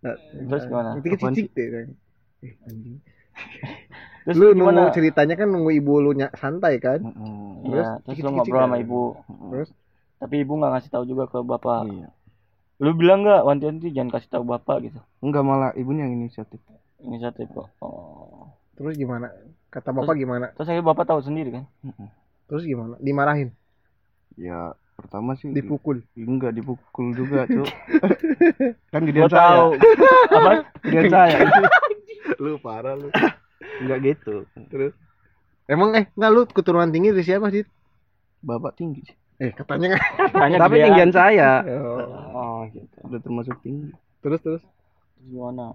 Nah, 0.00 0.16
Terus 0.32 0.64
gimana? 0.64 0.90
itu 0.96 1.06
kan 1.06 1.18
Apaan 1.18 1.34
cicik 1.34 1.46
deh 1.52 1.66
kan? 1.68 1.88
Eh, 2.40 2.52
anjing. 2.64 2.96
terus 4.24 4.36
lu 4.36 4.46
gimana? 4.52 4.84
nunggu 4.84 4.92
ceritanya 4.92 5.34
kan 5.36 5.48
nunggu 5.48 5.70
ibu 5.72 5.92
lu 5.98 6.10
santai 6.34 6.76
kan? 6.76 7.00
Mm, 7.00 7.68
Iya, 7.68 8.00
terus 8.04 8.18
lu 8.18 8.30
ngobrol 8.32 8.60
sama 8.60 8.76
ibu. 8.76 9.02
Terus? 9.52 9.68
Tapi 10.16 10.34
ibu 10.40 10.52
nggak 10.56 10.72
ngasih 10.72 10.90
tahu 10.90 11.04
juga 11.04 11.24
ke 11.26 11.40
bapak. 11.40 11.84
Iya. 11.86 12.08
lu 12.80 12.96
bilang 12.96 13.20
nggak 13.20 13.44
wanti-wanti 13.44 13.92
jangan 13.92 14.08
kasih 14.10 14.32
tahu 14.32 14.44
bapak 14.46 14.88
gitu. 14.88 15.00
Enggak 15.20 15.44
malah 15.44 15.76
ibunya 15.76 16.08
yang 16.08 16.16
inisiatif. 16.16 16.64
inisiatif 17.00 17.48
kok. 17.52 17.68
Oh. 17.80 18.48
terus 18.72 18.96
gimana? 18.96 19.28
Kata 19.68 19.92
bapak 19.92 20.16
gimana? 20.16 20.48
terus 20.52 20.64
akhirnya 20.64 20.88
bapak 20.88 21.04
tahu 21.04 21.20
sendiri 21.20 21.52
kan? 21.52 21.64
Terus 22.48 22.64
gimana? 22.64 22.96
Dimarahin? 22.96 23.52
Ya 24.40 24.72
pertama 25.00 25.30
sih 25.34 25.48
dipukul. 25.48 26.04
enggak 26.14 26.52
dipukul 26.52 27.12
juga, 27.12 27.44
Cuk. 27.44 27.66
kan 28.92 29.00
gedean 29.02 29.26
tahu. 29.26 29.74
Saya. 29.74 29.78
apa 30.36 30.50
Gedean 30.82 31.06
saya. 31.08 31.38
lu 32.36 32.56
parah 32.56 32.94
lu. 32.94 33.08
Enggak 33.78 33.98
gitu. 34.06 34.44
terus? 34.68 34.92
Emang 35.64 35.94
eh 35.94 36.08
enggak 36.10 36.30
lu 36.30 36.42
keturunan 36.44 36.88
tinggi 36.88 37.10
dari 37.10 37.22
siapa 37.22 37.48
sih 37.48 37.64
Bapak 38.40 38.72
tinggi 38.74 39.00
sih. 39.02 39.16
eh 39.38 39.50
katanya 39.50 39.94
kan. 39.94 40.00
Tanya 40.30 40.56
Tapi 40.58 40.74
gedean. 40.74 40.86
tinggian 40.86 41.12
saya 41.12 41.50
Oh, 41.64 42.04
oh 42.30 42.58
gitu. 42.68 42.96
Udah 43.02 43.20
termasuk 43.20 43.56
tinggi. 43.60 43.92
terus 44.20 44.40
terus? 44.40 44.60
Terus 44.60 45.26
gimana? 45.26 45.72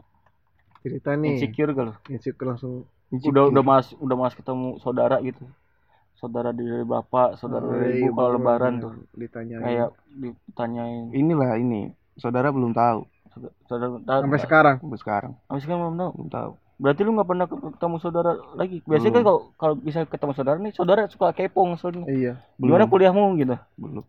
Cerita 0.81 1.13
nih. 1.13 1.37
Insecure 1.37 1.73
lu? 1.73 1.93
Insecure 2.07 2.47
langsung. 2.47 2.85
Udah 3.11 3.47
udah 3.47 3.61
mas 3.61 3.93
udah 3.95 4.15
mas 4.15 4.33
ketemu 4.33 4.77
saudara 4.79 5.17
gitu 5.19 5.45
saudara 6.15 6.49
dari 6.49 6.81
bapak 6.81 7.35
saudara 7.37 7.65
dari 7.67 8.03
ibu 8.07 8.15
kalau 8.15 8.39
lebaran 8.39 8.73
tuh 8.79 8.93
ditanya 9.13 9.59
kayak 9.61 9.89
ditanyain 10.15 11.11
Inilah 11.11 11.59
ini. 11.59 11.91
Saudara 12.15 12.47
belum 12.49 12.71
tahu 12.71 13.03
saudara, 13.67 13.99
sampai 13.99 14.39
sekarang 14.39 14.75
sampai 14.79 14.99
sekarang. 14.99 15.31
sampai 15.45 15.61
sekarang 15.61 15.79
belum 15.83 15.97
tahu 15.99 16.11
Belum 16.15 16.29
tahu. 16.31 16.51
Berarti 16.75 17.01
lu 17.07 17.11
nggak 17.15 17.27
pernah 17.31 17.45
ketemu 17.47 17.95
saudara 18.03 18.31
lagi. 18.59 18.83
Biasanya 18.83 19.11
kan 19.11 19.23
Belum. 19.23 19.27
kalau 19.27 19.39
kalau 19.55 19.75
bisa 19.79 19.99
ketemu 20.03 20.31
saudara 20.35 20.57
nih, 20.59 20.73
saudara 20.75 21.01
suka 21.07 21.31
kepo 21.31 21.63
ngeselin. 21.71 22.03
Iya. 22.03 22.33
Gimana 22.59 22.83
Belum. 22.83 22.91
kuliahmu 22.91 23.23
gitu? 23.39 23.55
Belum. 23.79 24.03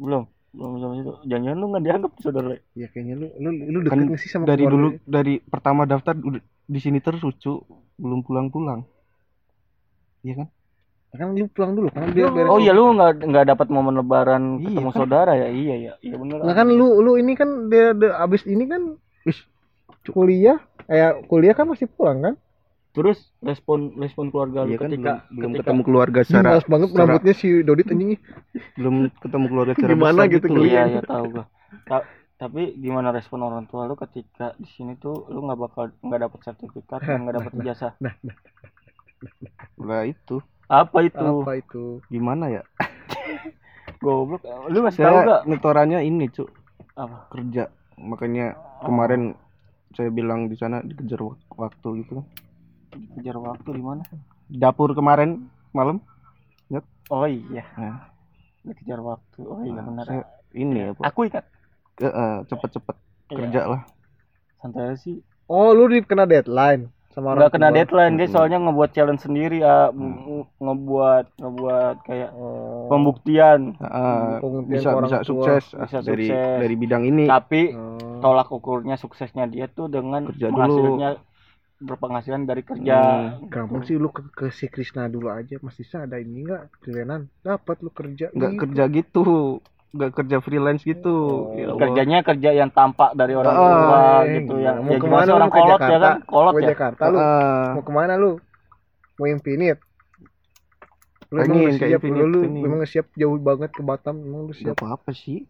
Belum. 0.00 0.22
Belum 0.56 0.70
sama 0.80 0.94
itu. 0.96 1.12
Jangan-jangan 1.28 1.58
lu 1.60 1.66
nggak 1.68 1.84
dianggap 1.84 2.12
saudara. 2.24 2.56
Iya 2.72 2.86
kayaknya 2.88 3.14
lu 3.20 3.26
lu 3.36 3.48
lu 3.68 3.78
deket 3.84 3.92
Kan 3.92 4.00
nggak 4.08 4.20
sih 4.24 4.30
sama 4.32 4.48
dari 4.48 4.64
keluarga? 4.64 4.72
dulu 4.80 4.88
dari 5.04 5.34
pertama 5.44 5.84
daftar 5.84 6.16
udah 6.16 6.40
di 6.40 6.80
sini 6.80 6.98
terus 7.04 7.20
lucu 7.20 7.62
belum 7.96 8.26
pulang-pulang 8.26 8.82
iya 10.20 10.42
kan 10.42 10.48
Kan 11.08 11.32
lu 11.32 11.46
pulang 11.46 11.72
dulu 11.72 11.88
kan 11.88 12.10
dia 12.10 12.26
beres. 12.26 12.46
Oh 12.46 12.58
iya 12.58 12.70
lu 12.70 12.90
nggak 12.90 13.24
nggak 13.24 13.44
dapat 13.46 13.66
momen 13.68 13.96
lebaran 13.96 14.58
Iya, 14.58 14.68
ketemu 14.70 14.90
kan. 14.90 14.96
saudara 14.96 15.32
ya? 15.32 15.48
Iya 15.48 15.74
ya. 15.76 15.92
Iya 15.98 16.14
bener. 16.16 16.36
Nah 16.40 16.52
kan 16.52 16.66
lu 16.68 16.98
lu 16.98 17.14
ini 17.14 17.32
kan 17.32 17.48
dia, 17.66 17.92
dia 17.92 18.12
abis 18.16 18.44
ini 18.44 18.64
kan 18.64 18.98
wis 19.22 19.38
kuliah 20.04 20.58
eh 20.84 21.00
kuliah 21.24 21.52
kan 21.52 21.66
masih 21.66 21.86
pulang 21.86 22.20
kan? 22.20 22.34
Terus 22.90 23.20
respon 23.38 23.92
respon 23.94 24.28
keluarga 24.28 24.64
lu 24.64 24.72
iya 24.72 24.78
kan 24.78 24.88
ketika 24.88 25.12
belum, 25.26 25.32
belum 25.32 25.50
ketika 25.52 25.62
ketemu 25.62 25.80
keluarga 25.82 26.20
secara 26.22 26.48
males 26.50 26.66
banget 26.66 26.88
secara- 26.88 27.04
rambutnya 27.06 27.34
si 27.34 27.48
Dodit 27.60 27.86
anjing. 27.86 28.10
belum 28.74 28.94
ketemu 29.14 29.44
keluarga 29.46 29.72
secara 29.72 29.90
Gimana 29.92 30.20
gitu, 30.26 30.46
loh. 30.48 30.64
Iya, 30.64 30.82
ya 30.90 31.02
tahu 31.02 31.24
gua. 31.30 31.44
Ta- 31.84 32.08
tapi 32.36 32.62
gimana 32.74 33.08
respon 33.10 33.40
orang 33.40 33.64
tua 33.64 33.84
lu 33.84 33.96
ketika 33.96 34.52
di 34.54 34.68
sini 34.70 34.92
tuh 34.94 35.24
lu 35.26 35.40
nggak 35.42 35.56
bakal 35.58 35.84
nggak 35.98 36.20
dapat 36.22 36.38
sertifikat 36.42 37.00
nggak 37.00 37.34
dapat 37.34 37.52
ijazah? 37.58 37.92
lah 39.78 40.04
itu 40.04 40.44
Apa 40.66 40.98
itu? 41.02 41.14
Apa 41.16 41.52
itu? 41.54 42.02
gimana 42.06 42.50
ya 42.50 42.62
Goblok. 44.02 44.42
Lu 44.68 44.82
ngasih 44.82 45.00
tahu 45.00 45.16
saya 45.16 45.26
gak? 45.26 45.40
netorannya 45.46 46.00
ini 46.00 46.26
cuk 46.28 46.50
Apa? 46.92 47.30
kerja 47.30 47.70
makanya 47.96 48.52
kemarin 48.82 49.32
saya 49.92 50.10
bilang 50.10 50.46
di 50.46 50.56
sana 50.56 50.82
dikejar 50.82 51.22
wak- 51.22 51.48
waktu 51.50 51.88
gitu 52.02 52.20
Kejar 53.14 53.36
waktu 53.36 53.68
di 53.72 53.82
mana? 53.82 54.02
dapur 54.46 54.92
kemarin 54.92 55.48
malam 55.70 56.00
Oh 57.06 57.22
iya, 57.22 57.62
nah, 57.78 58.10
dikejar 58.66 58.98
waktu. 58.98 59.46
Oh 59.46 59.62
iya 59.62 59.78
benar. 59.78 60.02
saya 60.04 60.26
ini 60.50 60.90
apa 60.90 61.06
Aku 61.06 61.22
ingat. 61.22 61.46
eh, 61.96 62.04
eh, 62.04 62.36
cepet-cepet 62.44 62.96
Iya. 63.26 63.36
kerja 63.38 63.60
lah 63.64 63.82
Santai 64.58 64.90
aja 64.90 64.96
sih. 64.98 65.22
Oh, 65.46 65.70
lu 65.70 65.86
di 65.86 66.02
kena 66.02 66.26
deadline 66.26 66.90
sama 67.16 67.32
orang 67.32 67.40
Nggak 67.40 67.50
kena 67.50 67.64
tua. 67.64 67.74
deadline 67.74 68.12
dia 68.12 68.20
Mm-mm. 68.20 68.34
soalnya 68.36 68.58
ngebuat 68.60 68.90
challenge 68.92 69.22
sendiri 69.22 69.56
ya, 69.58 69.88
ngebuat 70.58 71.26
ngebuat 71.34 71.96
kayak 72.04 72.30
Oh. 72.30 72.86
pembuktian. 72.86 73.72
Pembuktian 74.38 74.68
bisa 74.68 74.88
bisa 75.00 75.18
tua. 75.18 75.24
sukses 75.24 75.64
ah, 75.72 75.88
Bisa 75.88 75.98
dari 76.02 76.28
sukses. 76.28 76.58
dari 76.60 76.74
bidang 76.76 77.02
ini 77.04 77.24
Tapi 77.24 77.72
Oh. 77.72 78.20
tolak 78.20 78.48
ukurnya 78.48 78.94
suksesnya 78.94 79.44
dia 79.46 79.64
tuh 79.66 79.88
dengan 79.88 80.28
Kerja 80.28 80.52
dulu. 80.52 81.00
berpenghasilan 81.78 82.44
dari 82.44 82.62
kerja. 82.62 82.98
Hmm. 83.36 83.48
Gampang 83.48 83.80
sih 83.82 83.96
lu 83.96 84.08
ke, 84.08 84.24
ke 84.30 84.48
si 84.48 84.64
Krisna 84.66 85.06
dulu 85.06 85.28
aja 85.28 85.56
masih 85.58 85.84
ada 85.94 86.16
ini 86.16 86.40
enggak 86.42 86.72
freelance 86.80 87.28
dapat 87.40 87.76
lu 87.80 87.90
kerja 87.90 88.28
nggak 88.30 88.50
Gitu. 88.50 88.60
kerja 88.62 88.84
gitu 88.90 89.24
nggak 89.96 90.12
kerja 90.14 90.36
freelance 90.38 90.82
gitu. 90.82 91.16
Oh, 91.42 91.52
Ya. 91.52 91.72
Kerjanya 91.74 92.18
kerja 92.20 92.50
yang 92.52 92.68
tampak 92.68 93.12
dari 93.12 93.32
orang 93.32 93.50
Ah, 93.50 93.58
tua 93.58 93.98
Eh, 94.22 94.34
gitu 94.36 94.54
yang 94.56 94.76
mau 94.78 94.92
ya 94.92 94.98
ke 94.98 95.06
mana 95.06 95.24
sih 95.24 95.34
orang 95.34 95.48
ke 95.48 95.56
kolot 95.56 95.68
ya 95.68 95.74
Jakarta. 95.74 96.06
Kan? 96.06 96.16
Kolot 96.24 96.52
ke 96.52 96.58
ya. 96.58 96.68
Jakarta 96.68 97.02
lu. 97.04 97.16
Ah, 97.18 97.68
mau 97.72 97.82
ke 97.82 97.92
mana 97.92 98.12
lu? 98.14 98.32
Mau 99.16 99.26
infinite. 99.26 99.80
Lu 101.26 101.38
emang 101.38 101.58
siap. 101.74 101.90
Infinite, 101.98 102.22
lu, 102.22 102.38
lu 102.38 102.64
emang 102.64 102.80
siap 102.84 103.06
jauh 103.12 103.34
banget 103.36 103.70
ke 103.70 103.82
Batam. 103.82 104.14
Emang 104.16 104.46
lu 104.46 104.52
siap. 104.52 104.76
Apa 104.76 104.94
apa 104.94 105.10
sih. 105.10 105.42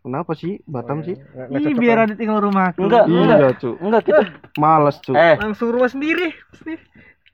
Kenapa 0.00 0.32
sih? 0.32 0.60
Batam 0.64 1.00
sih? 1.02 1.12
Nggak- 1.12 1.48
nggak 1.50 1.60
Ih, 1.62 1.74
biar 1.76 1.96
kan? 1.98 2.04
ada 2.06 2.14
tinggal 2.14 2.38
rumah 2.38 2.72
aku. 2.72 2.80
Enggak, 2.82 3.04
enggak. 3.04 3.38
iya 3.38 3.48
cu 3.54 3.70
Enggak 3.78 4.02
kita 4.02 4.22
males 4.56 4.96
cu 4.98 5.12
eh. 5.12 5.36
Langsung 5.36 5.68
rumah 5.70 5.88
sendiri. 5.88 6.32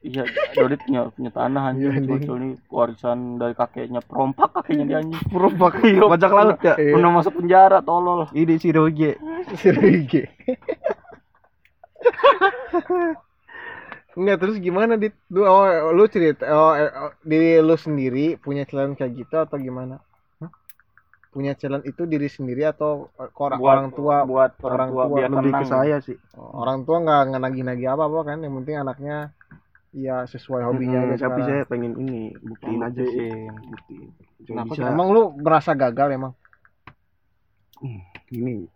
Iya 0.07 0.23
Dodit 0.55 0.81
punya, 0.87 1.11
punya 1.11 1.31
tanah 1.35 1.63
anjing 1.75 1.91
Iya, 1.91 1.99
anjing. 1.99 2.11
bocil 2.11 2.35
nih 2.39 2.53
warisan 2.71 3.19
dari 3.43 3.55
kakeknya 3.59 4.01
perompak 4.07 4.55
kakeknya 4.55 4.85
dia 4.87 4.99
anjing. 5.03 5.23
Perompak 5.27 5.73
Iya. 5.83 6.07
bajak 6.07 6.33
laut 6.33 6.59
ya? 6.63 6.75
Iya. 6.79 6.93
pernah 6.95 7.11
masuk 7.11 7.33
penjara 7.43 7.79
tolol. 7.83 8.31
Ini 8.31 8.55
si 8.63 8.69
Roge 8.71 9.19
si 9.59 9.69
Rigi 9.75 10.23
Enggak 14.17 14.37
terus 14.41 14.57
gimana 14.63 14.97
dit? 14.97 15.13
Lu 15.29 15.45
oh, 15.45 15.93
lu 15.93 16.09
cerita 16.09 16.49
oh, 16.49 16.73
eh, 16.73 16.89
oh, 16.89 17.13
diri 17.21 17.61
lu 17.61 17.77
sendiri 17.77 18.41
punya 18.41 18.65
challenge 18.65 18.97
kayak 18.97 19.13
gitu 19.13 19.37
atau 19.37 19.59
gimana? 19.61 20.01
Hah? 20.41 20.49
punya 21.37 21.53
challenge 21.53 21.85
itu 21.85 22.09
diri 22.09 22.31
sendiri 22.33 22.65
atau 22.65 23.13
eh, 23.21 23.29
ke 23.29 23.41
orang, 23.43 23.61
orang 23.61 23.89
tua? 23.93 24.25
buat 24.25 24.57
orang 24.65 24.73
orang 24.73 24.89
tua, 24.89 25.05
tua 25.05 25.17
biar 25.21 25.29
lebih 25.35 25.53
tenang. 25.53 25.65
ke 25.67 25.69
saya 25.69 25.97
sih. 26.01 26.17
Orang 26.39 26.89
tua 26.89 26.97
nggak 27.05 27.37
nagih-nagih 27.37 27.89
apa 27.93 28.09
apa 28.09 28.19
kan 28.25 28.39
yang 28.41 28.55
penting 28.63 28.77
anaknya 28.81 29.17
ya 29.97 30.29
sesuai 30.29 30.61
hobinya 30.63 31.09
aja 31.09 31.25
tapi 31.25 31.41
saya 31.41 31.65
pengen 31.65 31.97
ini 31.97 32.37
buktiin 32.37 32.85
aja 32.85 33.01
sih 33.01 33.49
Buktiin. 33.49 34.09
Kenapa 34.45 34.69
bisa 34.71 34.85
emang 34.87 35.09
lu 35.09 35.33
merasa 35.35 35.73
gagal 35.73 36.13
emang? 36.13 36.33
Ini 38.29 38.69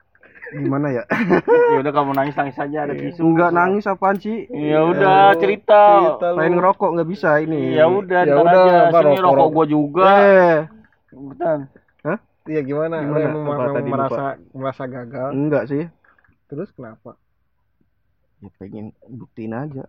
gimana 0.50 0.90
ya? 0.90 1.04
Ya 1.70 1.78
udah 1.78 1.92
kamu 1.92 2.10
nangis 2.10 2.34
nangis 2.34 2.56
aja 2.56 2.78
ada 2.82 2.94
tisu 2.96 3.20
enggak 3.22 3.52
nangis 3.52 3.84
apaan 3.86 4.16
sih? 4.16 4.48
Ya 4.50 4.82
udah 4.82 5.36
cerita. 5.36 5.78
cerita 6.10 6.26
lu. 6.32 6.36
pengen 6.40 6.54
ngerokok 6.58 6.88
nggak 6.96 7.08
bisa 7.08 7.30
ini. 7.38 7.76
Ya 7.76 7.86
udah 7.86 8.20
Ya 8.24 8.34
udah, 8.34 8.64
aja. 8.88 8.98
sini 8.98 9.18
rokok- 9.20 9.52
gua 9.52 9.66
juga. 9.66 10.04
Eh. 10.18 10.58
Betul. 11.12 11.58
iya 12.48 12.60
gimana, 12.64 12.98
Lu 12.98 13.14
Gimana? 13.14 13.30
emang 13.30 13.58
tadi 13.70 13.84
lupa? 13.84 13.94
merasa 13.94 14.22
merasa 14.50 14.82
gagal? 14.88 15.28
Enggak 15.30 15.64
sih. 15.68 15.84
Terus 16.48 16.72
kenapa? 16.72 17.14
Ya 18.40 18.48
pengen 18.56 18.90
buktiin 19.06 19.52
aja 19.52 19.84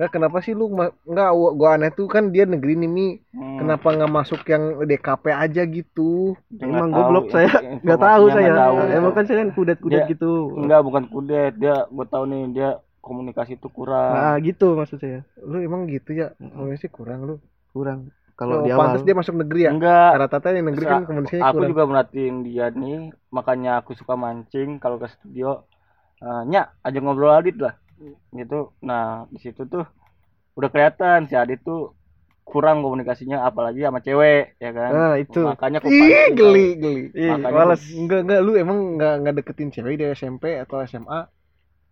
Nah, 0.00 0.08
kenapa 0.08 0.40
sih 0.40 0.56
lu 0.56 0.72
nggak 0.72 1.30
gua, 1.60 1.76
aneh 1.76 1.92
tuh 1.92 2.08
kan 2.08 2.32
dia 2.32 2.48
negeri 2.48 2.72
nih 2.80 2.88
Mi. 2.88 3.08
Hmm. 3.36 3.60
Kenapa 3.60 3.92
nggak 3.92 4.12
masuk 4.18 4.40
yang 4.48 4.80
DKP 4.88 5.24
aja 5.28 5.62
gitu? 5.68 6.32
Dia 6.48 6.64
emang 6.72 6.88
goblok 6.88 7.28
tahu, 7.28 7.36
saya 7.36 7.50
nggak 7.84 8.00
tahu 8.00 8.24
saya 8.32 8.50
tahu. 8.56 8.76
emang 8.96 9.12
kan 9.12 9.24
saya 9.28 9.38
kan 9.44 9.50
kudet-kudet 9.52 10.00
Dia- 10.00 10.10
gitu 10.16 10.30
enggak 10.56 10.80
bukan 10.88 11.04
kudet 11.12 11.52
dia 11.60 11.74
gua 11.92 12.06
tahu 12.08 12.24
nih 12.32 12.42
dia 12.56 12.68
komunikasi 13.04 13.56
itu 13.60 13.68
kurang 13.68 14.12
nah 14.16 14.34
gitu 14.40 14.66
maksud 14.76 14.98
saya 15.00 15.20
Lu 15.40 15.56
emang 15.60 15.88
gitu 15.88 16.10
ya? 16.16 16.32
Komunikasi 16.36 16.88
kurang 16.88 17.20
lu. 17.28 17.36
kurang 17.72 18.08
Kalau 18.40 18.56
kalau 18.56 18.64
di 18.64 18.72
pantas 18.72 19.00
dia 19.04 19.12
masuk 19.12 19.34
negeri 19.36 19.60
ya? 19.68 19.70
enggak 19.76 20.10
Rata-rata 20.16 20.48
yang 20.56 20.66
negeri 20.72 20.84
kan 20.88 21.00
komunikasinya 21.04 21.44
aku 21.44 21.54
kurang. 21.60 21.70
juga 21.76 21.82
merhatiin 21.90 22.36
dia 22.48 22.66
nih 22.72 22.98
makanya 23.28 23.70
aku 23.84 23.92
suka 24.00 24.14
mancing 24.16 24.80
kalau 24.80 24.96
ke 24.96 25.08
studio 25.12 25.60
Eh, 26.20 26.42
nyak 26.52 26.76
aja 26.84 26.98
ngobrol 27.00 27.32
Adit 27.32 27.56
lah 27.56 27.79
gitu. 28.32 28.72
Nah 28.80 29.28
di 29.28 29.38
situ 29.40 29.66
tuh 29.68 29.84
udah 30.56 30.68
kelihatan 30.72 31.28
si 31.30 31.34
Adit 31.36 31.62
tuh 31.62 31.94
kurang 32.42 32.82
komunikasinya 32.82 33.46
apalagi 33.46 33.86
sama 33.86 34.02
cewek 34.02 34.58
ya 34.58 34.70
kan? 34.74 34.90
Nah 34.90 35.14
itu. 35.20 35.40
Makanya 35.46 35.78
aku 35.78 35.88
Ih, 35.88 36.34
geli, 36.34 36.68
geli. 36.74 37.04
Ih, 37.14 37.30
Makanya 37.30 37.54
males. 37.54 37.82
Enggak, 37.94 38.20
enggak. 38.26 38.40
Lu 38.42 38.52
emang 38.58 38.78
enggak 38.98 39.14
enggak 39.22 39.34
deketin 39.38 39.70
cewek 39.70 39.94
di 40.00 40.04
SMP 40.10 40.58
atau 40.58 40.82
SMA 40.82 41.30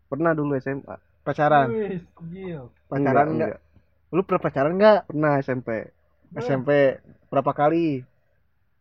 pernah 0.09 0.33
dulu 0.35 0.59
SMA 0.59 0.97
pacaran? 1.23 1.69
Wih, 1.71 2.03
gil. 2.33 2.73
Pacaran 2.91 3.29
enggak? 3.39 3.63
Lu 4.11 4.21
pernah 4.25 4.43
pacaran 4.43 4.73
enggak? 4.75 4.99
pernah 5.07 5.39
SMP 5.39 5.95
SMP 6.37 7.01
berapa 7.33 7.53
kali? 7.57 8.05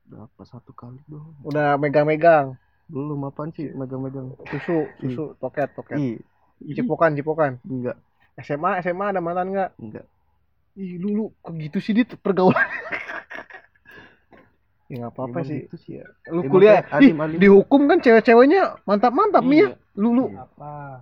berapa? 0.07 0.41
Satu 0.47 0.71
kali 0.71 1.03
doang. 1.07 1.35
Udah 1.43 1.75
megang-megang. 1.75 2.55
belum 2.87 3.27
apaan 3.27 3.51
sih? 3.51 3.67
Megang-megang. 3.75 4.31
Susu, 4.47 4.87
susu, 5.03 5.35
toket, 5.43 5.75
toket. 5.75 5.99
ih 5.99 6.15
Cipokan, 6.59 7.13
cipokan. 7.13 7.51
enggak 7.63 7.97
SMA, 8.37 8.81
SMA 8.81 9.05
ada 9.07 9.19
mantan 9.19 9.49
enggak? 9.49 9.69
enggak 9.77 10.05
Ih, 10.73 10.95
lu 10.95 11.09
lu 11.11 11.25
kok 11.37 11.53
gitu 11.53 11.77
sih 11.79 11.91
dit 11.91 12.05
pergaulan. 12.15 12.61
ya 14.87 14.95
nggak 14.99 15.11
apa-apa 15.11 15.39
sih. 15.43 15.63
gitu 15.63 15.75
sih 15.75 15.93
ya 15.97 16.05
Lu 16.27 16.39
Emang 16.39 16.51
kuliah, 16.53 16.79
alim, 16.87 17.11
ih, 17.11 17.19
alim. 17.19 17.37
dihukum 17.37 17.81
kan 17.85 17.97
cewek-ceweknya 17.97 18.61
mantap-mantap 18.83 19.41
nih 19.41 19.57
ya. 19.57 19.67
Iya. 19.67 19.75
Lu 19.95 20.09
lu. 20.11 20.25
Apa? 20.31 21.01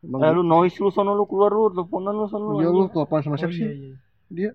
Emang 0.00 0.20
eh 0.20 0.26
gitu. 0.26 0.36
lu 0.36 0.42
noise 0.44 0.76
lu 0.78 0.88
sono 0.88 1.12
lu 1.12 1.24
keluar 1.24 1.50
lu 1.50 1.68
teleponan 1.70 2.14
lu 2.14 2.26
sono 2.26 2.56
Iya 2.56 2.68
lu 2.68 2.86
telepon 2.86 3.20
sama 3.20 3.34
Oh, 3.34 3.38
siapa 3.38 3.52
sih? 3.52 3.62
iya, 3.62 3.72
iya. 3.74 3.94
Dia. 4.28 4.50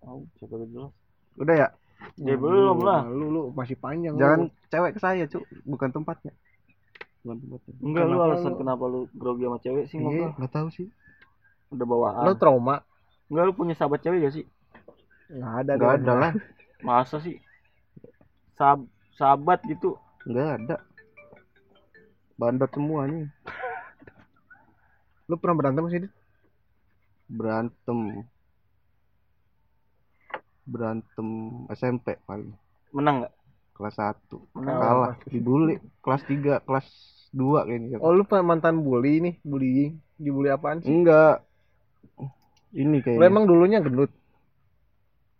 Tahu, 0.00 0.20
siapa 0.36 0.54
jelas 0.62 0.92
udah 1.34 1.56
ya 1.56 1.68
Ya, 2.16 2.36
belum 2.36 2.78
lah. 2.80 3.08
Lu 3.08 3.26
lu 3.28 3.42
masih 3.50 3.74
panjang. 3.74 4.12
jangan 4.14 4.38
lu. 4.44 4.52
cewek 4.68 4.92
ke 4.92 5.00
saya 5.00 5.24
cuk 5.24 5.40
bukan 5.64 5.88
tempatnya 5.90 6.36
bukan 7.24 7.36
tempatnya 7.40 7.72
enggak 7.80 8.04
lu 8.04 8.16
alasan 8.20 8.52
lu- 8.52 8.60
kenapa 8.60 8.84
lu 8.84 9.00
grogi 9.10 9.42
sama 9.42 9.58
cewek 9.58 9.84
sih 9.88 9.96
Iya. 9.96 10.04
ngobrol 10.04 10.30
nggak 10.36 10.52
tahu 10.52 10.68
sih. 10.70 10.86
Udah 11.70 11.86
bawaan. 11.88 12.22
Lu 12.22 12.32
trauma. 12.36 12.76
enggak 13.26 13.44
lu 13.44 13.52
punya 13.52 13.72
sahabat 13.72 13.98
cewek 13.98 14.20
gak 14.20 14.34
sih? 14.34 14.44
Enggak 15.26 15.52
ada. 15.58 15.72
nggak 15.72 15.80
dong. 15.80 15.96
ada 15.98 16.12
lah. 16.14 16.32
Masa 16.78 17.16
sih? 17.18 17.40
Sab 18.54 18.84
sahabat 19.12 19.64
gitu. 19.64 19.96
Nggak 20.22 20.48
ada. 20.60 20.76
Bandot 22.34 22.68
semua 22.68 23.08
nih. 23.08 23.24
Lu 25.24 25.40
pernah 25.40 25.56
berantem 25.56 25.88
sih? 25.88 26.04
Berantem. 27.24 28.28
Berantem 30.64 31.28
SMP 31.70 32.16
paling. 32.22 32.52
Menang 32.90 33.24
nggak? 33.24 33.34
Kelas 33.74 33.96
1 33.96 34.38
Kenapa? 34.54 34.78
kalah. 34.78 35.14
Dibully. 35.26 35.76
Kelas 35.98 36.22
3 36.22 36.62
kelas 36.62 36.86
2 37.34 37.66
kayaknya 37.66 37.98
Oh 37.98 38.14
lu 38.14 38.22
mantan 38.46 38.86
bully 38.86 39.18
nih, 39.18 39.34
bullying. 39.42 39.98
Dibully 40.14 40.50
apaan 40.54 40.78
sih? 40.78 40.94
enggak 40.94 41.42
ini 42.74 42.98
Lu 42.98 43.02
kayaknya 43.04 43.26
emang 43.26 43.44
dulunya 43.50 43.78
gendut. 43.82 44.10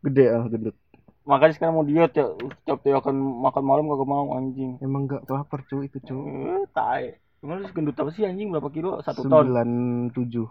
gede 0.04 0.24
ah 0.36 0.44
gendut 0.52 0.76
makanya 1.24 1.56
sekarang 1.56 1.74
mau 1.80 1.86
diet 1.88 2.12
ya 2.12 2.28
setiap 2.60 2.78
dia 2.84 3.00
akan 3.00 3.16
makan 3.16 3.64
malam 3.64 3.88
kagak 3.88 4.08
mau 4.12 4.36
anjing 4.36 4.76
emang 4.84 5.08
enggak 5.08 5.24
lapar 5.32 5.64
cuy 5.64 5.88
itu 5.88 5.96
cuy 6.04 6.20
eh 6.44 6.64
tai 6.76 7.16
Emang 7.44 7.60
lu 7.60 7.68
gendut 7.72 7.96
apa 7.96 8.12
sih 8.12 8.24
anjing 8.28 8.48
berapa 8.52 8.68
kilo 8.68 9.00
satu 9.00 9.24
ton 9.24 9.48
97 9.48 10.48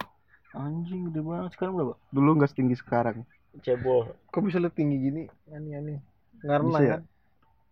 anjing 0.57 1.09
gede 1.09 1.21
banget 1.21 1.51
sekarang 1.53 1.73
berapa 1.77 1.93
dulu 2.09 2.29
enggak 2.37 2.49
setinggi 2.53 2.75
sekarang 2.81 3.21
cebol 3.61 4.09
Kok 4.33 4.41
bisa 4.49 4.57
lu 4.57 4.73
tinggi 4.73 4.97
gini? 4.97 5.23
Aneh-aneh. 5.53 6.01
Karena 6.41 6.73
Bisa 6.73 6.81
ya? 6.81 6.91
kan. 6.97 7.01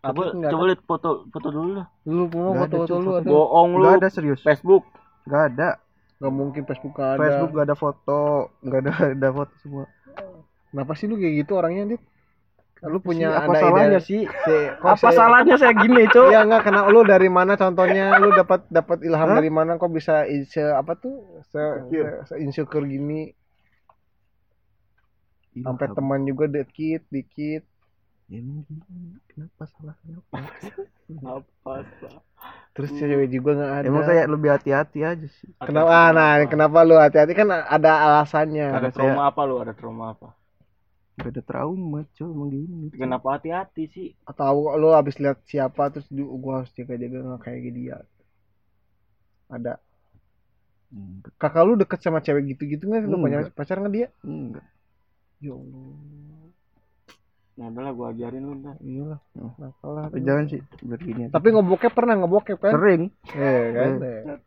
Coba 0.03 0.21
coba 0.33 0.63
lihat 0.65 0.81
foto 0.83 1.09
foto 1.27 1.47
dulu 1.47 1.69
lah. 1.75 1.87
Lu 2.03 2.25
mau 2.27 2.51
Nggak 2.51 2.61
foto-foto 2.67 2.85
cuy, 2.87 2.97
lu 2.97 3.05
foto. 3.07 3.17
ada. 3.17 3.29
bohong 3.29 3.69
lu. 3.71 3.79
enggak 3.79 3.97
ada 3.97 4.09
serius. 4.09 4.41
Facebook. 4.41 4.83
Enggak 5.23 5.43
ada. 5.47 5.69
Gak 6.17 6.29
mungkin 6.31 6.61
Facebook 6.63 6.93
gak 6.95 7.09
ada. 7.11 7.19
Facebook 7.19 7.51
enggak 7.51 7.65
ada 7.65 7.75
foto. 7.75 8.21
Enggak 8.59 8.79
ada 8.79 8.91
ada 9.13 9.29
foto 9.31 9.53
semua. 9.57 9.85
Kenapa 10.67 10.91
sih 10.93 11.05
lu 11.05 11.15
kayak 11.15 11.33
gitu 11.39 11.51
orangnya, 11.53 11.83
Dit? 11.87 12.01
Lu 12.81 12.97
punya 12.97 13.29
Sih, 13.29 13.37
apa 13.39 13.53
salahnya 13.53 13.85
ide- 13.91 14.01
sih? 14.01 14.21
si- 14.25 14.69
kok 14.75 14.89
apa 14.89 14.97
saya- 15.03 15.13
salahnya 15.15 15.53
saya 15.55 15.73
gini 15.75 16.01
cuy 16.07 16.29
Iya 16.29 16.41
enggak 16.41 16.61
kena 16.63 16.81
lu 16.87 17.01
dari 17.03 17.29
mana 17.29 17.53
contohnya? 17.53 18.17
Lu 18.17 18.29
dapat 18.31 18.65
dapat 18.67 18.97
ilham 19.01 19.21
Hah? 19.23 19.37
dari 19.37 19.49
mana? 19.49 19.77
Kok 19.77 19.91
bisa 19.91 20.25
se 20.45 20.63
apa 20.63 20.95
tuh? 20.95 21.21
Se, 21.45 21.61
se, 21.87 21.97
se 22.25 22.33
insecure 22.37 22.81
gini? 22.83 23.29
Sampai 25.53 25.91
teman 25.91 26.23
juga 26.23 26.47
dikit 26.47 27.05
dikit 27.07 27.67
Ya, 28.31 28.39
emang 28.39 28.63
gini. 28.63 29.19
kenapa 29.27 29.67
salahnya 29.67 30.23
apa 30.23 30.39
apa 31.43 31.73
sih? 31.83 32.15
terus 32.71 32.95
cewek 32.95 33.27
juga 33.27 33.59
nggak 33.59 33.71
ada. 33.83 33.87
Emang 33.91 34.07
saya 34.07 34.23
lebih 34.23 34.55
hati-hati 34.55 35.03
aja 35.03 35.27
sih. 35.27 35.51
Kenapa? 35.59 35.91
ah, 35.91 36.09
nah 36.15 36.39
kenapa 36.47 36.79
lu 36.87 36.95
hati-hati? 36.95 37.35
Kan 37.35 37.51
ada 37.51 37.91
alasannya. 38.07 38.71
Ada 38.71 38.95
trauma 38.95 39.27
apa 39.27 39.41
lu? 39.43 39.59
Ada 39.59 39.75
trauma 39.75 40.15
apa? 40.15 40.31
Gak 41.19 41.27
ada 41.27 41.43
trauma 41.43 42.07
cuy 42.15 42.23
emang 42.23 42.49
gini 42.55 42.87
cuy. 42.87 43.03
kenapa 43.03 43.27
hati-hati 43.35 43.83
sih? 43.91 44.07
Atau 44.23 44.79
lu 44.79 44.95
habis 44.95 45.19
lihat 45.19 45.43
siapa 45.43 45.91
terus 45.91 46.07
gua 46.15 46.63
harus 46.63 46.71
jaga-jaga 46.71 47.35
nggak 47.35 47.41
kayak 47.43 47.67
dia. 47.75 47.99
Ada. 49.51 49.75
Enggak. 50.87 51.35
Kakak 51.35 51.63
lu 51.67 51.75
deket 51.75 51.99
sama 51.99 52.23
cewek 52.23 52.55
gitu-gitu 52.55 52.87
nggak? 52.87 53.11
Lu 53.11 53.19
punya 53.19 53.43
Enggak. 53.43 53.59
pacar 53.59 53.75
nggak 53.83 53.91
dia? 53.91 54.07
Enggak. 54.23 54.63
Ya 55.43 55.51
Allah 55.51 56.40
nah 57.61 57.69
udahlah 57.69 57.93
gua 57.93 58.07
ajarin 58.09 58.41
lu 58.41 58.57
ntar 58.57 58.75
iyalah 58.81 59.21
nakal 59.37 59.91
lah 59.93 60.09
tapi 60.09 60.25
jangan 60.25 60.45
sih 60.49 60.61
begini 60.81 61.29
tapi 61.29 61.47
ngebokep 61.53 61.93
pernah 61.93 62.17
ngebokep 62.17 62.57
kan? 62.57 62.73
Sering. 62.73 63.03
Eh 63.37 63.65
kan? 63.71 63.91
Eh. 64.01 64.21
eh. 64.25 64.39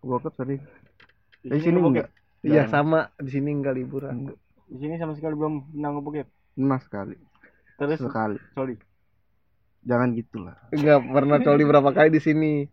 bokap 0.00 0.32
sering. 0.36 0.60
Di 1.44 1.48
di 1.52 1.60
sini 1.60 1.78
ngebokep? 1.78 2.08
enggak 2.08 2.10
Iya 2.40 2.72
sama. 2.72 3.12
Di 3.20 3.30
sini 3.30 3.52
enggak 3.52 3.76
liburan. 3.76 4.12
Enggak. 4.24 4.38
di 4.70 4.78
sini 4.78 4.94
sama 5.02 5.18
sekali 5.18 5.34
belum 5.34 5.74
pernah 5.74 5.90
ngebokep? 5.98 6.28
Pernah 6.56 6.80
sekali. 6.80 7.16
Terus? 7.76 7.98
Sekali. 8.00 8.38
Sorry. 8.54 8.76
Jangan 9.84 10.08
gitulah. 10.16 10.56
Enggak 10.72 11.00
pernah 11.04 11.38
coli 11.42 11.64
berapa 11.64 11.90
kali 11.92 12.10
di 12.12 12.20
sini. 12.22 12.68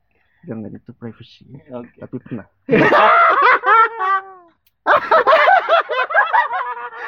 jangan 0.47 0.71
itu 0.71 0.93
privacy. 0.95 1.43
Oke. 1.73 1.99
Tapi 1.99 2.15
pernah. 2.23 2.47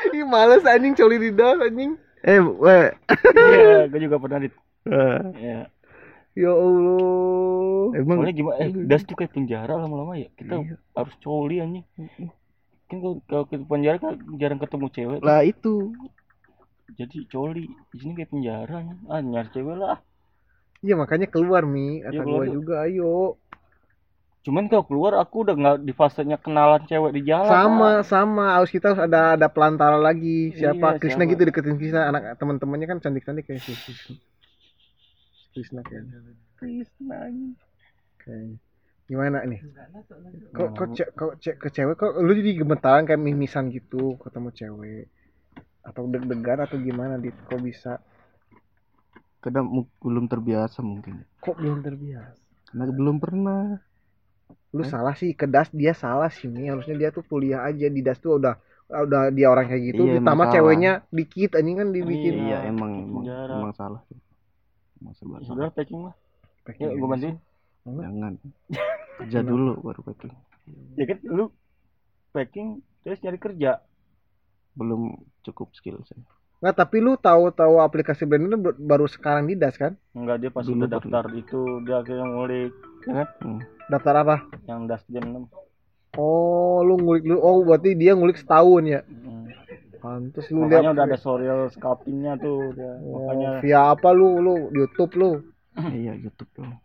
Ih 0.10 0.26
males 0.26 0.66
anjing 0.66 0.98
coli 0.98 1.22
di 1.22 1.30
das 1.32 1.62
anjing. 1.62 1.96
Eh 2.26 2.40
weh 2.40 2.88
iya 3.36 3.86
gua 3.92 4.00
juga 4.00 4.18
pernah 4.20 4.40
di 4.44 4.50
Eh, 4.90 5.22
ya 5.38 5.60
Ya 6.40 6.52
Allah. 6.56 7.92
emang 8.00 8.24
soalnya 8.24 8.36
gimana 8.38 8.58
eh 8.64 8.72
das 8.88 9.04
tuh 9.04 9.18
kayak 9.20 9.36
penjara 9.36 9.76
lama-lama 9.76 10.16
ya. 10.16 10.32
Kita 10.40 10.56
Iya. 10.56 10.76
harus 10.96 11.16
coli 11.20 11.60
anjing. 11.60 11.84
Kan 12.88 12.98
kalau 13.28 13.44
ke 13.44 13.60
penjara 13.68 14.00
kan 14.00 14.16
jarang 14.40 14.56
ketemu 14.62 14.88
cewek 14.94 15.20
lah 15.20 15.44
itu. 15.44 15.92
Jadi 16.96 17.28
coli 17.28 17.68
di 17.68 17.98
sini 18.00 18.14
kayak 18.16 18.32
penjara 18.32 18.88
ah 19.12 19.20
nyari 19.20 19.50
cewek 19.52 19.76
lah. 19.78 20.00
Iya 20.80 20.96
makanya 20.96 21.28
keluar 21.28 21.68
Mi, 21.68 22.00
Iya, 22.00 22.08
kata 22.08 22.22
keluar 22.24 22.46
gua 22.48 22.56
juga 22.56 22.76
ayo. 22.88 23.36
Cuman 24.40 24.72
kalau 24.72 24.88
keluar 24.88 25.14
aku 25.20 25.44
udah 25.44 25.56
nggak 25.56 25.78
di 25.84 25.92
fasenya 25.92 26.40
kenalan 26.40 26.82
cewek 26.88 27.12
di 27.12 27.28
jalan 27.28 27.52
Sama 27.52 27.90
Pak. 28.00 28.08
sama 28.08 28.46
harus 28.56 28.72
kita 28.72 28.96
harus 28.96 29.02
ada 29.04 29.36
ada 29.36 29.48
pelantara 29.52 30.00
lagi. 30.00 30.56
Siapa? 30.56 30.96
Iya, 30.96 31.00
Krisna 31.00 31.24
siapa? 31.28 31.32
gitu 31.36 31.42
deketin 31.48 31.76
Krisna 31.76 32.08
anak 32.08 32.40
teman-temannya 32.40 32.88
kan 32.88 32.98
cantik-cantik 33.04 33.44
kayak 33.46 33.62
si 33.62 33.76
Krisna 35.52 35.84
kayaknya. 35.84 36.14
Krisna 36.56 37.18
Kayaknya. 38.20 38.58
Gimana 39.10 39.42
nih? 39.44 39.60
Kok 40.54 40.70
kok 40.78 40.88
ce- 40.94 41.12
kok 41.12 41.32
ce- 41.42 41.58
ke 41.58 41.68
cewek 41.68 41.96
kok 41.98 42.14
lu 42.16 42.32
jadi 42.32 42.62
gemetaran 42.62 43.04
kayak 43.04 43.20
mimisan 43.20 43.74
gitu 43.74 44.16
ketemu 44.22 44.50
cewek 44.56 45.06
atau 45.82 46.06
deg-degan 46.06 46.62
atau 46.62 46.78
gimana 46.78 47.18
dit 47.18 47.34
kok 47.50 47.58
bisa 47.60 47.98
kadang 49.40 49.72
belum 50.04 50.28
terbiasa 50.28 50.84
mungkin 50.84 51.24
kok 51.40 51.56
belum 51.58 51.80
terbiasa 51.82 52.36
karena 52.70 52.84
belum 52.92 53.18
pernah 53.18 53.80
lu 54.70 54.86
salah 54.86 55.18
sih 55.18 55.34
ke 55.34 55.50
das 55.50 55.70
dia 55.74 55.98
salah 55.98 56.30
sih 56.30 56.46
nih 56.46 56.74
harusnya 56.74 56.96
dia 56.98 57.10
tuh 57.10 57.26
kuliah 57.26 57.66
aja. 57.66 57.90
Di 57.90 58.02
das 58.06 58.18
tuh 58.22 58.38
udah 58.38 58.58
udah 58.90 59.30
dia 59.30 59.48
orang 59.54 59.70
kayak 59.70 59.84
gitu 59.94 60.02
Iya, 60.10 60.14
ditambah 60.18 60.46
ceweknya 60.50 60.92
dikit 61.14 61.54
anjing 61.58 61.78
kan 61.78 61.90
dibikin. 61.94 62.34
Iya, 62.42 62.46
iya 62.46 62.58
emang 62.74 62.92
emang, 63.06 63.24
penjara. 63.26 63.54
emang 63.54 63.74
salah. 63.78 64.02
Sih 64.10 64.18
sudah 65.46 65.72
packing 65.72 66.12
lah 66.12 66.16
Packing 66.68 66.92
ya 66.92 66.96
gue 66.98 67.08
bantuin. 67.08 67.36
jangan. 67.88 68.34
Kerja 69.20 69.40
dulu 69.44 69.72
baru 69.80 70.02
packing. 70.06 70.34
Ya 70.96 71.06
kan 71.08 71.18
lu 71.26 71.46
packing 72.36 72.68
terus 73.02 73.20
nyari 73.26 73.40
kerja. 73.40 73.72
Belum 74.78 75.18
cukup 75.44 75.74
skill 75.76 76.02
saya 76.06 76.22
nggak 76.60 76.76
tapi 76.76 77.00
lu 77.00 77.16
tahu 77.16 77.50
tahu 77.50 77.80
aplikasi 77.80 78.24
blender 78.24 78.56
ber- 78.56 78.76
baru 78.76 79.08
sekarang 79.08 79.48
di 79.48 79.56
das 79.56 79.76
kan? 79.76 79.96
Enggak 80.12 80.38
dia 80.40 80.50
pas 80.50 80.62
Dulu 80.62 80.76
udah 80.78 80.90
daftar 80.92 81.26
itu 81.32 81.60
dia 81.84 81.96
akhirnya 81.98 82.26
ngulik. 82.26 82.72
Ya 83.02 83.14
kan? 83.16 83.28
Hmm. 83.40 83.60
daftar 83.88 84.16
apa? 84.18 84.36
Yang 84.66 84.82
das 84.86 85.02
jam 85.08 85.24
6 85.26 85.48
oh 86.18 86.82
lu 86.82 86.98
ngulik 86.98 87.24
lu 87.24 87.38
oh 87.38 87.64
berarti 87.64 87.94
dia 87.94 88.12
ngulik 88.12 88.36
setahun 88.36 88.84
ya? 88.84 89.02
Hmm. 89.06 89.48
pantes 90.00 90.48
lu 90.50 90.64
makanya 90.64 90.80
lihat 90.82 90.96
udah 90.96 91.06
ada 91.06 91.18
serial 91.18 91.60
scalpingnya 91.70 92.34
tuh 92.36 92.76
dia. 92.76 92.92
Oh, 93.04 93.24
makanya. 93.24 93.50
via 93.60 93.80
apa 93.90 94.10
lu 94.12 94.28
lu? 94.38 94.56
YouTube 94.74 95.14
lu? 95.16 95.32
Iya 95.96 96.14
YouTube 96.14 96.52
dong 96.54 96.76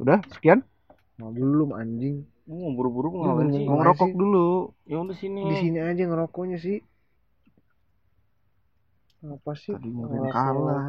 udah 0.00 0.24
sekian? 0.32 0.64
Nah, 1.20 1.28
belum 1.28 1.76
anjing. 1.76 2.24
Mau 2.48 2.72
buru-buru 2.72 3.12
Lu 3.12 3.16
ngapain 3.20 3.52
sih? 3.52 3.60
ngomong- 3.60 3.68
mau 3.68 3.76
ngerokok 3.84 4.10
dulu. 4.16 4.48
Ya 4.88 4.96
udah 4.96 5.12
sini. 5.12 5.44
Di 5.44 5.56
sini 5.60 5.78
aja 5.78 6.02
ngerokoknya 6.02 6.56
sih 6.56 6.80
apa 9.20 9.52
sih? 9.52 9.76
Tadi 9.76 9.88
Ngerokok. 9.92 10.32
kalah. 10.32 10.82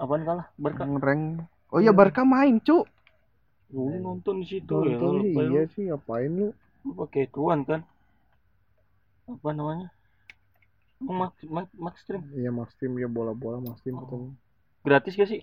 apaan 0.00 0.22
kalah? 0.24 0.46
Berkah 0.56 0.88
ngereng 0.88 1.44
oh 1.70 1.78
iya 1.78 1.92
Barca 1.92 2.24
main 2.24 2.56
cuk. 2.60 2.88
Lu 3.70 4.00
nonton 4.02 4.42
di 4.42 4.46
situ 4.48 4.74
ya 4.88 4.96
Nonton 4.98 5.10
lu 5.12 5.22
sih, 5.22 5.30
lupa 5.30 5.40
iya 5.46 5.62
lu, 5.62 5.72
sih 5.76 5.82
ngapain 5.92 6.30
lu? 6.32 6.48
Lu 6.82 6.90
pakai 6.96 7.28
tuan 7.30 7.62
kan? 7.68 7.80
Apa 9.30 9.54
namanya? 9.54 9.92
Oh, 11.00 11.16
Max, 11.16 11.32
Max, 11.48 11.66
Max 11.78 11.94
Stream? 12.04 12.24
Iya 12.34 12.50
Max 12.50 12.74
Team 12.76 12.98
ya 12.98 13.08
bola-bola 13.08 13.62
Max 13.62 13.80
Team 13.80 13.96
katanya 14.00 14.32
gratis 14.80 15.14
gak 15.16 15.28
sih? 15.28 15.40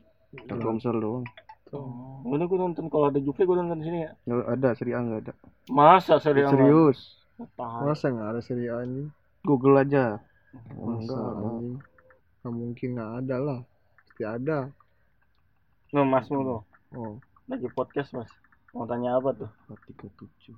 Telkomsel 0.50 0.98
doang. 0.98 1.26
Oh. 1.72 2.24
Udah 2.26 2.48
gue 2.48 2.60
nonton 2.60 2.88
kalau 2.88 3.12
ada 3.12 3.20
Juve 3.20 3.44
gue 3.44 3.56
nonton 3.56 3.80
di 3.80 3.86
sini 3.88 4.00
ya. 4.08 4.12
Nggak 4.26 4.48
ada 4.58 4.70
Seri 4.76 4.92
A 4.96 5.00
nggak 5.04 5.20
ada. 5.28 5.34
Masa 5.68 6.16
serius? 6.18 6.52
serius? 6.52 7.00
Tahan. 7.38 7.82
masa 7.86 8.06
nggak 8.10 8.30
ada 8.34 8.42
seri 8.42 8.66
A 8.66 8.82
anjing 8.82 9.10
Google 9.46 9.78
aja. 9.78 10.18
Masa 10.74 11.14
Enggak 11.14 11.22
ada. 11.22 11.46
anjing 11.48 11.76
nggak 12.48 12.56
mungkin 12.56 12.96
nggak 12.96 13.12
ada 13.28 13.36
lah. 13.44 13.60
Pasti 14.08 14.24
ada. 14.24 14.72
Nah, 15.92 16.08
masmu 16.08 16.40
tuh 16.48 16.62
oh. 16.96 17.20
Lagi 17.52 17.68
podcast 17.76 18.16
mas. 18.16 18.32
Mau 18.72 18.88
tanya 18.88 19.20
apa 19.20 19.36
tuh? 19.36 19.52
tiga 19.92 20.08
tujuh 20.16 20.56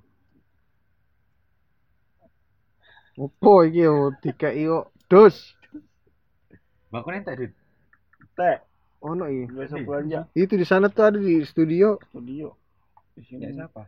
opo 3.20 3.68
iki 3.68 3.84
yo? 3.84 4.16
Tiga 4.24 4.50
iyo 4.56 4.88
dos 5.12 5.58
Bakun 6.90 7.22
ente, 7.22 7.30
Dit. 7.38 7.54
Teh, 8.34 8.58
ono 9.06 9.30
iya 9.30 9.46
besok 9.46 9.86
belanja. 9.86 10.26
Itu 10.34 10.58
di 10.58 10.66
sana 10.66 10.90
tuh 10.90 11.06
ada 11.06 11.20
di 11.22 11.46
studio. 11.46 12.02
Studio. 12.10 12.58
Di 13.14 13.22
sini. 13.30 13.46
Ya 13.46 13.54
siapa? 13.54 13.86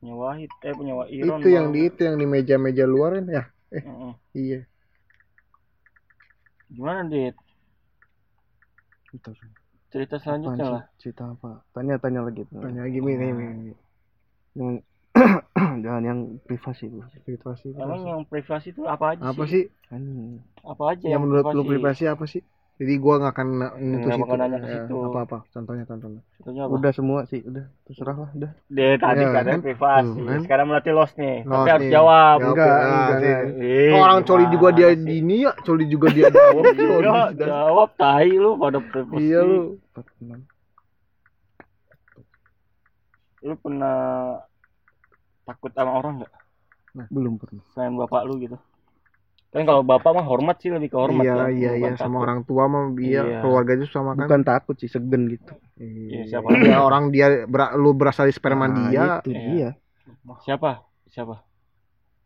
punya 0.00 0.14
Wahid, 0.16 0.50
eh 0.64 0.72
punya 0.72 0.94
Wah 0.96 1.10
Iron. 1.12 1.42
itu 1.42 1.48
yang 1.52 1.68
di 1.74 1.90
itu 1.90 2.00
yang 2.06 2.16
di 2.16 2.24
meja-meja 2.24 2.88
luar 2.88 3.20
kan? 3.20 3.26
Ya. 3.28 3.44
Heeh. 3.68 4.12
iya 4.32 4.60
Gimana 6.72 7.00
dit? 7.08 7.34
Itu 9.12 9.30
Cerita 9.88 10.20
selanjutnya 10.20 10.64
sih? 10.68 10.74
lah. 10.76 10.84
cerita 11.00 11.22
apa? 11.32 11.64
Tanya 11.72 11.96
tanya 11.96 12.20
lagi 12.20 12.44
tanya 12.52 12.84
lagi. 12.84 13.00
Nih 13.00 13.16
nih 13.16 13.30
nih 13.32 13.74
yang 14.58 14.72
jangan 15.84 16.02
yang 16.04 16.20
privasi 16.44 16.92
bu. 16.92 17.00
Privasi 17.24 17.72
Emang 17.72 18.04
yang 18.04 18.20
privasi 18.28 18.76
itu 18.76 18.84
apa 18.84 19.16
aja 19.16 19.22
apa 19.32 19.42
sih? 19.48 19.64
sih? 19.64 19.64
Apa 20.60 20.84
aja 20.92 21.06
yang 21.08 21.24
menurut 21.24 21.48
lu 21.56 21.64
privasi 21.64 22.04
apa 22.04 22.28
sih 22.28 22.44
Jadi 22.78 22.94
gua 22.96 23.14
nggak 23.18 23.32
akan 23.32 23.48
nyentuh 23.74 23.82
Nggak 23.98 24.14
situ. 24.14 24.22
bakal 24.22 24.36
nanya 24.38 24.56
ke 24.56 24.66
Ya, 24.66 24.74
situ. 24.78 24.94
Apa-apa? 25.02 25.38
Contohnya, 25.50 25.82
contohnya. 25.82 26.20
Contohnya 26.38 26.62
apa? 26.62 26.72
Udah 26.72 26.92
semua 26.94 27.18
sih, 27.26 27.40
udah 27.42 27.64
terserah 27.82 28.16
lah, 28.16 28.30
udah. 28.32 28.50
Dia 28.68 28.88
tadi 28.96 29.18
Ya, 29.18 29.28
katanya 29.28 29.50
kan? 29.50 29.60
privasi. 29.60 30.06
Tuh, 30.14 30.24
kan? 30.24 30.40
Sekarang 30.46 30.66
berarti 30.68 30.90
lost 30.92 31.14
nih. 31.16 31.36
Lost 31.42 31.58
Tapi 31.58 31.68
harus 31.68 31.82
nih. 31.82 31.92
jawab. 31.92 32.36
Jawab. 32.38 32.48
Enggak, 32.48 32.78
enggak. 32.78 33.18
sih. 33.18 33.32
Eh, 33.58 33.90
Kalau 33.90 34.04
orang 34.04 34.22
coli 34.22 34.44
juga 34.48 34.68
dia 34.70 34.88
di 34.94 35.14
ini 35.16 35.36
ya, 35.42 35.52
coli 35.58 35.84
juga 35.86 36.06
dia 36.08 36.26
jawab. 36.28 36.62
Iya, 36.78 37.18
jawab 37.36 37.88
tai 37.94 38.30
lu 38.30 38.50
pada 38.54 38.78
privasi. 38.78 39.20
Iya 39.20 39.40
lu. 39.42 39.60
46. 39.92 40.46
Lu 43.40 43.54
pernah 43.56 43.98
takut 45.42 45.70
sama 45.72 45.92
orang 45.94 46.22
nggak? 46.22 46.32
Belum 47.08 47.34
pernah. 47.36 47.62
Selain 47.68 47.94
bapak 47.94 48.22
lu 48.22 48.38
gitu. 48.38 48.54
Kan 49.48 49.64
kalau 49.64 49.80
bapak 49.80 50.12
mah 50.12 50.26
hormat 50.28 50.60
sih 50.60 50.68
lebih 50.68 50.92
ke 50.92 50.98
hormat 51.00 51.24
Iya, 51.24 51.34
kan. 51.34 51.48
iya, 51.50 51.70
iya. 51.74 51.90
Sama 51.96 52.20
takut. 52.20 52.24
orang 52.24 52.40
tua 52.44 52.64
mah 52.68 52.92
dia 52.92 53.24
Iya. 53.24 53.40
keluarga 53.40 53.72
itu 53.74 53.88
sama 53.88 54.12
kan. 54.12 54.28
Bukan 54.28 54.42
takut 54.44 54.76
sih, 54.76 54.86
segen 54.86 55.22
gitu. 55.26 55.52
Iya, 55.80 56.22
siapa? 56.28 56.48
Ya, 56.60 56.78
orang 56.78 57.08
dia 57.08 57.48
ber- 57.48 57.72
lu 57.74 57.92
berasal 57.92 58.28
di 58.28 58.34
sperma 58.34 58.66
Nah, 58.66 58.76
dia. 58.86 59.24
Itu 59.24 59.32
Iya. 59.32 59.40
dia. 59.48 59.68
Siapa? 60.44 60.84
Siapa? 61.08 61.40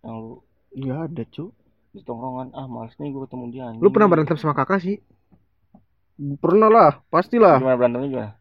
Yang 0.03 0.17
lu 0.19 0.33
Iya 0.73 0.95
ada, 1.05 1.23
Cuk. 1.29 1.53
di 1.93 2.01
tongkrongan 2.01 2.57
ah 2.57 2.65
males 2.65 2.97
nih 2.97 3.13
gue 3.13 3.29
ketemu 3.29 3.45
dia 3.53 3.69
Lu 3.77 3.93
pernah 3.93 4.09
berantem 4.09 4.35
sama 4.35 4.57
kakak 4.57 4.81
sih? 4.81 4.97
Pernah 6.41 6.73
lah, 6.73 6.91
pastilah. 7.07 7.61
gimana 7.61 7.77
berantemnya 7.77 8.09
gimana 8.09 8.33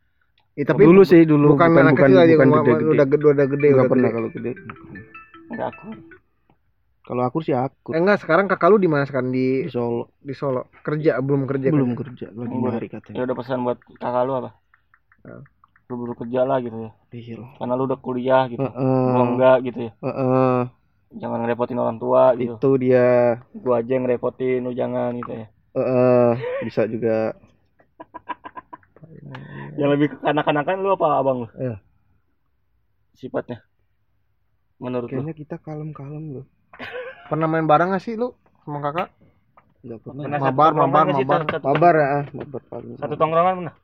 Eh, 0.52 0.64
tapi 0.64 0.84
dulu 0.84 1.04
sih 1.04 1.24
dulu 1.24 1.56
bukan, 1.56 1.72
bukan 1.72 1.86
bukan, 1.92 1.96
kecil 2.00 2.16
bukan 2.32 2.48
gua- 2.48 2.64
gede-gede. 2.64 2.92
udah 2.92 3.06
gede 3.08 3.26
udah 3.28 3.46
gede 3.48 3.68
udah 3.72 3.86
pernah 3.88 4.08
gede. 4.08 4.16
kalau 4.16 4.30
gede. 4.32 4.52
enggak 5.52 5.68
aku 5.68 5.88
Kalau 7.12 7.28
aku 7.28 7.43
sih 7.43 7.51
aku 7.51 7.91
Eh, 7.91 7.99
enggak, 7.99 8.24
sekarang 8.24 8.47
kakak 8.47 8.72
lu 8.72 8.80
di 8.80 8.88
mana 8.88 9.03
sekarang 9.03 9.36
di 9.36 9.68
di 9.68 9.72
Solo 9.76 10.16
di 10.24 10.32
Solo? 10.32 10.72
Kerja 10.80 11.20
belum 11.20 11.43
kerja? 11.43 11.68
kan? 11.68 11.76
belum 11.76 11.91
kerja 11.99 12.32
lagi 12.32 12.55
Belum. 12.55 12.72
nyari 12.72 12.88
ya 12.88 12.91
katanya. 12.95 13.20
udah 13.28 13.36
pesan 13.36 13.59
buat 13.68 13.80
kakak 13.99 14.24
lu 14.24 14.34
apa 14.39 14.51
Ya. 15.22 15.38
lu 15.91 15.95
baru 16.01 16.14
kerja 16.18 16.41
lah 16.49 16.57
gitu 16.64 16.78
ya 16.88 16.91
Iya 17.12 17.38
karena 17.59 17.74
lu 17.76 17.84
udah 17.86 17.99
kuliah 17.99 18.47
gitu 18.47 18.64
Heeh. 18.64 19.12
gua 19.12 19.24
enggak 19.28 19.57
gitu 19.68 19.80
ya 19.86 19.91
Heeh. 20.01 20.57
jangan 21.12 21.38
ngerepotin 21.43 21.80
orang 21.84 21.99
tua 21.99 22.32
gitu 22.39 22.55
Itu 22.55 22.70
dia. 22.80 23.43
gua 23.51 23.84
aja 23.84 23.91
yang 23.91 24.07
ngerepotin 24.07 24.64
lu 24.64 24.72
jangan 24.72 25.12
gitu 25.20 25.32
ya 25.36 25.45
Heeh. 25.76 26.32
Bisa 26.64 26.88
juga. 26.88 27.36
yang 29.82 29.89
lebih 29.93 30.09
kanak-kanakan 30.26 30.80
lu 30.80 30.89
apa 30.95 31.05
abang 31.20 31.38
lu 31.45 31.47
Iya. 31.59 31.76
sifatnya 33.14 33.62
menurut 34.82 35.14
lu 35.14 35.22
Kayaknya 35.22 35.36
kita 35.38 35.55
kalem-kalem 35.62 36.41
loh. 36.41 36.45
Pernah 37.32 37.48
main 37.48 37.64
bareng 37.64 37.96
gak 37.96 38.04
sih 38.04 38.20
lu 38.20 38.36
sama 38.68 38.84
kakak? 38.84 39.08
Enggak 39.88 40.00
pernah. 40.04 40.24
pernah 40.28 40.40
Mabar, 40.52 40.72
mabar, 40.76 41.04
sih, 41.16 41.24
mabar. 41.24 41.42
Mabar 41.64 41.94
ya, 41.96 42.08
ah, 42.12 42.26
mabar 42.36 42.62
paling. 42.68 43.00
satu 43.00 43.16
tongkrongan 43.16 43.56
pernah 43.56 43.76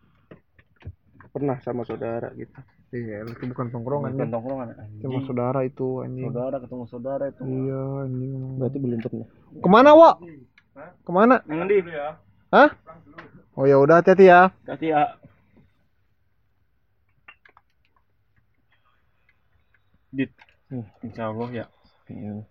Pernah 1.32 1.58
sama 1.64 1.88
saudara 1.88 2.28
gitu. 2.36 2.52
Iya, 2.92 3.24
itu 3.24 3.44
bukan 3.48 3.72
tongkrongan 3.72 4.20
bukan 4.20 4.28
ya. 4.28 4.34
tongkrongan 4.36 4.68
Cuma 5.00 5.20
saudara 5.24 5.64
itu 5.64 6.04
anjing. 6.04 6.28
saudara 6.28 6.56
ketemu 6.60 6.84
saudara 6.92 7.24
itu 7.32 7.42
Iya, 7.48 7.82
anjing. 8.04 8.32
Berarti 8.60 8.78
belum 8.84 9.00
pernah. 9.00 9.28
Ke 9.64 9.70
mana, 9.72 9.90
Wak? 9.96 10.16
Ke 11.08 11.12
mana? 11.16 11.36
yang 11.48 11.72
di 11.72 11.80
Hah? 12.52 12.70
Oh 13.56 13.64
ya 13.64 13.80
udah 13.80 14.04
hati-hati 14.04 14.28
ya. 14.28 14.52
kasih 14.68 14.92
ya 14.92 15.02
dit 20.14 20.32
Hmm. 20.68 20.84
insya 21.00 21.32
Allah 21.32 21.48
ya 21.64 21.66
Iya. 22.12 22.44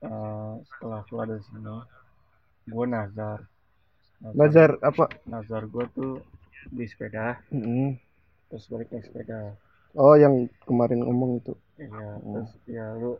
Eh, 0.00 0.52
setelah 0.66 1.00
keluar 1.06 1.26
dari 1.26 1.42
sini 1.42 1.74
gue 2.68 2.84
nazar 2.86 3.38
Nazar 4.18 4.82
apa? 4.82 5.06
nazar 5.24 5.62
gue 5.64 5.84
tuh 5.94 6.12
beli 6.68 6.86
sepeda 6.86 7.38
Mm-mm. 7.48 7.94
terus 8.50 8.66
balik 8.66 8.90
naik 8.90 9.06
sepeda 9.06 9.54
Oh, 9.96 10.14
yang 10.14 10.46
kemarin 10.62 11.00
ngomong 11.00 11.40
itu. 11.40 11.56
iya 11.80 12.20
Oh. 12.20 12.44
terus 12.44 12.50
ya 12.68 12.92
lu 12.94 13.16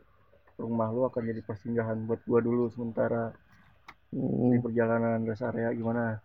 rumah 0.54 0.90
lu 0.90 1.06
akan 1.06 1.22
jadi 1.24 1.40
persinggahan 1.40 2.04
buat 2.04 2.20
gua 2.26 2.42
dulu 2.42 2.66
sementara 2.68 3.30
di 4.10 4.18
Hmm. 4.18 4.60
perjalanan 4.60 5.22
rest 5.24 5.42
area 5.42 5.70
gimana 5.70 6.18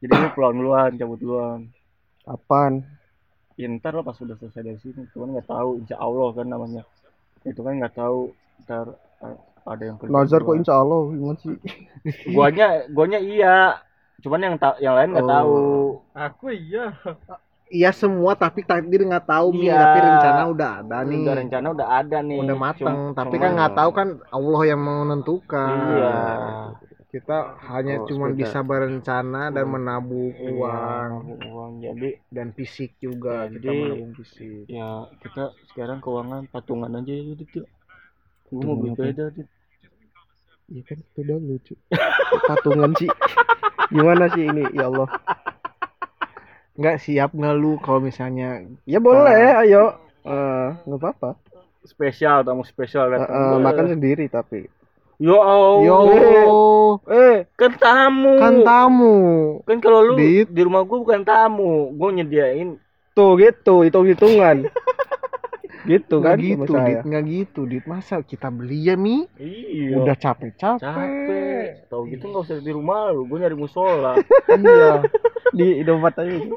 jadi 0.00 0.14
lu 0.16 0.28
pulang 0.32 0.54
duluan 0.54 0.90
cabut 0.94 1.18
duluan 1.18 1.60
Apaan? 2.24 2.82
ya 3.54 3.68
ntar 3.68 3.94
lah 3.94 4.02
pas 4.02 4.16
sudah 4.16 4.34
selesai 4.34 4.62
dari 4.64 4.78
sini 4.80 5.06
cuman 5.12 5.38
nggak 5.38 5.46
tahu 5.46 5.78
insya 5.78 5.96
Allah 5.98 6.28
kan 6.32 6.46
namanya 6.48 6.82
itu 7.44 7.60
kan 7.60 7.78
nggak 7.78 7.94
tahu 7.94 8.32
ntar 8.64 8.90
ada 9.64 9.82
yang 9.82 9.96
kerja 9.96 10.10
Nazar 10.10 10.40
kok 10.40 10.54
insya 10.54 10.74
Allah 10.76 11.00
gimana 11.08 11.38
sih? 11.38 11.56
guanya 12.34 12.66
guanya 12.88 13.18
iya 13.18 13.56
cuman 14.20 14.40
yang 14.42 14.56
ta- 14.56 14.78
yang 14.78 14.94
lain 14.94 15.10
nggak 15.10 15.24
Oh. 15.24 15.32
tahu 15.32 15.56
Aku 16.14 16.44
iya. 16.48 16.92
Iya 17.66 17.90
semua 17.90 18.32
tapi 18.34 18.60
takdir 18.62 19.02
nggak 19.02 19.26
tahu 19.26 19.50
Mi, 19.50 19.66
Iya. 19.66 19.76
tapi 19.78 19.98
rencana 20.00 20.42
udah 20.46 20.70
ada 20.78 20.98
nih. 21.02 21.20
udah 21.20 21.34
rencana 21.34 21.66
udah 21.70 21.88
ada 21.90 22.18
nih 22.20 22.38
Udah 22.38 22.56
matang, 22.56 22.98
Cum- 23.02 23.14
tapi 23.14 23.36
kan 23.36 23.50
nggak 23.52 23.74
tahu 23.74 23.90
kan 23.90 24.08
Allah 24.30 24.60
yang 24.64 24.80
menentukan. 24.80 25.74
iya 25.90 26.14
Kita 27.06 27.38
hanya 27.64 27.94
Oh, 27.96 28.06
cuma 28.06 28.26
bisa 28.30 28.58
berencana 28.60 29.46
dan 29.48 29.66
menabung 29.66 30.34
Iya, 30.34 30.50
uang 30.50 31.10
uang 31.46 31.72
jadi 31.80 32.08
dan 32.28 32.50
fisik 32.50 32.98
juga 32.98 33.46
Jadi- 33.46 33.54
kita 33.56 33.70
menabung 33.72 34.12
fisik. 34.14 34.64
ya 34.66 34.88
kita 35.18 35.42
sekarang 35.68 35.98
keuangan 35.98 36.46
patungan 36.48 36.90
aja 36.92 37.12
ya 37.12 37.22
gitu 37.34 37.62
gue 38.46 38.60
mau 38.60 38.74
beli 38.74 38.92
sepeda 38.92 39.24
Dit. 39.30 39.48
Iya 40.66 40.82
kan 40.82 40.98
sepeda 40.98 41.34
lucu. 41.36 41.74
Patungan 42.44 42.92
sih. 42.94 43.10
Gimana 43.88 44.24
sih 44.28 44.44
ini? 44.44 44.64
Ya 44.72 44.86
Allah. 44.86 45.08
Nggak 46.74 46.96
siap 47.00 47.30
nggak 47.30 47.54
lu 47.54 47.78
kalau 47.78 48.00
misalnya 48.00 48.64
Ya 48.82 48.98
boleh, 48.98 49.30
ayo. 49.60 49.94
Eh, 50.22 50.68
nggak 50.82 50.98
apa-apa. 50.98 51.30
spesial 51.84 52.40
tamu 52.40 52.64
spesial 52.64 53.06
Eh, 53.06 53.20
datang 53.20 53.36
eh, 53.52 53.60
makan 53.60 53.86
sendiri 53.90 54.24
tapi. 54.26 54.64
yo 55.16 55.36
Allah 55.36 55.84
yo 55.84 55.98
Eh, 57.06 57.44
kan 57.52 57.76
tamu 57.76 58.34
kan 58.34 58.54
tamu. 58.62 59.16
kan 59.62 59.78
kalau 59.78 60.00
lu 60.02 60.12
Dit. 60.16 60.48
di 60.48 60.60
rumah 60.60 60.80
gue 60.82 60.96
bukan 60.96 61.20
tamu 61.22 61.92
gue 61.92 62.08
nyediain 62.14 62.80
tuh 63.12 63.36
gitu, 63.36 63.84
hitung-hitungan. 63.84 64.64
gitu 65.84 66.14
Nggak 66.18 66.30
kan 66.30 66.38
gitu, 66.40 66.72
saya. 66.72 66.88
Dit. 66.90 67.02
Nggak 67.04 67.24
gitu, 67.26 67.60
Dit. 67.64 67.84
Masa 67.84 68.14
kita 68.20 68.48
beli 68.48 68.78
ya, 68.82 68.94
Mi? 68.94 69.24
iya 69.36 69.96
Udah 69.96 70.14
capek-capek. 70.14 70.80
capek 70.80 71.68
tahu 71.86 72.02
gitu 72.08 72.24
nggak 72.26 72.42
usah 72.42 72.56
di 72.58 72.72
rumah 72.72 73.08
lu 73.08 73.24
gue 73.24 73.38
nyari 73.38 73.54
musola 73.54 74.16
iya. 74.50 75.04
Di 75.50 75.80
Indomaret 75.80 76.16
aja. 76.16 76.32
gitu. 76.32 76.56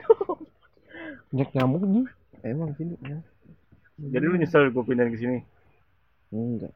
Banyak 1.29 1.49
nyamuk 1.53 1.83
nih. 1.83 2.05
Emang 2.41 2.71
sini 2.73 2.95
ya. 3.01 3.17
jadi 3.97 4.23
lu 4.23 4.37
nyesel 4.37 4.69
gue 4.69 4.83
pindahin 4.83 5.09
ke 5.09 5.19
sini 5.19 5.39
Enggak. 6.27 6.69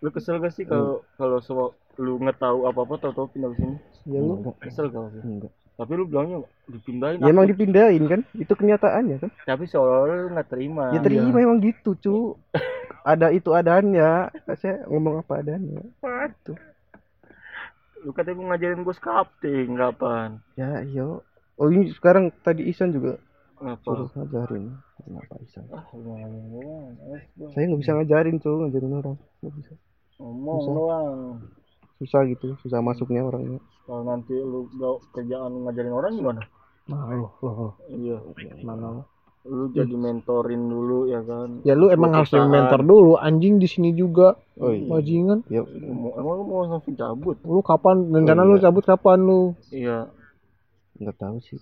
lu 0.00 0.08
kesel 0.08 0.36
gak 0.36 0.50
sih 0.50 0.64
kalau 0.64 1.04
kalau 1.14 1.38
semua 1.38 1.68
lu 1.96 2.16
nggak 2.16 2.36
tahu 2.36 2.64
apa 2.64 2.80
apa 2.80 2.94
tahu 2.98 3.12
tahu 3.14 3.26
pindah 3.30 3.52
ke 3.52 3.60
sini 3.60 3.76
Ya 4.04 4.18
lu 4.18 4.40
kesel 4.56 4.88
gak 4.88 5.12
sih 5.12 5.22
enggak. 5.22 5.52
Tapi 5.76 5.92
lu 5.92 6.08
bilangnya 6.08 6.40
dipindahin 6.66 7.20
Ya 7.20 7.28
emang 7.28 7.46
dipindahin 7.46 8.04
kan? 8.08 8.20
Itu 8.32 8.52
kenyataannya 8.52 9.16
kan? 9.20 9.30
tapi 9.44 9.64
seolah-olah 9.64 10.16
lu 10.18 10.28
nggak 10.32 10.48
terima 10.48 10.90
Ya 10.90 11.00
terima 11.00 11.36
emang 11.36 11.60
gitu, 11.60 11.92
cu. 11.94 12.16
Ada 13.04 13.30
itu 13.30 13.54
adanya. 13.54 14.32
Saya 14.56 14.82
ngomong 14.88 15.20
apa 15.20 15.38
adanya. 15.38 15.78
Itu. 16.26 16.56
lu 18.02 18.10
katanya 18.10 18.36
mau 18.38 18.46
ngajarin 18.50 18.82
gue 18.82 18.94
sculpting 18.94 19.68
kapan 19.74 20.30
Ya, 20.54 20.80
iyo. 20.80 21.26
Oh, 21.56 21.68
ini 21.68 21.90
sekarang 21.90 22.30
tadi 22.40 22.66
Isan 22.66 22.90
juga 22.90 23.18
apa 23.56 23.80
suruh 23.82 24.08
ngajarin. 24.12 24.74
Kenapa 25.00 25.34
Isan? 25.40 25.64
ah. 25.70 25.84
Saya 27.52 27.64
nggak 27.66 27.80
bisa 27.80 27.92
ngajarin, 27.94 28.36
cu, 28.38 28.50
ngajarin 28.62 28.92
orang. 28.92 29.16
Nggak 29.40 29.54
bisa. 29.54 29.72
ngomong 30.16 30.60
doang 30.72 31.18
Susah 31.96 32.22
gitu, 32.26 32.54
susah 32.60 32.78
masuknya 32.78 33.22
orangnya. 33.22 33.56
kalau 33.82 34.02
nanti 34.04 34.34
lu 34.34 34.66
gak 34.72 34.98
kerjaan 35.12 35.48
lu 35.48 35.62
ngajarin 35.62 35.90
orang 35.90 36.12
gimana 36.12 36.42
Nah, 36.86 37.06
loh, 37.08 37.32
loh. 37.40 37.72
iya 37.88 38.18
Mana? 38.60 39.02
lu 39.42 39.70
jadi 39.70 39.90
mentorin 39.92 40.58
dulu 40.60 41.06
ya 41.06 41.18
kan 41.20 41.62
Ya 41.62 41.72
lu 41.72 41.86
emang 41.88 42.10
harus 42.12 42.28
jadi 42.28 42.44
mentor 42.44 42.82
dulu. 42.82 43.14
Anjing 43.16 43.56
di 43.56 43.66
sini 43.66 43.90
juga. 43.92 44.34
Oh 44.56 44.70
iya. 44.70 44.86
Bajingan. 44.88 45.46
Ya, 45.46 45.62
emang 45.62 46.34
lu 46.34 46.44
mau 46.44 46.62
langsung 46.64 46.92
cabut 46.92 47.38
Lu 47.40 47.58
kapan 47.60 48.06
rencana 48.08 48.40
Oh, 48.40 48.48
lu 48.48 48.54
iya. 48.54 48.62
cabut 48.64 48.84
kapan 48.84 49.18
lu? 49.20 49.54
iya 49.70 50.10
nggak 50.96 51.16
tahu 51.16 51.36
sih. 51.40 51.60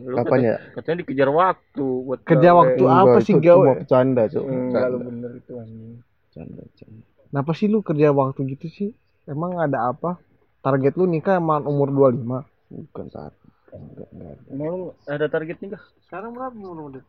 Lu 0.00 0.14
Kapan 0.14 0.38
kata- 0.38 0.46
ya? 0.46 0.56
katanya 0.72 0.96
dikejar 1.02 1.28
waktu 1.28 1.84
buat 2.00 2.20
Kerja 2.22 2.48
gawe. 2.48 2.58
waktu 2.62 2.82
Enggak, 2.82 3.04
apa 3.04 3.18
sih 3.20 3.34
gawe? 3.36 3.52
Cuma 3.60 3.74
bercanda, 3.76 4.22
cu. 4.24 4.40
enggak 4.40 4.84
lu 4.86 4.98
bener 5.02 5.30
itu 5.34 5.52
anjing 5.54 5.92
Bercanda, 6.24 6.60
bercanda. 6.62 7.02
Kenapa 7.26 7.50
sih 7.52 7.66
lu 7.66 7.78
kerja 7.80 8.08
waktu 8.10 8.40
gitu 8.48 8.66
sih? 8.68 8.88
Emang 9.24 9.56
ada 9.56 9.88
apa? 9.88 10.20
Target 10.60 10.96
lu 10.96 11.04
nikah 11.04 11.36
emang 11.36 11.64
umur 11.64 11.88
25. 11.88 12.44
Bukan 12.70 13.06
saat. 13.08 13.32
Enggak, 13.70 14.08
enggak 14.12 14.30
ada. 14.30 14.42
emang 14.50 14.66
lu 14.70 14.86
ada 15.04 15.26
target 15.26 15.56
nih 15.58 15.70
kah 15.74 15.82
Sekarang 16.04 16.30
berapa 16.32 16.54
umur 16.54 16.78
udah? 16.92 17.04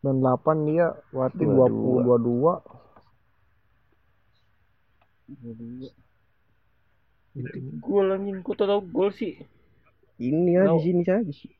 98 0.00 0.68
dia 0.68 0.86
berarti 1.12 1.42
22. 1.44 2.16
20 2.16 2.64
22. 5.26 5.92
gol 7.76 8.08
anjing 8.08 8.40
kok 8.40 8.56
tau 8.56 8.80
gol 8.80 9.10
sih 9.12 9.36
Ini 10.16 10.56
ya 10.56 10.62
di 10.72 10.80
sini 10.80 11.02
saja 11.04 11.28
sih. 11.28 11.52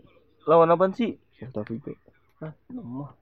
lawan 0.49 0.73
apa 0.73 0.89
sih 0.95 1.12
Siapa 1.37 1.61
tahu 1.61 1.77
itu. 1.77 1.93
lemah 2.73 3.12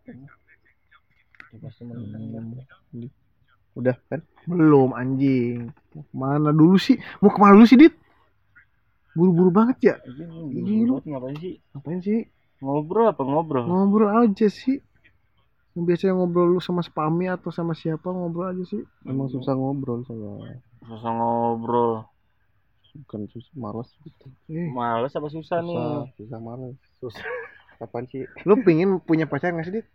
Udah 3.75 3.97
kan? 4.07 4.23
Belum 4.45 4.93
anjing. 4.93 5.71
Mau 5.93 6.03
Ke 6.03 6.15
mana 6.15 6.51
dulu 6.51 6.77
sih? 6.77 6.95
Mau 7.19 7.29
ke 7.29 7.39
mana 7.39 7.55
dulu 7.55 7.67
sih, 7.67 7.77
Dit? 7.77 7.95
Buru-buru 9.13 9.51
banget 9.51 9.77
ya? 9.81 9.95
Iya, 10.03 10.27
lu 10.85 10.99
ngapain 11.01 11.39
sih 11.39 11.55
Ngapain 11.71 12.01
sih? 12.01 12.27
ngobrol 12.59 13.07
apa 13.07 13.21
ngobrol 13.21 13.63
Ngobrol 13.63 14.11
aja 14.11 14.47
sih. 14.47 14.81
Biasanya 15.73 16.15
ngobrol 16.15 16.51
lu 16.51 16.59
sama 16.59 16.81
spami 16.81 17.27
atau 17.27 17.51
sama 17.51 17.75
siapa 17.75 18.07
ngobrol 18.07 18.49
aja 18.49 18.65
sih. 18.65 18.83
Emang 19.05 19.27
susah 19.29 19.53
ngobrol 19.53 20.03
saya. 20.03 20.59
susah 20.83 21.11
ngobrol 21.13 22.07
Bukan 22.95 23.27
susah, 23.27 23.51
malas 23.55 23.91
gitu. 24.01 24.31
Eh, 24.47 24.71
males 24.71 25.11
apa 25.11 25.27
susah 25.27 25.59
nih 25.61 25.75
Susah, 25.75 26.07
susah 26.15 26.39
malas. 26.39 26.75
susah 27.03 27.27
Kapan 27.75 28.07
sih? 28.07 28.23
lu 28.47 28.55
pingin 28.63 29.03
punya 29.03 29.27
pacar 29.27 29.51
nggak 29.51 29.67
sih, 29.67 29.75
Dit? 29.75 29.87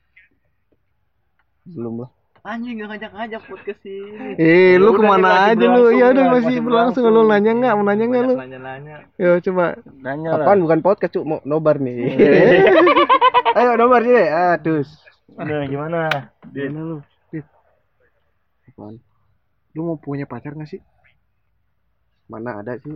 Belum 1.65 2.03
lah. 2.03 2.11
Anjing 2.41 2.75
gak 2.77 2.89
ngajak-ngajak 2.89 3.41
podcast 3.43 3.79
sih 3.81 3.99
Eh, 4.35 4.73
Ya 4.73 4.79
lu 4.79 4.89
udah, 4.89 4.95
ke 4.95 5.01
mana 5.03 5.29
aja 5.49 5.65
lu? 5.65 5.81
berlangsung 5.85 5.93
Ya 5.93 6.05
udah 6.07 6.23
ya, 6.23 6.29
masih 6.29 6.39
masih 6.39 6.57
berlangsung. 6.59 7.03
berlangsung. 7.03 7.03
Lu 7.05 7.29
nanya 7.29 7.51
nggak? 7.53 7.73
Mau 7.73 7.85
nanya 7.85 8.05
nggak 8.05 8.23
lu? 8.23 8.33
nanya-nanya 8.35 8.95
Ya 9.15 9.29
coba. 9.39 9.65
nanya 9.97 10.29
lah 10.33 10.45
Apaan 10.45 10.59
bukan 10.61 10.79
podcast, 10.79 11.11
Cuk? 11.11 11.23
Mau 11.23 11.39
nobar 11.43 11.75
nih. 11.77 11.97
Ayo 13.57 13.71
nobar 13.75 14.01
sih. 14.01 14.15
Aduh. 14.17 14.83
udah 15.31 15.59
gimana? 15.65 15.99
Gimana 16.45 16.79
lu? 16.81 16.97
Apaan? 18.69 18.95
lu 19.69 19.81
mau 19.85 19.97
punya 19.97 20.25
pacar 20.25 20.53
nggak 20.53 20.67
sih? 20.67 20.81
Mana 22.25 22.59
ada 22.59 22.75
sih? 22.77 22.95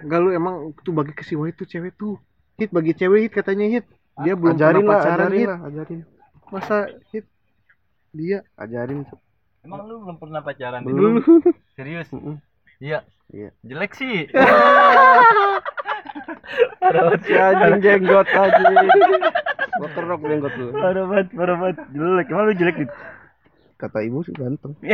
Enggak 0.00 0.18
lu 0.18 0.30
emang 0.30 0.54
tuh 0.80 0.90
bagi 0.90 1.12
ke 1.12 1.20
si 1.20 1.36
tuh 1.36 1.64
cewek 1.64 1.92
tuh. 1.94 2.16
Hit 2.56 2.70
bagi 2.70 2.92
cewek 2.92 3.28
hit 3.28 3.32
katanya 3.34 3.66
hit. 3.70 3.84
Dia 4.16 4.32
belum 4.32 4.56
ajarin 4.56 4.80
pernah 4.80 4.88
lah, 4.88 4.98
pacaran 4.98 5.20
ajarin 5.26 5.36
hit. 5.36 5.48
lah, 5.48 5.58
ajarin. 5.62 5.98
Masa 6.48 6.76
hit 7.12 7.26
dia 8.16 8.38
Ajarin. 8.56 9.04
Emang 9.60 9.84
lu 9.84 10.00
belum 10.02 10.16
pernah 10.16 10.40
pacaran? 10.40 10.82
Belum. 10.86 11.20
Serius? 11.76 12.08
Iya. 12.80 13.04
Iya. 13.30 13.50
Jelek 13.62 13.92
sih. 13.94 14.26
Si 17.26 17.34
anjing 17.34 17.82
jenggot 17.82 18.24
anjing. 18.30 18.88
Gua 19.76 19.88
kerok 19.92 20.20
jenggot 20.24 20.54
lu. 20.56 20.72
parah 20.72 21.04
banget 21.04 21.28
parah 21.34 21.56
banget 21.58 21.78
jelek 21.92 22.26
emang 22.32 22.46
lu 22.48 22.54
jelek 22.56 22.76
dit 22.80 22.92
Kata 23.76 24.00
ibu 24.00 24.24
sih 24.24 24.32
ganteng. 24.32 24.72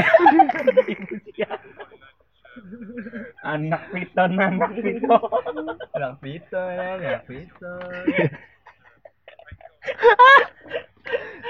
anak 3.46 3.82
piton 3.94 4.32
anak 4.40 4.70
piton 4.74 5.54
Anak 5.94 6.18
pito 6.18 6.58
ya, 6.58 6.98
anak 6.98 7.22
pito. 7.30 7.74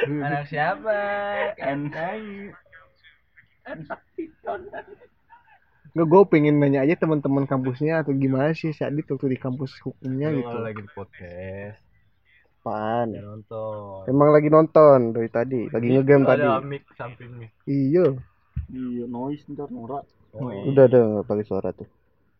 Anak 0.02 0.44
siapa? 0.46 0.96
anak 1.56 2.18
anak 3.62 4.00
piton 4.18 4.60
Nggak, 5.92 6.06
gue 6.08 6.22
pengen 6.32 6.56
nanya 6.56 6.80
aja 6.88 6.96
teman-teman 6.96 7.44
kampusnya 7.44 8.00
atau 8.00 8.16
gimana 8.16 8.56
sih 8.56 8.72
si 8.72 8.80
Adit 8.80 9.04
waktu 9.12 9.36
di 9.36 9.38
kampus 9.38 9.76
hukumnya 9.84 10.32
gitu. 10.32 10.48
Kalau 10.48 10.64
lagi 10.64 10.80
di 10.80 10.88
podcast, 10.96 11.84
Apaan? 12.64 13.12
ya 13.12 13.20
nonton. 13.20 14.08
Emang 14.08 14.32
lagi 14.32 14.48
nonton 14.48 15.12
dari 15.12 15.28
tadi, 15.28 15.68
lagi 15.68 15.92
ngegame 15.92 16.24
tadi. 16.24 16.48
Ada 16.48 16.64
mic 16.64 16.88
sampingnya. 16.96 17.52
Iya. 17.68 18.08
iya 18.72 19.04
noise 19.04 19.44
ntar 19.52 19.68
norak 19.68 20.08
Oh, 20.32 20.48
Udah 20.48 20.88
ada 20.88 20.96
nggak 20.96 21.28
pakai 21.28 21.44
suara 21.44 21.76
tuh. 21.76 21.84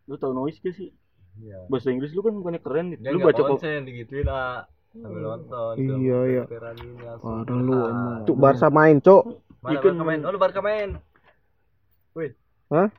lu 0.09 0.17
tau 0.17 0.33
noise 0.33 0.57
gak 0.57 0.73
sih 0.73 0.89
Iya. 1.37 1.69
bahasa 1.69 1.93
Inggris 1.93 2.09
lu 2.17 2.25
kan 2.25 2.33
bukannya 2.33 2.57
keren. 2.57 2.97
Dia 2.97 3.13
lu 3.13 3.21
baca 3.21 3.37
kok 3.37 3.61
konsen 3.61 3.85
digituin 3.85 4.25
ah. 4.33 4.65
Sambil 4.93 5.21
nonton. 5.25 5.73
Iya, 5.81 6.17
iya. 6.29 6.43
Parah 6.45 7.59
lu 7.59 7.73
emang. 7.73 8.21
Cuk 8.29 8.37
Barca 8.37 8.67
main, 8.69 9.01
Cuk. 9.01 9.41
Mana 9.59 9.79
Ikan. 9.79 9.95
Barca 9.97 10.03
main? 10.05 10.19
Oh 10.21 10.31
lu 10.31 10.39
Barca 10.39 10.61
main. 10.61 10.89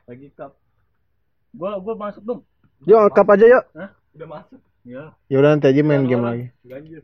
lagi 0.07 0.27
cup 0.35 0.55
gua 1.51 1.79
gua 1.79 1.95
masuk 1.95 2.23
dong 2.23 2.41
Yuk, 2.83 2.99
angkap 2.99 3.27
aja 3.27 3.45
yuk. 3.47 3.63
Udah 4.15 4.27
masuk. 4.27 4.59
ya 4.83 5.11
Ya 5.27 5.35
udah 5.39 5.55
nanti 5.55 5.67
aja 5.67 5.81
main 5.83 6.03
game 6.03 6.23
lagi. 6.23 6.45
Ganjil. 6.63 7.01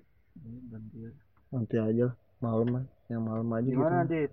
Nanti 1.52 1.76
aja 1.80 2.12
malam 2.40 2.68
lah. 2.80 2.84
Yang 3.08 3.22
malam 3.24 3.48
aja 3.52 3.68
gimana 3.68 3.98
gitu. 4.04 4.12
dit 4.12 4.32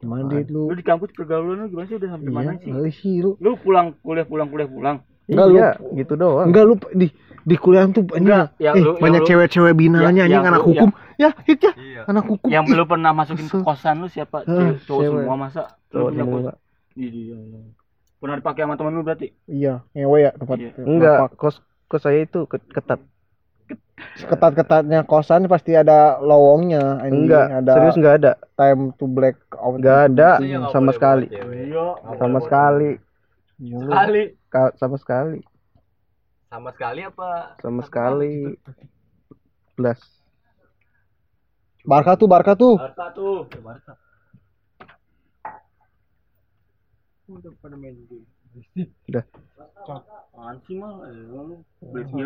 Gimana 0.00 0.22
Dit 0.30 0.48
lu? 0.50 0.70
lu 0.70 0.74
di 0.74 0.86
kampus 0.86 1.10
pergaulan 1.12 1.60
lu 1.60 1.70
gimana 1.70 1.86
sih 1.86 1.96
udah 1.98 2.10
sampai 2.14 2.30
mana 2.30 2.50
Iya, 2.54 2.62
sih 2.62 2.70
eh, 2.70 2.92
sih 2.94 3.14
lu. 3.22 3.30
lu 3.38 3.58
pulang 3.58 3.94
kuliah 4.00 4.26
pulang 4.26 4.48
kuliah 4.48 4.70
pulang 4.70 4.96
Enggak, 5.30 5.46
lu- 5.46 5.56
iya, 5.56 5.70
gitu 5.94 6.12
doang. 6.14 6.46
Enggak 6.46 6.64
lu 6.64 6.74
di 6.92 7.06
di 7.40 7.54
kuliah 7.54 7.86
tuh 7.86 8.02
anjing. 8.04 8.20
Enggak, 8.20 8.44
yang 8.58 8.74
eh, 8.74 8.82
lu- 8.82 8.98
banyak 8.98 9.22
lu- 9.22 9.28
cewek-cewek 9.28 9.72
binalnya 9.72 10.10
yang- 10.20 10.28
anjing 10.28 10.44
anak 10.44 10.60
lu- 10.60 10.68
hukum. 10.68 10.90
Ya, 11.16 11.30
hit 11.44 11.60
ya. 11.60 11.72
Iya. 11.74 12.02
Anak 12.06 12.24
hukum. 12.26 12.48
yang 12.48 12.64
belum 12.64 12.86
pernah 12.86 13.12
masukin 13.12 13.44
ke 13.44 13.58
kosan 13.60 14.00
lu 14.00 14.08
siapa 14.08 14.40
cewek 14.42 14.80
cowok 14.82 15.00
cewek. 15.00 15.20
semua 15.20 15.36
masa 15.36 15.62
lu 15.86 15.96
Cowok 15.98 16.10
semua. 16.14 16.38
kos 16.40 16.56
iya 16.96 17.08
iya. 17.36 17.60
pernah 18.16 18.36
dipakai 18.36 18.62
sama 18.62 18.74
temen 18.74 18.92
lu 18.92 19.02
berarti 19.02 19.26
Iya, 19.46 19.74
ngewe 19.90 20.18
ya 20.18 20.30
tempat. 20.32 20.56
Iya. 20.58 20.72
Enggak, 20.80 21.16
kos 21.34 21.56
kos 21.86 22.00
saya 22.00 22.20
itu 22.20 22.44
ke- 22.44 22.60
ketat. 22.66 23.00
Ketat-ketatnya 24.18 25.04
kosan 25.04 25.44
pasti 25.46 25.72
ada 25.72 26.16
lowongnya. 26.18 26.98
anjing. 26.98 27.28
Enggak, 27.28 27.46
ada 27.54 27.72
serius 27.74 27.96
enggak 27.96 28.14
ada. 28.16 28.32
time 28.54 28.82
to 28.94 29.04
black 29.06 29.36
out. 29.54 29.76
Enggak 29.76 29.98
ada 30.08 30.30
Iya, 30.40 30.58
sama 30.68 30.90
sekali. 30.90 31.28
iya 31.28 31.86
Sama 32.16 32.38
sekali. 32.40 32.96
Iya, 33.58 33.76
lu. 33.78 33.90
kali 33.90 34.22
Ka- 34.24 34.39
sama 34.76 34.98
sekali. 34.98 35.38
Sama 36.50 36.74
sekali 36.74 37.00
apa? 37.06 37.54
Sama 37.62 37.80
sekali. 37.86 38.58
Belas. 39.78 40.00
Barca 41.86 42.12
tuh, 42.18 42.28
Barca 42.28 42.52
tuh. 42.58 42.76
Barca 42.76 43.06
tuh 43.14 43.46
Barca. 43.62 43.94
udah 47.30 47.52
pada 47.62 47.78
main 47.78 47.94
game 48.10 48.26
Udah. 49.06 49.22
sih 50.66 50.74
mal 50.74 51.06
eh, 51.06 51.30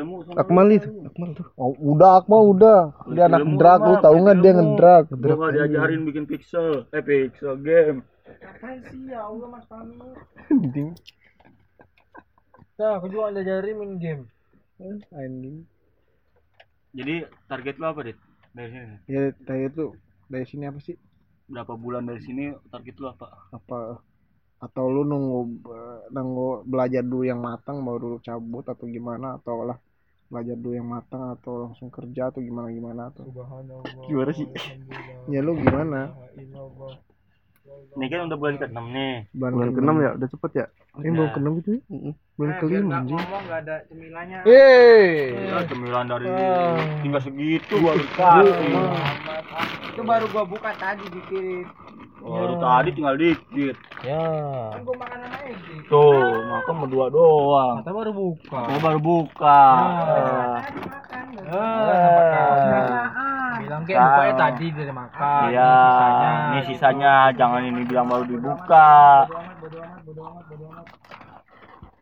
ilmu 0.00 0.24
Akmal 0.32 0.72
itu, 0.72 0.88
Akmal 1.04 1.36
tuh. 1.36 1.46
Oh, 1.60 1.76
udah 1.76 2.24
Akmal 2.24 2.42
udah. 2.56 2.78
Dia 3.12 3.28
anak 3.28 3.44
drag 3.60 3.84
lu 3.84 4.00
beli 4.00 4.24
nggak 4.24 4.38
dia 4.40 4.52
ngedrag. 4.56 5.04
gua 5.12 5.20
Drag. 5.20 5.36
gak 5.36 5.52
diajarin 5.60 6.00
bikin 6.08 6.24
pixel 6.24 6.88
eh 6.96 7.04
pixel 7.04 7.60
game 7.60 8.00
Anjing. 10.48 10.96
Nah, 12.74 12.98
aku 12.98 13.06
juga 13.06 13.30
diajarin 13.30 13.78
main 13.78 13.92
game. 14.02 14.22
Anjing. 15.14 15.62
jadi 16.94 17.26
target 17.46 17.74
lu 17.78 17.86
apa 17.86 18.00
dit? 18.06 18.18
Dari 18.54 18.70
sini. 18.70 18.94
Ya, 19.06 19.30
tadi 19.46 19.62
itu 19.70 19.84
dari 20.26 20.46
sini 20.46 20.64
apa 20.66 20.80
sih? 20.82 20.98
berapa 21.44 21.76
bulan 21.76 22.08
dari 22.08 22.24
sini 22.24 22.56
target 22.72 22.96
lu 22.98 23.06
apa? 23.12 23.26
Apa? 23.52 24.00
Atau 24.58 24.88
lu 24.88 25.04
nunggu 25.04 25.40
eh, 25.70 25.98
nunggu 26.10 26.64
belajar 26.64 27.02
dulu 27.04 27.22
yang 27.26 27.38
matang 27.42 27.84
baru 27.84 28.18
cabut 28.24 28.64
atau 28.66 28.86
gimana? 28.88 29.36
Atau 29.38 29.62
lah 29.68 29.78
belajar 30.32 30.56
dulu 30.58 30.74
yang 30.74 30.88
matang 30.88 31.36
atau 31.36 31.68
langsung 31.68 31.92
kerja 31.92 32.32
atau 32.32 32.40
gimana 32.40 32.72
gimana 32.72 33.12
atau 33.12 33.28
gimana 34.08 34.32
sih? 34.32 34.48
ya 35.30 35.38
lu 35.44 35.54
gimana 35.60 36.10
ini 37.94 38.06
kan 38.06 38.26
udah 38.26 38.36
bulan 38.36 38.56
ke-6 38.56 38.76
nih 38.90 39.14
Bulan 39.32 39.52
ke-6 39.72 39.92
ya, 39.96 40.10
udah 40.14 40.28
cepet 40.28 40.50
ya. 40.52 40.66
ini 40.94 41.08
belum 41.10 41.28
keenam 41.32 41.52
gitu 41.58 41.70
ya 41.72 41.80
belum 42.34 42.52
kelima 42.58 42.90
anjing 42.96 43.18
enggak 43.18 43.58
ada 43.62 43.76
cemilannya. 43.86 44.38
Yeay. 44.42 45.10
Ya, 45.46 45.58
cemilan 45.64 46.04
dari 46.04 46.26
Ah. 46.26 46.74
tinggal 46.98 47.20
segitu 47.20 47.74
baru 47.78 47.98
dikasih. 48.00 48.74
Itu 49.88 50.02
baru 50.02 50.26
gua 50.28 50.44
buka 50.44 50.70
tadi 50.74 51.06
dikirim. 51.08 51.66
Baru 52.20 52.54
tadi 52.58 52.88
tinggal 52.90 53.14
dikit. 53.14 53.76
Ya. 54.02 54.26
Kan 54.70 54.80
gua 54.82 54.96
makanan 54.98 55.30
aja. 55.30 55.54
Tuh, 55.86 56.26
makan 56.44 56.74
berdua 56.82 57.06
doang. 57.08 57.74
Kata 57.80 57.90
baru 57.92 58.10
buka. 58.12 58.60
Oh, 58.66 58.78
baru 58.78 58.98
buka. 58.98 59.62
Ah. 59.70 60.58
Tadi 60.60 60.80
makan. 60.82 61.24
Ah. 61.48 63.33
Bilang 63.64 63.82
kayak 63.88 64.00
bukanya 64.04 64.34
tadi 64.36 64.66
dari 64.76 64.92
makan. 64.92 65.42
Iya, 65.48 65.72
ini 65.72 65.80
sisanya. 65.88 66.30
ini 66.52 66.60
sisanya 66.68 67.14
jangan 67.32 67.62
ini 67.64 67.82
bilang 67.88 68.06
baru 68.12 68.24
dibuka. 68.28 68.92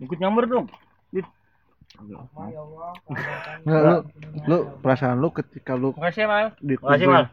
Ikut 0.03 0.19
nyamber 0.19 0.45
dong. 0.51 0.67
Dit. 1.15 1.27
Nggak, 3.63 3.83
lu 3.87 3.97
lu 4.51 4.59
perasaan 4.83 5.23
lu 5.23 5.31
ketika 5.31 5.79
lu 5.79 5.95
Makasih, 5.95 6.27
Mal. 6.27 6.51
Makasih, 6.59 7.07
Mal. 7.07 7.25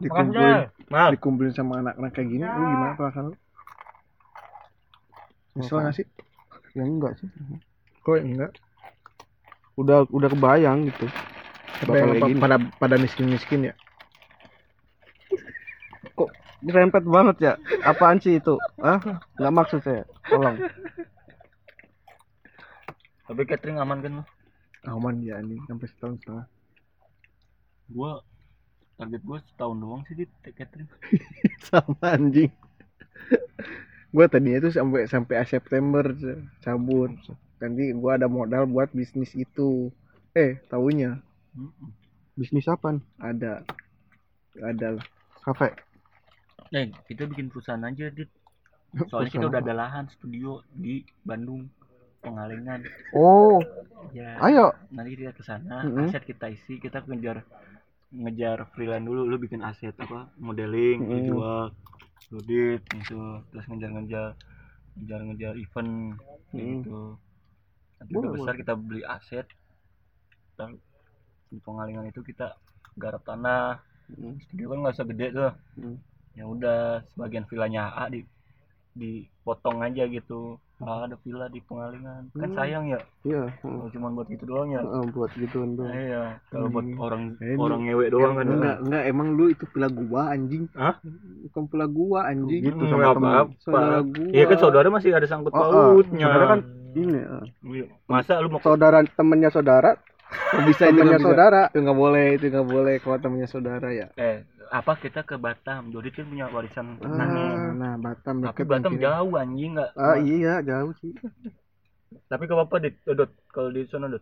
dikumpulin 0.00 0.72
Mal. 0.88 1.08
Dikumpulin 1.12 1.52
sama 1.52 1.84
anak-anak 1.84 2.16
kayak 2.16 2.28
gini 2.32 2.44
lu 2.48 2.64
gimana 2.64 2.96
perasaan 2.96 3.26
lu 3.28 3.36
Nyesel 5.58 5.84
gak 5.84 5.94
sih? 6.00 6.06
Ya 6.78 6.86
enggak 6.86 7.18
sih. 7.18 7.28
Kok 8.06 8.22
enggak? 8.24 8.56
Udah 9.76 10.06
udah 10.08 10.28
kebayang 10.30 10.86
gitu. 10.88 11.04
Apa 11.78 11.92
Bakal 11.94 12.14
yang 12.18 12.42
pada 12.42 12.56
pada 12.78 12.96
miskin-miskin 12.98 13.70
ya? 13.70 13.74
Kok 16.18 16.30
dirempet 16.64 17.04
banget 17.06 17.36
ya? 17.38 17.52
Apaan 17.86 18.18
sih 18.18 18.42
itu? 18.42 18.58
Ah, 18.82 18.98
enggak 19.38 19.54
maksud 19.54 19.80
saya. 19.86 20.02
Tolong. 20.26 20.58
Tapi 23.28 23.42
catering 23.44 23.78
aman 23.78 24.00
kan 24.02 24.12
lu? 24.22 24.24
aman 24.86 25.20
ya 25.20 25.42
ini 25.44 25.60
sampai 25.68 25.86
setahun 25.90 26.16
setengah 26.22 26.46
gua 27.92 28.22
target 28.96 29.22
gua 29.26 29.38
setahun 29.44 29.76
doang 29.76 30.02
sih 30.08 30.14
di 30.16 30.24
catering 30.54 30.88
sama 31.68 31.98
anjing 32.14 32.52
gua 34.14 34.30
tadinya 34.30 34.64
tuh 34.64 34.72
sampai 34.72 35.04
sampai 35.04 35.42
September 35.44 36.04
cabut 36.64 37.12
nanti 37.60 37.90
gua 37.92 38.16
ada 38.16 38.30
modal 38.30 38.64
buat 38.64 38.88
bisnis 38.94 39.34
itu 39.34 39.92
eh 40.32 40.62
tahunya 40.72 41.20
Bisnis 42.38 42.70
apa 42.70 42.98
ada. 43.18 43.66
Ada. 44.58 44.98
Kafe. 45.42 45.74
Eh 46.70 46.90
kita 47.10 47.26
bikin 47.26 47.50
perusahaan 47.50 47.82
aja 47.82 48.10
dit. 48.14 48.30
Soalnya 49.10 49.28
kita 49.28 49.44
Perusahaan 49.44 49.50
udah 49.50 49.60
ada 49.60 49.74
lahan 49.74 50.04
studio 50.08 50.62
di 50.70 51.02
Bandung 51.26 51.68
Pengalengan. 52.18 52.82
Oh. 53.14 53.62
Ya. 54.10 54.38
Ayo. 54.42 54.74
Nanti 54.90 55.14
kita 55.14 55.30
ke 55.34 55.42
sana 55.46 55.86
Mm-mm. 55.86 56.10
aset 56.10 56.26
kita 56.26 56.50
isi 56.50 56.82
kita 56.82 57.06
ngejar 57.06 57.46
ngejar 58.10 58.66
freelance 58.74 59.06
dulu. 59.06 59.22
Lu 59.28 59.36
bikin 59.38 59.62
aset 59.62 59.94
apa? 59.98 60.26
Modeling 60.38 60.98
lu 60.98 61.14
Mm-mm. 61.14 61.28
jual 61.30 61.64
gitu. 62.42 63.20
Terus 63.54 63.64
ngejar-ngejar 63.70 64.34
ngejar-ngejar 64.98 65.54
event 65.58 66.18
Mm. 66.48 66.80
gitu. 66.80 67.20
Nanti 68.00 68.12
udah 68.16 68.30
besar 68.32 68.54
kita 68.56 68.72
beli 68.72 69.04
aset 69.04 69.46
di 71.48 71.58
pengalingan 71.58 72.06
itu 72.06 72.20
kita 72.22 72.54
garap 72.94 73.22
tanah 73.22 73.80
Mm. 74.08 74.40
studio 74.40 74.66
kan 74.68 74.78
nggak 74.80 74.94
usah 74.94 75.06
gede 75.06 75.26
tuh 75.30 75.52
Mm. 75.76 75.96
ya 76.32 76.44
udah 76.44 76.78
sebagian 77.08 77.44
villanya 77.44 77.92
A 77.94 78.08
di 78.08 78.24
dipotong 78.94 79.78
aja 79.80 80.04
gitu 80.04 80.56
ah, 80.78 81.04
ada 81.04 81.14
villa 81.18 81.46
di 81.46 81.60
pengalingan 81.60 82.30
kan 82.32 82.40
Hmm. 82.44 82.56
sayang 82.56 82.84
ya 82.88 83.00
iya 83.22 83.42
kalau 83.60 83.86
cuma 83.88 84.08
buat 84.10 84.26
gitu 84.26 84.44
doang 84.44 84.70
ya 84.70 84.80
Heeh, 84.80 85.04
buat 85.08 85.30
gituan 85.32 85.68
Nah, 85.68 85.76
doang 85.76 85.94
iya 85.94 86.22
kalau 86.48 86.66
buat 86.68 86.82
Hmm. 86.84 86.98
orang 86.98 87.22
Eh, 87.36 87.46
ini- 87.48 87.60
orang 87.60 87.80
ngewe 87.84 88.06
doang 88.08 88.34
kan 88.34 88.46
enggak 88.48 88.76
enggak 88.80 89.02
emang 89.06 89.28
lu 89.34 89.44
itu 89.48 89.64
pila 89.68 89.88
gua 89.88 90.22
anjing 90.30 90.64
Hah? 90.72 90.94
bukan 91.44 91.64
pila 91.68 91.86
gua 91.86 92.20
anjing 92.26 92.62
Gitu, 92.64 92.74
Hmm, 92.76 92.88
sama 92.88 93.04
temen. 93.08 93.28
apa-apa. 93.28 93.52
saudara 93.60 93.98
gua 94.00 94.30
Iya 94.30 94.44
kan 94.46 94.58
saudara 94.58 94.86
masih 94.88 95.10
ada 95.12 95.26
sangkut 95.26 95.52
Oh, 95.52 95.60
oh. 95.60 95.68
pautnya. 95.94 96.24
Saudara 96.24 96.44
kan 96.48 96.60
ini 96.96 97.18
eh, 97.18 97.44
Iya. 97.62 97.84
Masa 98.06 98.32
lu 98.38 98.48
mau 98.48 98.58
saudara 98.58 98.98
temennya 99.04 99.50
saudara 99.50 99.94
Nggak 100.28 100.64
bisa 100.66 100.82
itu 100.82 100.90
temennya 100.90 101.04
nggak 101.06 101.18
bisa. 101.18 101.26
saudara 101.26 101.62
itu 101.66 101.78
nggak 101.78 101.98
boleh 101.98 102.26
itu 102.32 102.46
nggak 102.46 102.68
boleh 102.68 102.94
kalau 102.98 103.16
temennya 103.18 103.48
saudara 103.48 103.88
ya 103.88 104.06
eh 104.14 104.36
apa 104.68 104.92
kita 104.94 105.24
ke 105.24 105.36
Batam? 105.36 105.88
Jadi 105.88 106.08
kan 106.10 106.24
punya 106.26 106.46
warisan. 106.46 107.00
Ah. 107.00 107.72
nah 107.72 107.96
Batam 107.96 108.44
Tapi 108.44 108.62
Batam 108.62 108.92
mungkin. 108.92 109.00
jauh 109.00 109.32
anjing 109.34 109.72
enggak. 109.72 109.90
ah 109.94 110.16
iya 110.18 110.60
jauh 110.60 110.92
sih 110.94 111.16
Tapi 112.24 112.44
ke 112.44 112.52
apa 112.52 112.76
dit? 112.78 113.00
Oh, 113.02 113.12
Dot. 113.14 113.32
Kalau 113.48 113.68
di 113.68 113.84
sana 113.84 114.06
Dot. 114.06 114.20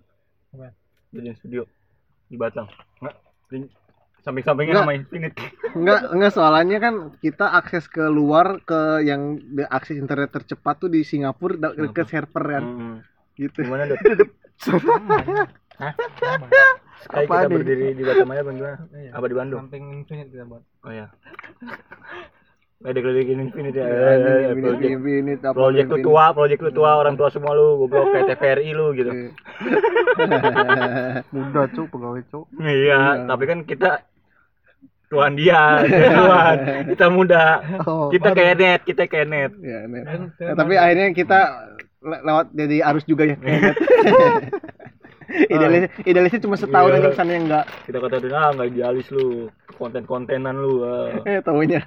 Apa? 0.53 0.71
Jadi 1.11 1.35
studio 1.35 1.67
di 2.25 2.37
Batam. 2.37 2.71
Enggak. 2.97 3.15
Di- 3.49 3.71
Samping-sampingnya 4.23 4.71
Nggak. 4.73 4.85
sama 4.85 4.95
Infinite. 4.97 5.37
Enggak, 5.73 5.99
enggak 6.15 6.33
soalnya 6.33 6.79
kan 6.81 6.95
kita 7.17 7.47
akses 7.49 7.87
ke 7.87 8.03
luar 8.05 8.59
ke 8.61 8.79
yang 9.03 9.39
akses 9.65 9.95
internet 9.95 10.31
tercepat 10.31 10.79
tuh 10.79 10.87
di 10.89 11.03
Singapura 11.03 11.59
Singapura. 11.71 11.91
ke 11.91 12.03
server 12.05 12.45
kan 12.49 12.65
Hmm. 12.65 12.97
gitu. 13.35 13.63
Gimana 13.63 13.87
Dot? 13.89 13.99
Hah? 15.77 15.93
Kayak 17.07 17.29
kita 17.29 17.47
nih? 17.47 17.55
berdiri 17.55 17.87
di 17.95 18.03
Batam 18.03 18.29
aja? 18.29 18.43
Iya. 18.91 19.11
Apa 19.15 19.25
di 19.25 19.37
Bandung? 19.37 19.61
Samping 19.63 19.85
infinite 19.95 20.29
kita 20.29 20.45
buat. 20.45 20.63
Oh 20.83 20.91
ya. 20.91 21.07
Ada 22.77 22.99
keliling 23.01 23.41
Infinite 23.41 23.73
ya. 23.73 23.83
Ya, 23.83 23.89
Eh, 23.89 23.97
eh, 23.97 24.13
ini- 24.13 24.21
eh, 24.21 24.53
ini- 24.53 24.61
project. 24.61 24.91
ini- 25.01 25.39
apa, 25.41 25.57
Project 25.57 25.89
lu 25.89 25.99
tua, 26.03 26.25
project 26.31 26.61
lu 26.61 26.71
tua, 26.71 26.91
orang 26.95 27.17
tua 27.17 27.29
semua 27.31 27.57
lu, 27.57 27.81
goblok 27.81 28.13
kayak 28.13 28.27
TVRI 28.37 28.71
lu 28.71 28.87
gitu. 28.93 29.11
Iya. 29.17 29.29
muda 31.33 31.63
cuk 31.73 31.87
pegawai 31.89 32.23
cuk 32.27 32.45
Iya, 32.59 33.25
tapi 33.25 33.45
kan 33.45 33.59
kita 33.65 33.91
tuan 35.07 35.33
dia, 35.35 35.81
dia 35.83 36.09
tuan. 36.13 36.57
Kita 36.91 37.07
muda. 37.09 37.45
oh 37.81 38.13
Kita 38.13 38.29
kayak 38.35 38.55
net, 38.57 38.81
kita 38.85 39.03
kayak 39.07 39.27
net. 39.27 39.53
Ya, 39.57 39.89
tapi 40.53 40.75
akhirnya 40.77 41.09
kita 41.13 41.39
le- 42.03 42.23
lewat 42.23 42.47
jadi 42.53 42.77
arus 42.85 43.05
juga 43.05 43.25
ya. 43.25 43.37
idealisnya, 45.55 45.91
idealisnya 46.03 46.41
cuma 46.43 46.57
setahun 46.57 46.91
Iya. 46.91 46.99
aja 46.99 47.09
kesannya 47.13 47.37
enggak. 47.39 47.65
Kita 47.85 47.99
kata 47.99 48.17
dia, 48.19 48.33
ah 48.33 48.49
nggak 48.53 48.69
idealis 48.71 49.07
lu, 49.11 49.27
konten-kontenan 49.75 50.57
lu. 50.57 50.83
ah." 50.83 51.11
Eh, 51.29 51.41
tahunya 51.41 51.81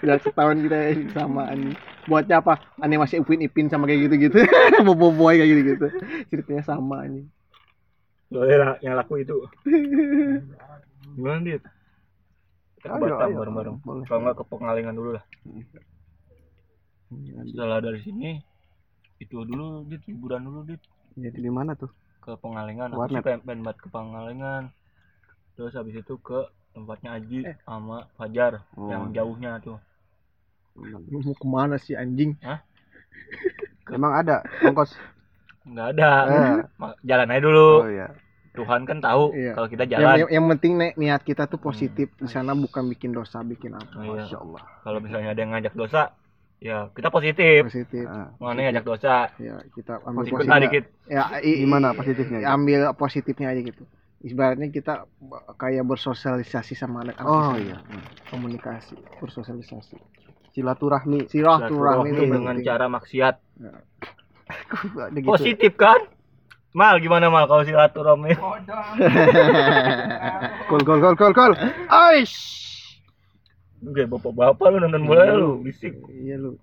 udah 0.00 0.16
setahun 0.24 0.56
kita 0.62 0.78
samaan. 1.12 1.74
Buatnya 2.06 2.38
apa? 2.38 2.62
Animasi 2.78 3.18
Upin 3.18 3.42
Ipin 3.42 3.66
sama 3.66 3.84
kayak 3.84 4.06
gitu-gitu. 4.06 4.38
Bobo 4.86 5.10
boy 5.10 5.34
kayak 5.34 5.50
gitu-gitu. 5.50 5.86
Ceritanya 6.30 6.62
sama 6.62 7.02
ini. 7.04 7.26
Soalnya 8.30 8.78
yang 8.80 8.94
laku 8.94 9.22
itu. 9.22 9.34
Gimana 11.14 11.38
dit? 11.42 11.62
Kita 12.76 12.94
ke 12.94 13.02
Batam 13.02 13.30
bareng-bareng. 13.34 13.76
Kalau 14.06 14.20
nggak 14.22 14.36
ke 14.38 14.44
Pengalengan 14.46 14.94
dulu 14.94 15.10
lah. 15.18 15.24
Iya, 17.06 17.38
Setelah 17.46 17.78
dari 17.78 18.02
sini, 18.02 18.38
itu 19.18 19.38
dulu 19.42 19.86
dit, 19.86 20.02
liburan 20.06 20.42
dulu 20.42 20.60
dit. 20.66 20.82
jadi 21.16 21.38
di 21.38 21.48
mana 21.48 21.72
tuh 21.72 21.88
ke 22.26 22.34
Pengalengan 22.36 22.90
aku 22.90 23.06
sih 23.08 23.22
pengen, 23.22 23.40
pengen 23.40 23.60
banget 23.62 23.78
ke 23.78 23.88
Pengalengan 23.88 24.62
terus 25.54 25.72
habis 25.72 25.94
itu 25.94 26.14
ke 26.18 26.40
tempatnya 26.74 27.14
Aji 27.14 27.46
Eh. 27.46 27.56
sama 27.62 28.10
Fajar 28.12 28.66
Oh. 28.74 28.90
yang 28.90 29.14
jauhnya 29.14 29.62
tuh 29.62 29.78
Lu 30.76 31.24
mau 31.24 31.32
ke 31.32 31.46
mana 31.46 31.78
sih 31.78 31.94
anjing? 31.94 32.36
emang 33.88 34.12
ada 34.12 34.42
ongkos 34.60 34.92
nggak 35.64 35.86
ada 35.94 36.10
Eh. 36.26 36.56
Jalan 37.02 37.30
aja 37.30 37.40
dulu 37.40 37.68
oh 37.80 37.88
iya 37.88 38.10
Tuhan 38.52 38.82
kan 38.82 38.98
tahu 38.98 39.30
Iya. 39.32 39.52
kalau 39.52 39.68
kita 39.68 39.84
Yang, 39.84 39.92
jalan 39.94 40.16
yang, 40.16 40.30
yang 40.32 40.46
penting 40.50 40.72
nih, 40.74 40.90
niat 40.96 41.20
kita 41.20 41.44
tuh 41.44 41.60
positif 41.60 42.08
di 42.16 42.24
sana 42.24 42.56
bukan 42.56 42.88
bikin 42.88 43.12
dosa, 43.12 43.44
bikin 43.44 43.72
apa. 43.72 43.84
Oh, 43.94 44.04
iya. 44.06 44.24
masya 44.24 44.38
allah 44.38 44.62
kalau 44.80 44.98
misalnya 44.98 45.30
ada 45.30 45.40
yang 45.40 45.52
ngajak 45.52 45.72
dosa 45.72 46.02
ya 46.56 46.88
kita 46.90 47.08
positif 47.08 47.64
Positif. 47.64 48.04
Ah, 48.04 48.32
mana 48.36 48.58
yang 48.58 48.72
ngajak 48.72 48.84
dosa 48.84 49.16
Ya, 49.36 49.60
kita 49.70 50.00
ambil 50.02 50.24
Positif. 50.24 50.32
ikut 50.32 50.40
positif. 50.40 50.50
ah 50.50 50.60
dikit 50.60 50.84
Ya, 51.06 51.24
i- 51.38 51.58
gimana 51.60 51.92
positifnya 51.92 52.38
ya? 52.40 52.46
Ambil 52.50 52.80
positifnya 52.92 53.48
aja 53.50 53.60
gitu. 53.60 53.84
Ibaratnya 54.18 54.66
kita 54.68 55.04
kayak 55.54 55.84
bersosialisasi 55.84 56.72
sama 56.72 57.04
anak-anak 57.04 57.28
oh 57.28 57.52
sana. 57.52 57.60
iya 57.60 57.78
komunikasi, 58.26 58.96
bersosialisasi. 59.20 59.96
silaturahmi 60.50 61.28
Silaturahmi 61.28 62.08
itu 62.10 62.22
dengan 62.24 62.56
penting. 62.56 62.64
cara 62.64 62.88
maksiat 62.88 63.34
ada 64.96 65.12
gitu 65.12 65.28
positif 65.28 65.76
kan 65.76 66.00
Mal 66.72 67.00
gimana 67.00 67.28
mal 67.28 67.44
kalau 67.44 67.60
silaturahmi 67.62 68.32
kol 70.68 70.80
kol 70.82 70.98
kol 70.98 71.14
kol 71.14 71.32
kol 71.32 71.52
Aish 71.88 72.65
Oke, 73.84 74.02
bapak-bapak 74.08 74.66
lu 74.72 74.78
nonton 74.80 75.04
bola 75.04 75.28
lu 75.28 75.60
bisik. 75.60 75.92
Iya 76.08 76.40
lu. 76.40 76.56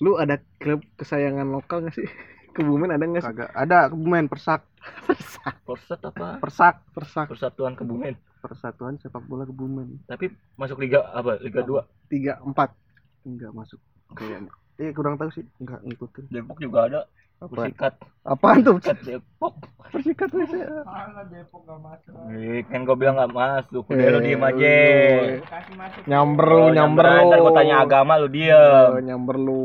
Lu 0.00 0.16
ada 0.16 0.40
klub 0.58 0.80
kesayangan 0.96 1.46
lokal 1.46 1.84
gak 1.84 1.94
sih? 1.94 2.08
Kebumen 2.56 2.88
ada 2.88 3.02
gak 3.04 3.20
sih? 3.20 3.28
kagak 3.34 3.50
ada 3.52 3.90
kebumen 3.90 4.30
persak 4.30 4.62
Perset 5.66 5.98
apa? 6.00 6.38
persak 6.38 6.74
Persak 6.94 7.26
Persatuan 7.30 7.74
Kebumen. 7.74 8.14
persatuan 8.38 9.00
sepak 9.00 9.24
bola 9.24 9.42
kebumen 9.42 10.04
Tapi 10.04 10.28
masuk 10.54 10.76
liga 10.78 11.00
apa? 11.10 11.40
Liga 11.40 11.64
2. 11.64 11.80
tiga 12.06 12.36
empat. 12.44 12.70
enggak 13.24 13.56
masuk 13.56 13.80
kayaknya 14.12 14.52
eh 14.76 14.92
kurang 14.92 15.16
tahu 15.16 15.32
sih 15.32 15.42
enggak 15.56 15.80
ngikutin 15.80 16.28
Depok 16.28 16.60
juga 16.60 16.78
ada. 16.86 17.00
Apa? 17.40 17.50
Persikat. 17.50 17.94
Apaan 18.24 18.58
tuh? 18.60 18.76
Persikat 18.80 18.98
Depok. 19.04 19.54
persikat 19.94 20.30
Alah 20.32 21.24
Depok 21.28 21.60
gak 21.66 21.78
masuk. 21.78 22.12
Eh, 22.34 22.60
kan 22.66 22.82
gua 22.82 22.96
bilang 22.96 23.16
gak 23.16 23.30
masuk. 23.30 23.84
Udah 23.86 24.08
lu 24.10 24.20
diem 24.20 24.42
aja. 24.42 24.64
Eh, 24.66 25.38
Kasih 25.44 25.74
masuk. 25.76 26.02
Nyamber 26.04 26.46
Oh, 26.48 26.56
lu, 26.56 26.74
nyamber 26.74 27.04
nyamber, 27.04 27.06
lu. 27.06 27.28
Ntar 27.30 27.38
gua 27.42 27.52
tanya 27.52 27.76
agama 27.80 28.12
lu 28.16 28.26
Eh, 28.26 28.32
diem. 28.32 28.90
nyamber 29.04 29.36
lu. 29.38 29.62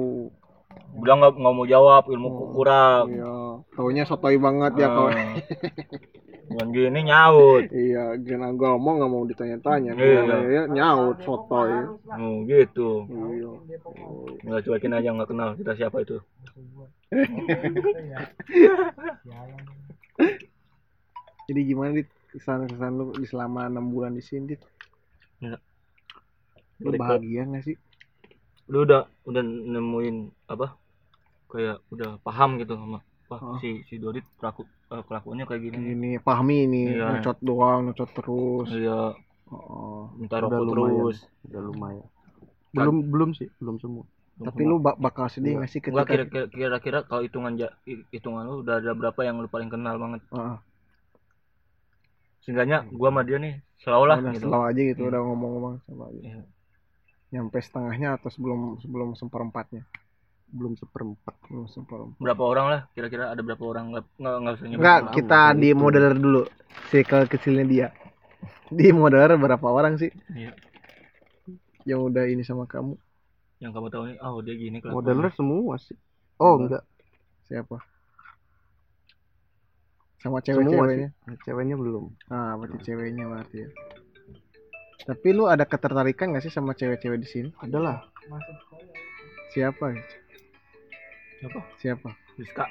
Bilang 0.98 1.22
gak, 1.22 1.38
nggak 1.38 1.54
mau 1.54 1.66
jawab, 1.70 2.04
ilmu 2.10 2.30
ku 2.34 2.46
kurang. 2.58 3.06
Iya, 3.14 3.62
taunya 3.78 4.04
sotoy 4.10 4.42
banget 4.42 4.74
ya 4.82 4.88
kau. 4.90 5.08
Ah. 5.08 5.38
Bukan 6.50 6.68
gini 6.76 7.00
nyaut. 7.06 7.70
Iya, 7.70 8.18
gua 8.58 8.70
ngomong 8.76 8.96
nggak 8.98 9.12
mau 9.12 9.24
ditanya-tanya. 9.30 9.94
Iya. 9.94 10.22
Iya, 10.50 10.62
nyaut 10.68 11.22
sotoy. 11.22 11.72
Oh, 12.10 12.42
gitu. 12.50 13.06
Iya. 13.06 13.52
Nggak 14.44 14.62
cuekin 14.66 14.98
aja 14.98 15.14
nggak 15.14 15.30
kenal 15.30 15.54
kita 15.54 15.78
siapa 15.78 16.02
itu. 16.02 16.18
Jadi 21.50 21.66
gimana 21.66 21.98
dit 21.98 22.06
kesan-kesan 22.30 22.94
lu 22.94 23.10
di 23.18 23.26
selama 23.26 23.66
enam 23.66 23.90
bulan 23.90 24.14
di 24.14 24.22
sini 24.22 24.54
dit? 24.54 24.62
Ya. 25.42 25.58
Lu 26.78 26.94
bahagia 26.94 27.50
gak 27.50 27.66
sih? 27.66 27.74
Lu 28.70 28.82
udah 28.82 29.02
udah 29.26 29.42
nemuin 29.44 30.16
apa? 30.48 30.78
Kayak 31.48 31.82
udah 31.90 32.22
paham 32.22 32.58
gitu 32.58 32.74
sama 32.74 33.02
Wah, 33.28 33.38
Oh. 33.38 33.58
si 33.58 33.86
si 33.86 33.98
Dodit 33.98 34.26
pelaku 34.36 34.66
eh, 34.90 35.04
kelakuannya 35.04 35.46
kayak 35.46 35.62
gini. 35.62 35.78
Ini 35.94 36.10
pahmi 36.20 36.66
ini, 36.66 36.84
Iya. 36.92 37.14
ngecot 37.16 37.38
doang, 37.40 37.86
ngecot 37.86 38.10
terus. 38.12 38.70
Iya, 38.72 39.14
Oh. 39.48 40.10
minta 40.16 40.38
rokok 40.40 40.66
terus. 40.68 41.18
udah 41.44 41.62
lumayan 41.64 42.06
belum 42.70 43.10
belum 43.10 43.30
sih 43.34 43.50
belum 43.56 43.78
semua 43.78 44.06
Tapi 44.40 44.62
lu 44.62 44.78
bak- 44.78 44.96
bakal 44.98 45.26
sedih 45.26 45.58
nggak 45.58 45.68
sih 45.68 45.82
ketika 45.82 46.06
kira-kira 46.06 46.46
kira-kira 46.48 47.00
kalau 47.04 47.22
hitungan 47.22 47.54
ja- 47.56 47.74
hi- 47.84 48.06
hitungan 48.10 48.46
lu 48.46 48.62
udah 48.62 48.78
ada 48.78 48.94
berapa 48.94 49.18
yang 49.20 49.36
lu 49.36 49.46
paling 49.46 49.68
kenal 49.68 49.98
banget. 49.98 50.22
Heeh. 50.30 50.58
Seenggaknya 52.40 52.88
gua 52.90 53.10
sama 53.10 53.22
dia 53.24 53.38
nih 53.38 53.54
selalu 53.80 54.06
lah 54.06 54.18
udah 54.18 54.32
gitu. 54.32 54.46
slow 54.46 54.64
aja 54.64 54.82
gitu 54.86 55.02
Hmm. 55.02 55.10
udah 55.12 55.22
ngomong-ngomong 55.24 55.74
sama 55.84 56.04
aja. 56.08 56.20
Iya. 56.24 56.42
Nyampe 57.30 57.62
setengahnya 57.62 58.18
atau 58.18 58.30
sebelum 58.34 58.82
sebelum 58.82 59.14
seperempatnya? 59.14 59.86
belum 60.50 60.74
seperempat 60.82 61.36
Belum 61.46 61.70
seperempat. 61.70 62.18
Berapa 62.18 62.42
orang 62.42 62.66
lah 62.74 62.82
kira-kira 62.98 63.30
ada 63.30 63.42
berapa 63.46 63.62
orang 63.62 63.94
enggak 63.94 64.06
enggak 64.18 64.36
enggak 64.42 64.54
usah 64.58 64.66
nama. 64.66 65.14
kita 65.14 65.42
di 65.54 65.70
modeler 65.78 66.14
dulu. 66.18 66.42
Circle 66.90 67.30
kecilnya 67.30 67.66
dia. 67.70 67.88
Di 68.74 68.90
modeler 68.90 69.38
berapa 69.38 69.62
orang 69.70 70.02
sih 70.02 70.10
Iya. 70.34 70.58
yang 71.86 72.02
udah 72.06 72.26
ini 72.30 72.42
sama 72.42 72.66
kamu? 72.66 72.98
Yang 73.62 73.72
kamu 73.78 73.88
tahu 73.94 74.04
nih, 74.10 74.18
oh 74.24 74.40
dia 74.42 74.56
gini 74.58 74.78
kelakuannya. 74.82 74.98
modeler 74.98 75.30
semua 75.38 75.76
sih 75.78 75.98
oh 76.42 76.56
enggak 76.58 76.84
Siapa? 77.50 77.78
Sama 80.20 80.38
cewek-ceweknya? 80.44 81.10
ceweknya 81.46 81.76
belum 81.80 82.10
Ah, 82.30 82.58
berarti 82.58 82.78
ceweknya 82.90 83.26
berarti 83.30 83.58
ya. 83.64 83.70
Tapi 85.00 85.28
lu 85.30 85.46
ada 85.46 85.64
ketertarikan 85.64 86.32
gak 86.32 86.42
sih 86.42 86.50
sama 86.50 86.72
cewek-cewek 86.72 87.18
di 87.18 87.28
sini? 87.28 87.50
adalah 87.58 88.04
Siapa? 89.50 89.86
Siapa? 91.40 91.60
Siapa? 91.78 92.10
Rizka. 92.36 92.66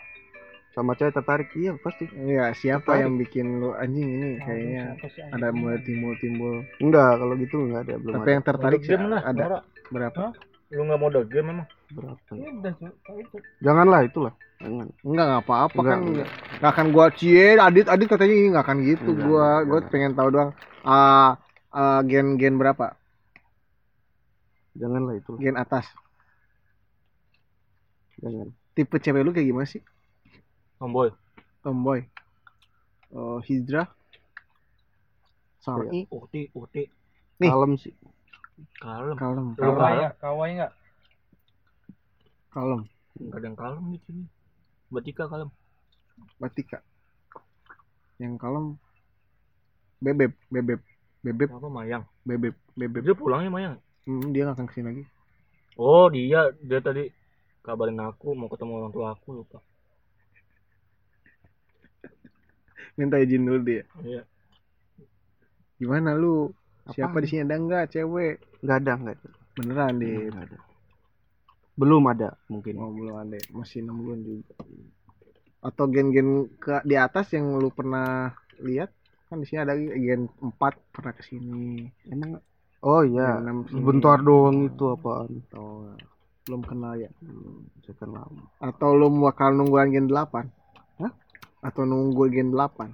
sama 0.68 0.94
cewek 0.94 1.10
tertarik 1.10 1.50
iya 1.52 1.74
pasti 1.76 2.06
Iya, 2.08 2.54
siapa 2.54 2.86
Tertarik. 2.86 3.02
yang 3.02 3.14
bikin 3.18 3.46
lu 3.58 3.74
anjing 3.74 4.08
ini 4.14 4.28
kayaknya 4.38 4.94
ada 5.28 5.50
mulai 5.50 5.82
timbul-timbul. 5.82 6.62
enggak 6.78 7.18
kalau 7.18 7.34
gitu 7.34 7.56
enggak 7.60 7.82
ada 7.82 7.94
belum 7.98 8.12
Tapi 8.14 8.22
ada 8.22 8.30
yang 8.30 8.44
tertarik 8.46 8.80
sih 8.80 8.90
Game 8.94 9.06
lah, 9.10 9.20
ada 9.24 9.42
Nora. 9.42 9.58
berapa? 9.90 10.22
Lu 10.70 10.80
enggak 10.86 10.98
mau 11.00 11.10
game 11.10 11.46
memang? 11.50 11.66
berapa 11.90 12.30
ya? 12.30 12.46
Udah 12.52 12.72
itu. 13.16 13.36
janganlah 13.58 14.00
itulah 14.04 14.34
jangan 14.56 14.86
Enggak, 15.02 15.24
enggak 15.26 15.42
apa-apa 15.42 15.74
Enggak, 15.74 15.90
kan. 15.90 16.00
enggak. 16.04 16.28
Enggak 16.54 16.70
akan 16.70 16.86
gua 16.88 17.06
cie, 17.10 17.46
Adit 17.58 17.86
Adit 17.88 18.06
katanya 18.06 18.34
ini 18.36 18.46
enggak 18.46 18.64
akan 18.64 18.78
gitu. 18.80 19.10
Enggak, 19.10 19.24
gua 19.24 19.42
enggak, 19.42 19.58
gua 19.66 19.74
enggak. 19.74 19.90
pengen 19.90 20.12
tahu 20.14 20.28
doang 20.30 20.50
ah 20.86 21.30
ah, 21.78 22.02
gen-gen 22.02 22.58
berapa? 22.58 22.98
janganlah 24.78 25.14
itulah 25.18 25.38
Gen 25.38 25.58
atas. 25.58 25.86
jangan 28.18 28.50
Tipe 28.74 28.94
cewek 28.98 29.26
lu 29.26 29.34
kayak 29.34 29.50
gimana 29.50 29.66
sih? 29.66 29.82
Tomboy. 30.78 31.10
Tomboy. 31.66 32.06
Oh, 33.10 33.42
hijrah. 33.42 33.90
Sorry, 35.58 36.06
Ukti, 36.06 36.46
ukti. 36.54 36.86
Nih. 37.42 37.50
kalem 37.50 37.74
sih 37.74 37.90
Kalem. 38.78 39.14
kalem, 39.18 39.46
Lu 39.54 39.70
kalem, 39.74 39.78
Kawai 39.78 39.94
ya? 40.02 40.10
Kawai 40.18 40.48
enggak? 40.54 40.72
kalem. 42.50 42.80
Enggak 43.18 43.38
ada 43.38 43.46
yang 43.46 43.58
kalem 43.58 43.84
di 43.94 43.98
sini. 44.06 44.24
Batika 44.90 45.24
kalem. 45.26 45.50
Batika. 46.38 46.78
Yang 48.22 48.34
kalem 48.38 48.66
bebeb, 49.98 50.34
bebeb, 50.50 50.78
bebeb, 51.28 51.48
Apa 51.52 51.68
Mayang? 51.68 52.04
bebeb, 52.24 52.54
bebeb. 52.72 53.02
Dia 53.04 53.14
pulangnya 53.16 53.50
Mayang. 53.52 53.76
Hmm, 54.08 54.32
dia 54.32 54.48
nggak 54.48 54.56
akan 54.56 54.66
ke 54.68 54.74
sini 54.74 54.86
lagi. 54.88 55.04
Oh, 55.76 56.08
dia 56.08 56.50
dia 56.64 56.80
tadi 56.80 57.12
kabarin 57.60 58.00
aku 58.00 58.32
mau 58.32 58.48
ketemu 58.48 58.72
orang 58.80 58.92
tua 58.96 59.06
aku 59.12 59.28
lupa. 59.36 59.58
Minta 62.96 63.20
izin 63.20 63.46
dulu 63.46 63.60
dia. 63.62 63.84
Iya. 64.02 64.22
Gimana 65.78 66.16
lu? 66.18 66.50
Siapa 66.90 67.14
Apaan? 67.14 67.22
di 67.22 67.28
sini 67.28 67.44
ada 67.44 67.56
nggak 67.60 67.84
cewek? 67.92 68.34
enggak 68.64 68.78
ada 68.82 68.92
enggak 68.98 69.16
ada 69.20 69.28
Beneran 69.54 69.94
Enggak 70.00 70.44
ada 70.48 70.58
belum 71.78 72.02
ada 72.10 72.34
mungkin 72.50 72.74
Oh, 72.74 72.90
belum 72.90 73.14
ada. 73.22 73.38
Masih 73.54 73.86
bulan 73.86 74.18
juga. 74.26 74.50
Atau 75.62 75.86
gen-gen 75.86 76.50
ke 76.58 76.82
di 76.82 76.98
atas 76.98 77.30
yang 77.30 77.54
lu 77.54 77.70
pernah 77.70 78.34
lihat? 78.58 78.90
Kan 79.28 79.40
di 79.40 79.46
sini 79.46 79.60
ada 79.60 79.76
gen 79.76 80.24
4 80.40 80.56
pernah 80.88 81.12
ke 81.12 81.22
sini. 81.22 81.84
emang 82.08 82.40
oh 82.80 83.04
iya 83.04 83.36
sini. 83.38 83.68
sebentar 83.68 84.16
doang 84.18 84.64
itu 84.64 84.84
apaan 84.88 85.44
Oh, 85.52 85.92
belum 86.48 86.64
kenal 86.64 86.96
ya. 86.96 87.12
Hmm, 87.20 87.68
lama 88.08 88.48
Atau 88.58 88.96
lu 88.96 89.12
bakal 89.20 89.52
nungguan 89.52 89.92
gen 89.92 90.08
8? 90.08 90.48
Hah? 91.04 91.12
Atau 91.60 91.84
nunggu 91.84 92.32
gen 92.32 92.56
8? 92.56 92.88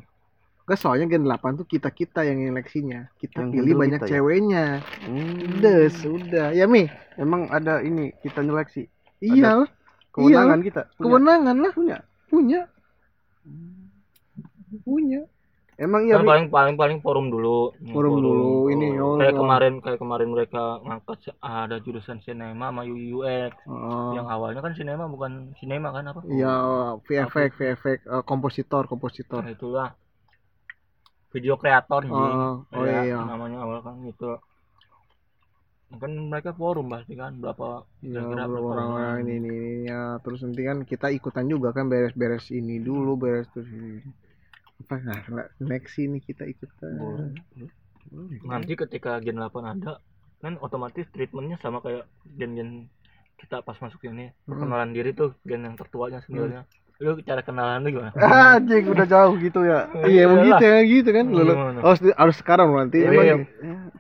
Enggak, 0.65 0.79
soalnya 0.81 1.07
gen 1.07 1.23
8 1.23 1.61
tuh 1.61 1.69
kita-kita 1.69 2.25
yang 2.27 2.41
nyeleksinya. 2.41 3.13
Kita 3.15 3.45
Yang 3.45 3.51
pilih 3.53 3.73
banyak 3.79 4.01
kita 4.01 4.09
ya? 4.09 4.13
ceweknya. 4.19 4.65
Hmm. 5.07 5.61
Udah, 5.61 5.81
sudah. 5.93 6.47
Ya, 6.51 6.65
Mi. 6.67 6.89
emang 7.15 7.47
ada 7.47 7.79
ini 7.79 8.11
kita 8.27 8.43
nyeleksi 8.43 8.91
Iya, 9.23 9.63
kewenangan 10.11 10.61
kita 10.67 10.83
punya. 10.99 11.05
kewenangan 11.07 11.57
lah. 11.63 11.73
punya 11.79 11.99
Punya. 12.27 12.61
Punya. 14.83 15.21
Emang 15.81 16.07
iya 16.07 16.21
kan 16.21 16.27
paling 16.27 16.47
paling 16.51 16.77
paling 16.79 16.99
forum 17.03 17.31
dulu. 17.31 17.75
Forum 17.91 18.23
dulu, 18.23 18.71
ini, 18.71 18.95
oh, 18.99 19.19
kayak 19.19 19.35
oh. 19.35 19.41
kemarin 19.43 19.75
kayak 19.83 19.99
kemarin 19.99 20.29
mereka 20.31 20.79
ngangkat 20.83 21.35
ada 21.43 21.77
jurusan 21.83 22.23
sinema 22.23 22.71
sama 22.71 22.83
UX. 22.87 23.53
Oh. 23.67 24.15
Yang 24.15 24.27
awalnya 24.31 24.61
kan 24.63 24.73
sinema 24.79 25.05
bukan 25.11 25.57
sinema 25.59 25.91
kan 25.91 26.11
apa? 26.11 26.21
Iya, 26.31 26.57
VFX, 27.03 27.51
VFX, 27.59 27.99
eh, 28.07 28.25
kompositor, 28.27 28.87
kompositor. 28.87 29.43
Nah, 29.43 29.53
itulah 29.53 29.89
video 31.35 31.59
kreator 31.59 32.07
Oh, 32.07 32.63
oh, 32.63 32.85
Ya, 32.87 33.03
iya. 33.03 33.19
namanya 33.19 33.67
awal 33.67 33.83
kan 33.83 33.99
gitu 34.07 34.39
kan 35.95 36.11
mereka 36.11 36.51
forum 36.55 36.91
pasti 36.91 37.15
kan 37.15 37.39
berapa 37.39 37.87
Ya, 38.03 38.19
kira-kira 38.19 38.45
berapa 38.51 38.67
berapa 38.67 38.95
orang 38.99 39.19
ini, 39.27 39.35
ini, 39.39 39.49
ini, 39.49 39.61
ya. 39.89 40.19
Terus 40.23 40.43
nanti 40.43 40.63
kan 40.67 40.79
kita 40.83 41.07
ikutan 41.15 41.47
juga 41.47 41.71
kan 41.71 41.87
beres-beres 41.87 42.51
ini 42.51 42.83
dulu, 42.83 43.15
beres 43.15 43.47
terus 43.55 43.71
ini. 43.71 44.03
Apa 45.01 45.29
nggak 45.35 45.49
next 45.71 45.95
ini 45.99 46.19
kita 46.23 46.45
ikutan. 46.47 47.35
nanti 48.45 48.73
ketika 48.77 49.19
gen 49.25 49.41
8 49.41 49.65
ada 49.75 49.93
kan 50.45 50.55
otomatis 50.61 51.09
treatmentnya 51.09 51.57
sama 51.65 51.81
kayak 51.81 52.05
gen-gen 52.37 52.87
kita 53.41 53.65
pas 53.67 53.77
masuk 53.81 54.01
ini 54.07 54.31
perkenalan 54.45 54.93
diri 54.93 55.11
tuh 55.17 55.33
gen 55.49 55.65
yang 55.67 55.77
tertuanya 55.81 56.21
sebenarnya 56.25 56.63
lu 57.03 57.19
cara 57.27 57.41
kenalan 57.43 57.81
lu 57.85 57.89
gimana 57.99 58.13
Ah, 58.15 58.55
anjing 58.61 58.85
udah 58.87 59.07
jauh 59.11 59.35
gitu 59.43 59.61
ya 59.67 59.91
Iya, 60.07 60.21
emang 60.31 60.39
Iyalah. 60.45 60.61
gitu 60.61 60.65
ya, 60.71 60.79
gitu 60.87 61.11
kan. 61.11 61.25
Lu, 61.27 61.43
lu- 61.43 61.59
harus 61.83 62.01
harus 62.15 62.37
sekarang 62.39 62.69
nanti. 62.71 62.99
Iya, 63.03 63.09
Emang 63.11 63.25
iya. 63.27 63.35
ya 63.35 63.39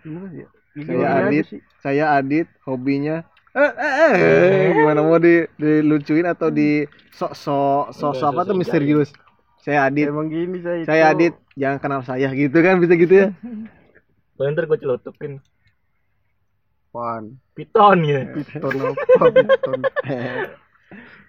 bener 0.04 0.30
ya 0.38 0.46
Saya 0.74 1.06
Adit, 1.18 1.46
saya 1.80 2.04
Adit, 2.18 2.46
hobinya 2.66 3.16
eh, 3.54 3.72
eh, 3.78 3.94
eh, 4.18 4.66
gimana 4.74 5.00
mau 5.06 5.18
di 5.22 5.46
dilucuin 5.54 6.26
atau 6.26 6.50
di 6.50 6.82
sok 7.14 7.32
sok 7.38 7.94
sok 7.94 8.12
apa 8.34 8.40
tuh 8.42 8.56
misterius. 8.58 9.10
Saya 9.64 9.88
Adit, 9.88 10.12
emang 10.12 10.28
gini 10.28 10.60
saya 10.60 10.76
itu. 10.76 10.86
Saya 10.86 11.04
Adit, 11.10 11.34
jangan 11.56 11.78
kenal 11.80 12.00
saya. 12.04 12.28
Gitu 12.30 12.52
kan? 12.60 12.76
Bisa 12.78 12.94
gitu 12.94 13.14
ya. 13.16 13.28
Paling 14.36 14.52
ntar 14.52 14.66
gue 14.66 14.76
celotokin 14.76 15.32
Pan. 16.92 17.24
Piton 17.56 17.98
ya. 18.04 18.28
Piton 18.28 18.74
apa? 18.76 19.24
Piton. 19.34 19.80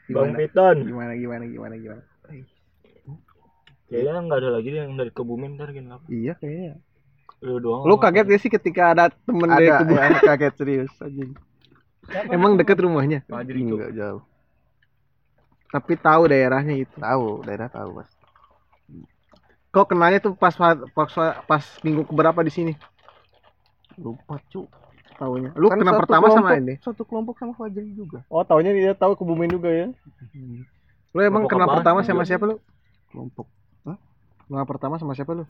Bang 0.05 0.29
gimana? 0.29 0.37
piton. 0.37 0.77
Gimana 0.83 1.13
gimana 1.15 1.43
gimana 1.45 1.75
gimana? 1.75 2.03
kayaknya 3.85 4.17
nggak 4.17 4.39
ada 4.41 4.49
lagi 4.49 4.69
yang 4.73 4.97
dari 4.97 5.13
kebumen 5.13 5.61
ntar 5.61 5.69
gen 5.69 5.85
8 5.87 6.09
Iya 6.09 6.33
kayaknya. 6.41 6.73
lu 7.45 7.61
doang 7.61 7.85
Lu 7.85 8.01
kaget 8.01 8.25
gak 8.25 8.41
sih 8.41 8.49
ketika 8.49 8.97
ada 8.97 9.13
temen 9.13 9.45
dari 9.45 9.69
kubu? 9.69 9.93
ya 9.93 10.09
kaget 10.25 10.53
serius 10.57 10.89
anjing. 10.97 11.37
Emang 12.33 12.57
deket 12.57 12.81
rumahnya, 12.81 13.21
enggak 13.29 13.93
jauh. 13.93 14.25
Tapi 15.69 15.93
tahu 16.01 16.21
daerahnya 16.25 16.81
itu. 16.81 16.97
tahu 16.97 17.45
daerah 17.45 17.69
tahu 17.69 18.01
mas 18.01 18.09
Kok 19.75 19.91
kenalnya 19.91 20.23
tuh 20.23 20.33
pas 20.33 20.55
pas 20.55 21.11
pas 21.43 21.63
minggu 21.83 22.07
keberapa 22.07 22.39
di 22.39 22.49
sini? 22.49 22.73
lupa 23.95 24.39
cu 24.47 24.67
Tahunya. 25.15 25.55
Lu 25.55 25.67
Kan 25.67 25.79
kenal 25.79 25.95
satu 25.95 26.01
pertama 26.03 26.27
sama 26.27 26.35
kelompok- 26.51 26.59
ini? 26.61 26.73
satu 26.83 27.03
kelompok 27.03 27.35
sama 27.39 27.53
Fajri 27.53 27.87
juga 27.91 28.19
Oh, 28.27 28.43
taunya 28.43 28.71
dia 28.71 28.91
tahu 28.91 29.15
kebumen 29.15 29.47
juga 29.47 29.71
ya. 29.71 29.87
Lu 31.11 31.19
emang 31.19 31.43
Kelompok 31.43 31.51
kenal 31.51 31.67
apaan? 31.67 31.77
pertama 31.79 31.99
sama 32.03 32.23
siapa 32.23 32.43
lu? 32.45 32.55
kelompok 33.09 33.47
Kenal 34.45 34.65
pertama 34.65 34.95
sama 34.95 35.11
siapa 35.11 35.31
lu? 35.33 35.43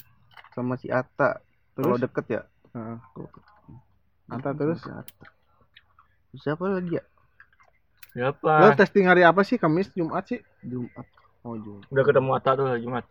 sama 0.53 0.73
si 0.75 0.87
Ata 0.87 1.41
kalau 1.73 1.97
Terus? 1.97 2.05
deket 2.05 2.25
ya 2.29 2.41
Heeh. 2.71 2.97
Ata 4.27 4.49
Ata 4.49 4.49
terus? 4.53 4.81
siapa 6.35 6.65
lagi 6.67 6.97
ya 6.97 7.03
Lu 8.13 8.21
siapa 8.23 8.77
testing 8.77 9.05
hari 9.05 9.21
apa 9.21 9.41
sih? 9.41 9.57
Kamis, 9.57 9.89
Jumat 9.91 10.23
sih? 10.25 10.39
Jumat 10.61 11.03
Oh, 11.41 11.57
Jumat. 11.57 11.89
udah 11.89 12.03
ketemu 12.03 12.29
Ata 12.31 12.49
tuh 12.53 12.65
hari 12.65 12.79
Jumat 12.79 13.03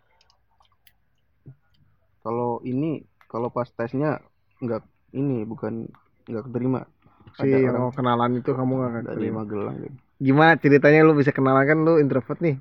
kalau 2.24 2.58
ini 2.62 2.90
kalau 3.28 3.48
pas 3.48 3.68
tesnya 3.68 4.18
nggak 4.58 4.80
ini 5.12 5.44
bukan 5.44 5.86
nggak 6.24 6.48
keterima 6.48 6.88
Si 7.34 7.40
Ada 7.40 7.56
yang 7.56 7.72
orang- 7.72 7.80
mau 7.80 7.90
kenalan 7.90 8.32
itu 8.36 8.50
kamu 8.52 8.72
gak 8.74 8.84
akan 8.86 9.02
dari 9.02 9.16
terima. 9.18 9.36
Magelang 9.42 9.76
gitu. 9.80 9.96
Gimana 10.20 10.52
ceritanya 10.54 11.00
lu 11.02 11.12
bisa 11.12 11.30
kenalan 11.30 11.64
kan 11.64 11.78
lu 11.80 11.96
introvert 11.96 12.38
nih? 12.38 12.56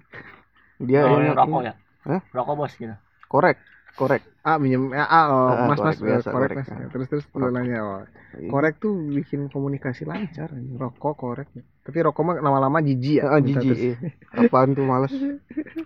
dia 0.79 1.05
oh, 1.05 1.15
ini- 1.15 1.31
rokok 1.31 1.61
ya 1.61 1.73
Hah? 2.03 2.21
rokok 2.31 2.53
bos 2.57 2.73
gitu 2.73 2.95
korek 3.25 3.55
korek. 3.93 4.21
Ah 4.43 4.57
minjem 4.59 4.91
eh, 4.91 4.99
ah 4.99 5.25
oh, 5.29 5.47
Ah, 5.53 5.65
mas 5.69 5.79
mas 5.79 5.97
korek 5.97 5.99
biasa, 6.01 6.29
korek, 6.33 6.49
korek. 6.51 6.57
mas. 6.57 6.91
Terus 6.91 7.07
terus 7.07 7.25
lu 7.37 7.47
nanya 7.53 7.79
oh. 7.85 8.03
korek 8.49 8.75
tuh 8.81 8.93
bikin 9.13 9.47
komunikasi 9.47 10.03
lancar 10.03 10.49
rokok 10.53 11.13
korek. 11.15 11.47
Tapi 11.83 11.97
rokok 12.01 12.23
mah 12.25 12.35
lama-lama 12.41 12.81
jijik 12.81 13.23
ya 13.23 13.29
ah 13.29 13.39
jijik 13.39 13.77
eh. 13.77 13.95
apaan 14.33 14.73
tuh 14.73 14.83
males? 14.83 15.13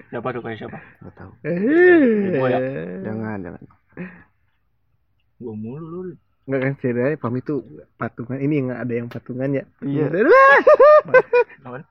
Siapa 0.10 0.28
tuh 0.32 0.42
kayak 0.42 0.58
siapa? 0.58 0.78
Nggak 1.04 1.14
tahu. 1.20 1.32
Gua 2.38 2.48
ya? 2.50 2.60
jangan 3.04 3.38
jangan. 3.44 3.62
Gua 5.38 5.54
mulu 5.54 5.88
lu. 6.10 6.14
Enggak 6.48 6.62
kan 6.64 6.74
ceritanya 6.80 7.20
Pam 7.20 7.36
itu 7.36 7.56
patungan 8.00 8.40
ini 8.40 8.56
nggak 8.72 8.80
ada 8.88 8.94
yang 8.96 9.08
patungan 9.12 9.50
ya. 9.52 9.64
Iya. 9.84 10.06
Apaan? 11.68 11.84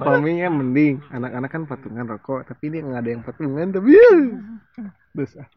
Pami 0.00 0.40
kan 0.40 0.52
mending. 0.56 0.94
Anak-anak 1.12 1.50
kan 1.52 1.62
patungan 1.68 2.08
rokok 2.08 2.48
tapi 2.48 2.72
ini 2.72 2.88
nggak 2.88 3.00
ada 3.04 3.10
yang 3.12 3.22
patungan 3.22 3.68
tapi 3.68 3.92
terus 5.12 5.32
ah. 5.36 5.48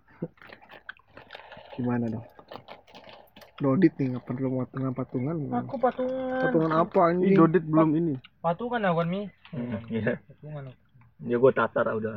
gimana 1.73 2.09
dong 2.09 2.25
Dodit 3.53 3.93
nih 3.95 4.11
nggak 4.11 4.25
perlu 4.25 4.59
patungan 4.59 4.91
patungan 4.91 5.35
Aku 5.63 5.77
patungan. 5.77 6.41
patungan 6.41 6.71
apa 6.73 6.99
Ih, 6.99 7.09
anjing 7.13 7.33
Dodit 7.37 7.63
belum 7.63 7.89
ini 7.93 8.13
Patungan 8.39 8.81
aku 8.83 8.97
kan 8.99 9.07
mi. 9.07 9.21
iya 9.89 10.17
Patungan 10.19 10.63
ya 11.23 11.35
gua 11.37 11.51
tatar 11.51 11.85
ah, 11.85 11.95
udah 11.95 12.15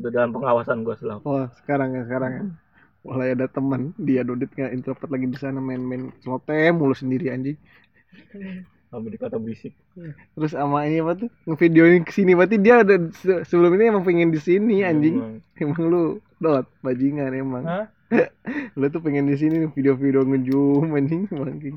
udah 0.00 0.10
dalam 0.10 0.30
pengawasan 0.32 0.82
gua 0.82 0.96
selalu 0.96 1.20
Oh 1.22 1.44
sekarang 1.54 1.94
ya 1.94 2.02
sekarang 2.04 2.30
ya. 2.32 2.42
Mulai 2.98 3.32
ada 3.32 3.46
teman 3.46 3.94
dia 3.96 4.20
Dodit 4.20 4.50
nggak 4.50 4.72
introvert 4.72 5.08
lagi 5.08 5.26
di 5.26 5.38
sana 5.38 5.58
main-main 5.58 6.10
slotem 6.18 6.74
mulu 6.74 6.92
sendiri 6.92 7.30
anjing. 7.30 7.56
Sampai 8.88 9.12
dikata 9.12 9.36
berisik 9.36 9.76
Terus 10.32 10.52
sama 10.56 10.88
ini 10.88 11.04
apa 11.04 11.12
tuh 11.14 11.28
ngevideoin 11.44 12.08
ke 12.08 12.12
sini 12.12 12.32
berarti 12.32 12.56
dia 12.56 12.80
ada 12.80 12.96
se- 13.12 13.44
sebelum 13.44 13.76
ini 13.76 13.84
emang 13.92 14.04
pengen 14.04 14.32
di 14.32 14.40
sini 14.40 14.80
anjing. 14.80 15.20
Emang. 15.20 15.34
Emang 15.60 15.82
lu 15.92 16.02
dot 16.40 16.64
bajingan 16.80 17.32
emang. 17.36 17.64
Hah? 17.68 17.86
lu 18.78 18.86
tuh 18.88 19.04
pengen 19.04 19.28
di 19.28 19.36
sini 19.36 19.68
video-video 19.68 20.24
ngejum 20.24 20.88
anjing 20.96 21.28
anjing. 21.28 21.76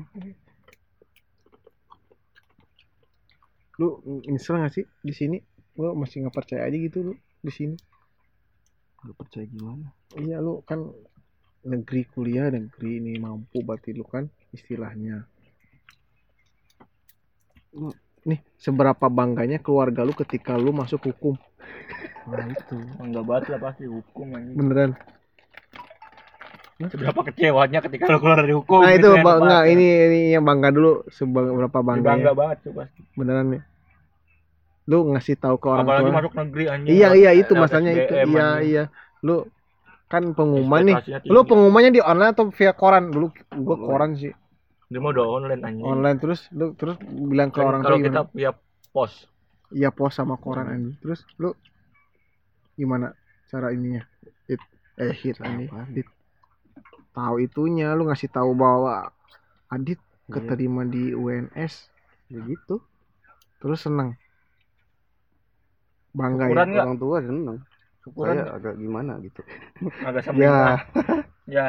Lu 3.80 4.00
install 4.24 4.64
gak 4.64 4.72
sih 4.72 4.84
di 5.00 5.12
sini? 5.12 5.36
Lu 5.76 5.92
masih 5.96 6.24
nggak 6.24 6.36
percaya 6.36 6.64
aja 6.68 6.76
gitu 6.76 7.12
lu 7.12 7.14
di 7.40 7.52
sini. 7.52 7.76
nggak 9.02 9.18
percaya 9.18 9.42
gimana 9.50 9.90
Iya 10.14 10.38
lu 10.38 10.62
kan 10.62 10.78
negeri 11.66 12.06
kuliah 12.06 12.54
negeri 12.54 13.02
ini 13.02 13.18
mampu 13.18 13.60
berarti 13.66 13.90
lu 13.92 14.06
kan 14.06 14.30
istilahnya. 14.54 15.26
Nih 18.22 18.38
seberapa 18.60 19.06
bangganya 19.10 19.58
keluarga 19.58 20.06
lu 20.06 20.14
ketika 20.14 20.54
lu 20.54 20.70
masuk 20.70 21.10
hukum? 21.10 21.34
Nah 22.28 22.44
itu 22.52 22.76
enggak 23.02 23.24
banget 23.26 23.44
lah 23.56 23.60
pasti 23.60 23.84
hukum 23.88 24.26
anjing. 24.36 24.56
beneran. 24.56 24.92
seberapa 26.82 27.22
kecewanya 27.30 27.78
ketika 27.78 28.10
lu 28.10 28.18
keluar 28.18 28.42
dari 28.42 28.54
hukum 28.58 28.82
Nah 28.82 28.90
itu 28.90 29.06
gitu 29.06 29.14
ya, 29.14 29.22
enggak 29.22 29.62
ini 29.70 29.86
ini 29.86 30.20
yang 30.34 30.42
bangga 30.42 30.74
dulu 30.74 31.06
seberapa 31.14 31.78
Ini 31.78 31.86
bangganya. 31.86 32.10
bangga 32.10 32.32
banget 32.34 32.58
tuh 32.66 32.72
pasti 32.74 33.00
Beneran 33.14 33.46
nih. 33.54 33.62
Lu 34.90 34.98
ngasih 35.14 35.38
tahu 35.38 35.56
ke 35.62 35.66
orang 35.70 35.86
apalagi 35.86 36.10
tua. 36.10 36.16
masuk 36.18 36.32
negeri 36.34 36.64
anjing 36.66 36.90
Iya 36.90 37.08
iya 37.14 37.30
itu 37.38 37.52
masalahnya 37.54 37.92
itu. 38.02 38.14
Iya 38.34 38.48
iya. 38.66 38.84
Lu 39.22 39.46
kan 40.10 40.22
pengumuman 40.34 40.82
nih. 40.82 40.96
Lu 41.30 41.46
pengumumannya 41.46 41.90
di 41.94 42.02
online 42.02 42.34
atau 42.34 42.50
via 42.50 42.74
koran? 42.74 43.14
Dulu 43.14 43.30
gua 43.62 43.76
koran 43.78 44.18
sih. 44.18 44.34
Dia 44.92 45.00
mau 45.00 45.10
udah 45.10 45.24
online 45.26 45.62
anjing 45.64 45.84
Online 45.84 46.18
terus 46.20 46.40
lu 46.52 46.76
terus 46.76 47.00
bilang 47.02 47.48
ke 47.48 47.58
orang 47.58 47.80
kalau 47.80 47.96
tua 47.96 48.04
kita 48.04 48.20
gimana? 48.22 48.36
via 48.36 48.52
pos 48.92 49.12
Iya 49.72 49.88
pos 49.88 50.12
sama 50.12 50.36
koran 50.36 50.68
anjing. 50.68 50.96
Terus 51.00 51.24
lu 51.40 51.56
gimana 52.74 53.16
cara 53.48 53.72
ininya? 53.72 54.04
Hit 54.44 54.60
eh 54.94 55.16
hit 55.16 55.40
anjing. 55.40 55.72
Hit. 55.90 56.08
Tahu 57.10 57.40
itunya 57.40 57.96
lu 57.96 58.04
ngasih 58.04 58.28
tahu 58.28 58.52
bahwa 58.52 59.08
Adit 59.66 59.96
Iya. 60.22 60.38
keterima 60.38 60.84
di 60.84 61.12
UNS 61.12 61.88
ya 62.28 62.40
gitu 62.44 62.80
terus 63.58 63.80
seneng. 63.80 64.12
Bangga 66.12 66.44
Syukuran 66.46 66.68
ya. 66.68 66.80
orang 66.84 66.96
tua 66.96 67.16
seneng 67.20 67.58
syukuran 68.02 68.34
saya 68.34 68.44
agak 68.52 68.74
gimana 68.76 69.12
gitu 69.22 69.40
agak 70.04 70.22
sama 70.26 70.36
Ya, 70.36 70.56
ya 71.48 71.66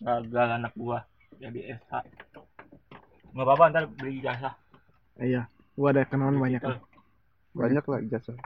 gagal 0.00 0.48
anak 0.58 0.72
gua 0.74 1.04
jadi 1.40 1.80
SH 1.80 1.92
nggak 3.32 3.46
apa-apa 3.46 3.64
ntar 3.72 3.84
beli 3.88 4.20
jasa 4.20 4.52
iya. 5.16 5.48
Gua 5.78 5.96
ada 5.96 6.04
kenalan 6.04 6.36
banyak. 6.36 6.60
Digital. 6.60 6.82
banyak 7.56 7.84
lah 7.88 7.98
ijazah 8.04 8.36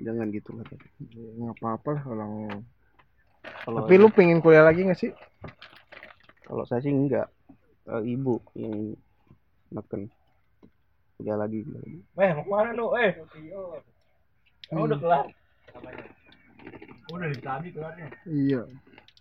jangan 0.00 0.32
gitu 0.32 0.56
lah 0.56 0.64
Nggak 1.36 1.54
apa-apa 1.60 1.88
lah 1.92 2.02
kalau 2.06 2.28
kalau 3.66 3.78
Tapi 3.84 3.94
lu 4.00 4.08
pengen 4.08 4.40
kuliah 4.40 4.64
lagi 4.64 4.88
gak 4.88 4.96
sih? 4.96 5.12
kalau 6.48 6.64
saya 6.64 6.80
sih 6.80 6.90
enggak 6.90 7.28
Eh, 7.90 8.02
ibu 8.14 8.38
yang 8.54 8.94
neken 9.74 10.06
kuliah 11.18 11.34
lagi 11.34 11.66
eh 12.16 12.30
mau 12.38 12.44
ke 12.46 12.50
mana 12.50 12.70
lu 12.70 12.86
eh 12.94 13.18
oh, 14.70 14.84
udah 14.86 14.98
kelar 15.00 15.26
udah 17.10 17.26
dari 17.26 17.38
tadi 17.42 17.68
kelarnya 17.74 18.06
Iya. 18.30 18.62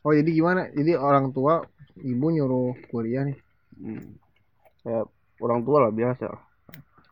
Oh 0.05 0.13
jadi 0.15 0.30
gimana? 0.32 0.69
Jadi 0.71 0.95
orang 0.95 1.34
tua 1.36 1.59
ibu 2.01 2.25
nyuruh 2.27 2.73
kuliah 2.87 3.23
nih. 3.23 3.37
hmm. 3.75 4.15
saya 4.79 5.03
orang 5.37 5.61
tua 5.61 5.83
lah 5.83 5.91
biasa 5.91 6.25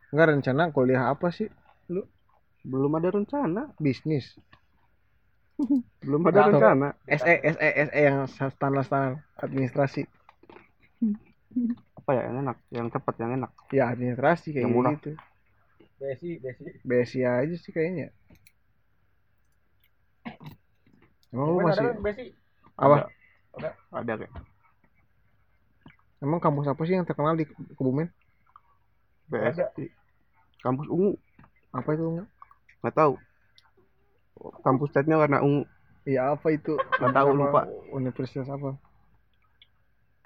Enggak 0.08 0.26
rencana 0.30 0.62
kuliah 0.70 1.08
apa 1.08 1.28
sih? 1.28 1.48
belum 2.64 2.92
ada 2.94 3.08
rencana 3.10 3.72
Bisnis. 3.76 4.36
belum 6.06 6.20
ada 6.26 6.40
Atau- 6.42 6.52
rencana 6.54 6.88
SE 7.06 7.34
SE 7.46 7.68
SE 7.86 7.98
yang 7.98 8.24
standar 8.26 8.82
standar 8.82 9.12
administrasi. 9.36 10.04
apa 11.94 12.10
ya 12.14 12.22
yang 12.24 12.36
enak 12.42 12.56
yang 12.68 12.86
cepat 12.88 13.14
yang 13.18 13.30
enak 13.34 13.52
Ya 13.68 13.88
administrasi 13.88 14.50
kayak 14.50 14.64
Yang 14.64 14.72
murah. 14.72 14.92
gitu. 14.94 15.12
besi 15.98 16.38
besi 16.38 16.62
BSI 16.80 17.20
aja 17.22 17.54
sih 17.54 17.70
kayaknya. 17.70 18.14
Emang 21.28 21.46
lu 21.48 21.60
masih 21.60 21.84
besi 21.98 22.24
apa? 22.74 23.10
ada, 23.58 23.70
ada 23.90 24.12
kayak 24.16 24.32
Emang 26.18 26.42
kampus 26.42 26.66
apa 26.66 26.82
sih 26.82 26.98
yang 26.98 27.06
terkenal 27.06 27.38
di 27.38 27.46
Kebumen? 27.46 28.10
BSI 29.28 29.86
kampus 30.58 30.88
ungu 30.88 31.14
Apa 31.70 31.94
itu 31.94 32.02
enggak? 32.02 32.28
nggak 32.80 32.94
tahu 32.96 33.14
kampus 34.62 34.88
catnya 34.90 35.18
warna 35.18 35.42
ungu 35.42 35.62
Iya 36.08 36.32
apa 36.32 36.48
itu? 36.56 36.72
Tahu, 36.96 37.12
Sama 37.12 37.36
lupa. 37.36 37.60
Universitas 37.92 38.48
apa? 38.48 38.80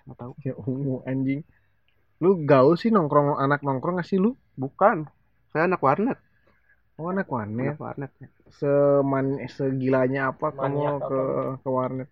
nggak 0.07 0.17
tahu 0.19 0.33
Ya 0.43 0.55
ungu 0.55 1.03
anjing. 1.05 1.43
Lu 2.23 2.39
gaul 2.47 2.79
sih 2.79 2.95
nongkrong 2.95 3.35
anak 3.35 3.67
nongkrong 3.67 3.99
gak 3.99 4.07
sih 4.07 4.17
lu? 4.17 4.39
bukan 4.55 5.09
saya 5.51 5.65
anak 5.67 5.81
warnet 5.81 6.21
Oh 7.01 7.09
anak 7.09 7.27
warnet. 7.27 7.73
anak 7.75 7.81
warnet 7.81 8.11
Seman 8.53 9.41
segilanya 9.49 10.31
apa 10.31 10.53
kamu 10.53 11.01
ke 11.03 11.21
ke 11.65 11.69
warnet? 11.73 12.09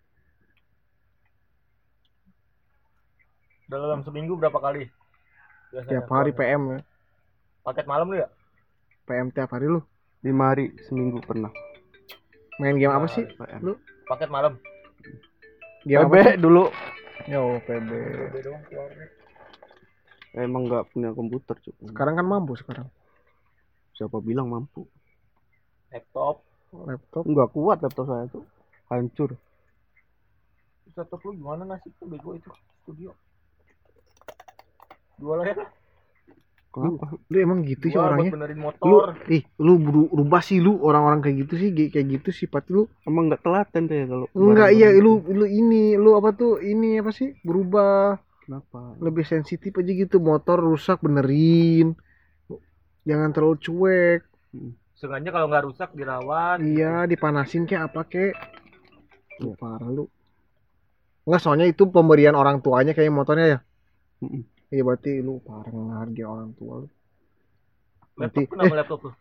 Dalam 3.70 4.02
seminggu 4.02 4.34
berapa 4.34 4.58
kali 4.58 4.90
Biasanya 5.70 6.02
Tiap 6.02 6.10
hari. 6.10 6.30
PM 6.32 6.62
ya. 6.68 6.78
paket 7.62 7.86
malam 7.86 8.10
lu 8.10 8.18
ya 8.18 8.28
PM 9.04 9.30
tiap 9.30 9.50
hari 9.50 9.66
lu. 9.66 9.80
lima 10.20 10.50
hari 10.50 10.74
seminggu 10.84 11.22
pernah 11.22 11.48
Main 12.58 12.76
game 12.76 12.90
apa 12.90 13.06
sih? 13.06 13.24
PM. 13.24 13.60
Lu 13.62 13.72
paket 14.04 14.28
malam 14.28 14.58
game 15.82 16.02
PB 16.02 16.14
apa 16.18 16.36
dulu 16.36 16.64
Yo, 17.22 17.60
PB. 17.62 17.90
doang 18.40 18.62
keluarnya 18.64 19.06
emang 20.32 20.62
nggak 20.64 20.84
punya 20.88 21.10
komputer 21.10 21.54
cuy 21.56 21.74
Sekarang 21.86 22.14
kan 22.14 22.26
mampu 22.26 22.54
sekarang. 22.54 22.86
siapa 23.92 24.18
bilang 24.18 24.46
mampu 24.46 24.86
laptop 25.88 26.42
Laptop. 26.70 27.22
nggak 27.24 27.48
kuat 27.50 27.78
laptop 27.80 28.06
saya 28.06 28.26
tuh 28.26 28.42
hancur 28.86 29.34
laptop 30.90 31.20
lu 31.22 31.34
gimana 31.34 31.62
nasib 31.64 31.90
tuh 31.96 32.06
bego 32.06 32.30
itu 32.32 32.50
studio 32.80 33.10
jual 35.20 35.38
aja 35.44 35.54
lah. 35.60 35.70
Kenapa? 36.70 37.18
Lu 37.26 37.36
emang 37.42 37.66
gitu 37.66 37.90
sih 37.90 37.98
orangnya. 37.98 38.30
benerin 38.30 38.62
Lu 38.62 38.64
motor. 38.70 39.18
ih, 39.26 39.42
lu 39.58 39.74
beru- 39.82 40.12
rubah 40.14 40.38
sih 40.38 40.62
lu 40.62 40.78
orang-orang 40.86 41.18
kayak 41.18 41.36
gitu 41.46 41.54
sih 41.58 41.68
kayak 41.74 42.06
gitu 42.14 42.30
sifat 42.30 42.70
lu. 42.70 42.86
emang 43.02 43.26
nggak 43.26 43.42
telaten 43.42 43.90
tuh 43.90 43.96
ya 43.98 44.06
kalau 44.06 44.26
Enggak 44.38 44.70
iya 44.78 44.94
lu 44.94 45.18
lu 45.26 45.46
ini 45.50 45.98
lu 45.98 46.14
apa 46.14 46.30
tuh 46.30 46.62
ini 46.62 47.02
apa 47.02 47.10
sih 47.10 47.34
berubah. 47.42 48.22
Kenapa? 48.46 48.94
Lebih 49.02 49.26
sensitif 49.26 49.74
aja 49.74 49.90
gitu 49.90 50.22
motor 50.22 50.62
rusak 50.62 51.02
benerin. 51.02 51.98
Jangan 53.02 53.34
terlalu 53.34 53.56
cuek. 53.58 54.20
Sengaja 54.94 55.28
kalau 55.34 55.50
nggak 55.50 55.64
rusak 55.66 55.90
dirawat. 55.98 56.62
Iya 56.62 57.10
dipanasin 57.10 57.66
kayak 57.66 57.90
apa 57.90 58.06
kek. 58.06 58.34
Lu 59.42 59.58
parah 59.58 59.90
lu. 59.90 60.06
Enggak 61.26 61.42
soalnya 61.42 61.66
itu 61.66 61.82
pemberian 61.90 62.38
orang 62.38 62.62
tuanya 62.62 62.94
kayak 62.94 63.10
motornya 63.10 63.46
ya. 63.46 63.58
Mm-mm. 64.22 64.59
Iya 64.70 64.82
berarti 64.82 65.18
lu 65.18 65.38
parah 65.40 65.68
ngehargai 65.68 66.24
orang 66.24 66.50
tua 66.54 66.74
lu 66.80 66.88
laptop 68.16 68.20
Nanti- 68.36 68.48
kenapa 68.48 68.74
laptop 68.76 69.00
lu 69.02 69.12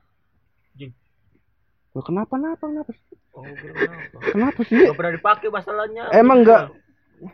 Loh, 1.90 2.06
kenapa 2.06 2.30
kenapa 2.32 2.64
kenapa 2.64 2.92
Oh, 3.32 3.42
kenapa? 3.42 4.18
kenapa 4.30 4.60
sih 4.64 4.78
Gak 4.80 4.94
pernah 4.94 5.14
dipakai 5.16 5.48
masalahnya. 5.50 6.04
Emang 6.12 6.42
nggak? 6.42 6.70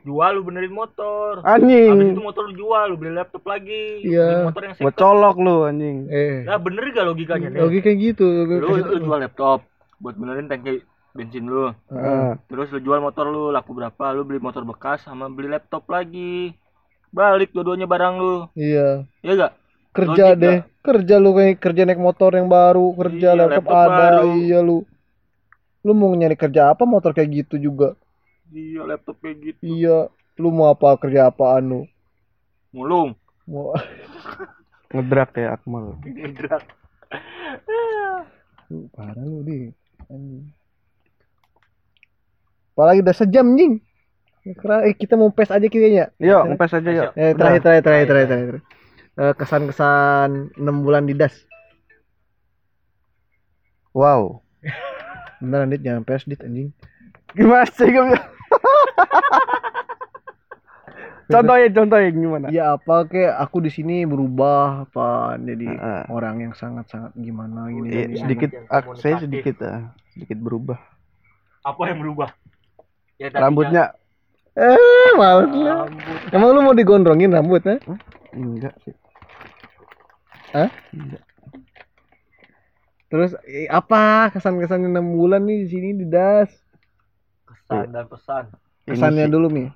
Jual 0.02 0.32
lu 0.32 0.42
benerin 0.44 0.72
motor. 0.72 1.44
anjing 1.44 1.92
Habis 1.92 2.08
itu 2.10 2.22
motor 2.22 2.44
lu 2.46 2.54
jual, 2.54 2.84
lu 2.88 2.96
beli 2.96 3.14
laptop 3.14 3.44
lagi. 3.44 4.02
Iya. 4.02 4.28
Beli 4.30 4.46
motor 4.46 4.62
yang 4.64 4.76
second. 4.76 4.96
colok 4.96 5.36
lu 5.38 5.56
anjing 5.62 5.98
Eh, 6.08 6.44
Nah, 6.44 6.56
bener 6.58 6.88
gak 6.90 7.04
logikanya 7.06 7.48
nih? 7.50 7.60
logika 7.60 7.92
gitu. 7.92 8.28
Lu, 8.46 8.68
lu 8.78 8.98
jual 9.02 9.20
laptop 9.20 9.60
buat 9.98 10.16
benerin 10.16 10.48
tangki 10.48 10.80
bensin 11.12 11.46
lu. 11.46 11.76
Heeh. 11.86 12.40
Terus 12.46 12.72
lu 12.72 12.80
jual 12.82 13.00
motor 13.00 13.26
lu 13.26 13.50
laku 13.50 13.72
berapa? 13.72 14.06
Lu 14.12 14.24
beli 14.24 14.40
motor 14.40 14.64
bekas 14.64 15.02
sama 15.02 15.28
beli 15.28 15.48
laptop 15.48 15.84
lagi. 15.86 16.56
Balik 17.16 17.56
dua-duanya 17.56 17.88
barang 17.88 18.14
lu. 18.20 18.36
Iya. 18.54 19.08
Iya 19.24 19.34
gak? 19.40 19.52
Kerja 19.96 20.26
Logika. 20.28 20.42
deh. 20.44 20.58
Kerja 20.84 21.16
lu 21.18 21.32
kayak 21.32 21.56
kerja 21.58 21.82
naik 21.82 21.98
motor 21.98 22.36
yang 22.36 22.46
baru, 22.46 22.92
kerja 22.94 23.32
Iya, 23.32 23.40
laptop, 23.40 23.64
laptop 23.66 23.80
ada. 23.80 23.96
baru. 23.96 24.30
Iya 24.38 24.60
lu. 24.60 24.78
Lu 25.82 25.92
mau 25.94 26.12
nyari 26.12 26.36
kerja 26.36 26.76
apa 26.76 26.84
motor 26.84 27.16
kayak 27.16 27.48
gitu 27.48 27.56
juga? 27.58 27.96
Iya, 28.52 28.84
laptop 28.84 29.16
kayak 29.24 29.38
gitu. 29.42 29.62
Iya. 29.64 30.12
Lu 30.36 30.52
mau 30.52 30.68
apa 30.68 31.00
kerja 31.00 31.32
apaan 31.32 31.64
lu? 31.66 31.82
Mulung. 32.70 33.16
Mau 33.48 33.72
ngedrak 34.92 35.32
ya 35.36 35.56
Akmal 35.56 35.96
Ngedrak. 36.04 36.64
Lu 38.68 38.90
parah 38.92 39.24
lu 39.24 39.40
di. 39.42 39.72
Anjing. 40.06 40.52
Apalagi 42.76 43.00
udah 43.00 43.16
sejam 43.16 43.46
anjing. 43.48 43.80
Eh, 44.46 44.94
kita 44.94 45.18
mau 45.18 45.34
pes 45.34 45.50
aja 45.50 45.66
kayaknya. 45.66 46.14
yuk 46.16 46.42
ngepes 46.46 46.72
aja 46.72 46.86
yuk 46.88 47.10
Eh, 47.14 47.34
terakhir, 47.34 47.62
terakhir, 47.62 47.82
terakhir, 47.82 48.06
terakhir, 48.06 48.28
terakhir. 48.30 48.56
Eh, 49.16 49.34
kesan-kesan 49.34 50.30
6 50.54 50.76
bulan 50.78 51.04
di 51.04 51.14
DAS. 51.14 51.34
wow 53.92 54.38
Beneran 55.40 55.70
dit 55.70 55.80
jangan 55.80 56.04
pes 56.04 56.24
dit 56.24 56.38
anjing. 56.38 56.70
gimana 57.32 57.68
sih 57.68 57.90
gak 57.90 58.06
bisa 58.08 58.22
contohin 61.32 61.72
contohin 61.74 62.14
gimana 62.14 62.48
Ya 62.48 62.76
apa 62.76 63.04
kek 63.04 63.34
aku 63.34 63.60
di 63.60 63.68
sini 63.68 64.04
berubah 64.04 64.86
apa 64.86 65.36
jadi 65.36 65.68
Heeh. 65.70 66.02
orang 66.08 66.40
yang 66.40 66.54
sangat-sangat 66.54 67.12
gimana 67.18 67.68
gini, 67.68 67.88
Iya, 67.90 68.06
gini. 68.06 68.20
sedikit 68.20 68.50
saya 68.96 69.16
sedikit 69.20 69.56
ah, 69.64 69.90
sedikit 70.12 70.38
berubah 70.38 70.78
Apa 71.64 71.90
yang 71.90 71.98
berubah? 72.00 72.30
Ya, 73.18 73.32
rambutnya 73.34 73.96
Eh, 74.56 75.10
males 75.14 75.52
lah. 75.52 75.84
Emang 76.32 76.56
lu 76.56 76.64
mau 76.64 76.72
digondrongin 76.72 77.28
rambutnya? 77.30 77.76
enggak 78.32 78.76
sih 78.84 78.92
Hah? 80.52 80.68
enggak 80.92 81.24
Terus 83.08 83.32
eh, 83.44 83.68
apa 83.68 84.28
kesan-kesan 84.30 84.88
6 84.88 85.16
bulan 85.16 85.44
nih 85.44 85.64
di 85.64 85.68
sini 85.68 85.90
di 85.96 86.04
DAS? 86.04 86.52
Kesan 87.46 87.92
dan 87.92 88.06
pesan. 88.08 88.44
Ini 88.86 88.92
Kesannya 88.92 89.28
dulu 89.28 89.48
nih. 89.52 89.68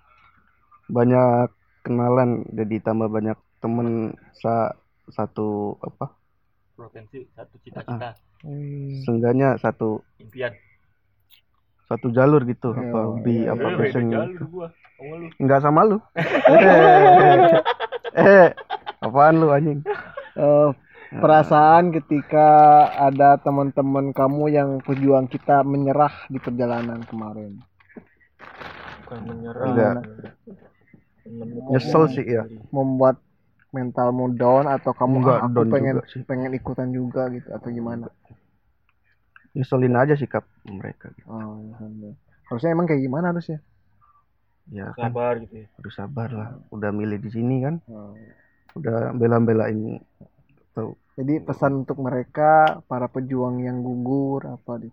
banyak 0.90 1.54
kenalan 1.80 2.44
jadi 2.50 2.82
tambah 2.82 3.08
banyak 3.08 3.38
temen 3.60 4.12
sa 4.36 4.74
satu 5.08 5.78
apa 5.80 6.12
Provinsi 6.74 7.28
satu 7.32 7.56
cita-cita, 7.60 8.16
Hmm. 8.40 9.04
seenggaknya 9.04 9.60
satu 9.60 10.00
impian. 10.16 10.56
Satu 11.90 12.08
jalur 12.10 12.46
gitu 12.46 12.70
Iya, 12.72 12.82
apa 12.86 13.00
di 13.20 13.36
iya, 13.40 13.52
apa 13.52 13.66
Eh, 13.66 13.76
passion 13.76 14.04
gitu. 14.08 14.44
gua. 14.48 14.68
Sama 14.96 15.16
lu. 15.16 15.28
enggak 15.38 15.60
sama 15.60 15.82
lu 15.84 15.98
eh, 16.54 17.60
eh 18.16 18.48
apaan 19.00 19.36
lu 19.36 19.48
anjing 19.50 19.80
Eh, 20.36 20.70
perasaan 21.12 21.90
ketika 21.92 22.48
ada 22.94 23.36
teman-teman 23.36 24.14
kamu 24.14 24.44
yang 24.48 24.70
pejuang 24.80 25.26
kita 25.26 25.64
menyerah 25.64 26.14
di 26.28 26.38
perjalanan 26.38 27.02
kemarin. 27.04 27.60
Bukan 29.02 29.20
menyerah. 29.26 29.66
Enggak. 29.66 29.94
Nyesel 31.70 32.04
sih 32.10 32.26
ya 32.26 32.46
Membuat 32.70 33.18
mentalmu 33.70 34.34
down 34.34 34.66
atau 34.66 34.94
kamu 34.94 35.16
Enggak 35.20 35.38
ah, 35.40 35.46
aku 35.46 35.62
pengen 35.68 35.96
juga 35.96 36.10
sih. 36.10 36.22
pengen 36.24 36.52
ikutan 36.54 36.90
juga 36.90 37.30
gitu 37.30 37.50
atau 37.50 37.70
gimana? 37.70 38.06
Nyeselin 39.60 39.92
aja 39.94 40.16
sikap 40.16 40.42
mereka 40.64 41.12
gitu. 41.12 41.28
Oh, 41.28 41.60
alhamdulillah. 41.70 42.16
harusnya 42.46 42.72
emang 42.72 42.88
kayak 42.88 43.02
gimana 43.02 43.30
harusnya? 43.30 43.60
ya 44.68 44.94
kan 44.94 45.10
Sabar 45.10 45.34
gitu 45.40 45.56
ya. 45.56 45.68
harus 45.76 45.94
sabar 45.94 46.30
lah 46.30 46.50
udah 46.70 46.90
milih 46.90 47.18
di 47.18 47.30
sini 47.30 47.58
kan 47.60 47.82
Oh. 47.86 48.14
udah 48.76 49.12
bela-belain 49.12 49.98
tuh 50.72 50.94
Jadi 51.14 51.42
pesan 51.42 51.84
untuk 51.84 51.98
mereka 51.98 52.52
para 52.86 53.06
pejuang 53.06 53.60
yang 53.60 53.82
gugur 53.82 54.46
apa 54.46 54.78
di 54.78 54.88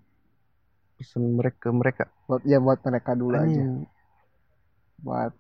pesan 0.95 1.31
mereka 1.31 1.69
mereka 1.71 2.09
buat 2.25 2.41
ya 2.43 2.57
buat 2.57 2.81
mereka 2.83 3.13
dulu 3.13 3.37
aja. 3.37 3.45
Anjing. 3.47 3.85
Buat 4.99 5.33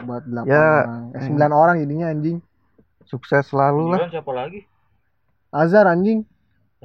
buat 0.00 0.22
delapan 0.24 0.48
Ya, 0.48 0.62
orang. 0.80 1.02
Eh, 1.12 1.20
sembilan 1.20 1.52
orang 1.52 1.76
jadinya 1.78 2.06
anjing. 2.08 2.38
sukses 3.02 3.44
selalu 3.44 3.92
lah 3.92 4.08
siapa 4.08 4.30
lagi? 4.30 4.62
Azar 5.50 5.84
anjing. 5.84 6.22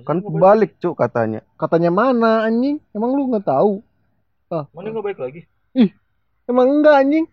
Kan 0.05 0.21
balik 0.21 0.77
cuk 0.77 0.93
katanya 0.93 1.41
Katanya 1.57 1.89
mana 1.89 2.45
anjing? 2.45 2.77
Emang 2.93 3.17
lu 3.17 3.33
nggak 3.33 3.49
tahu? 3.49 3.81
Mana 4.49 4.93
nggak 4.93 5.05
baik 5.05 5.19
lagi? 5.19 5.41
Emang 6.47 6.79
enggak 6.79 6.95
anjing? 7.03 7.25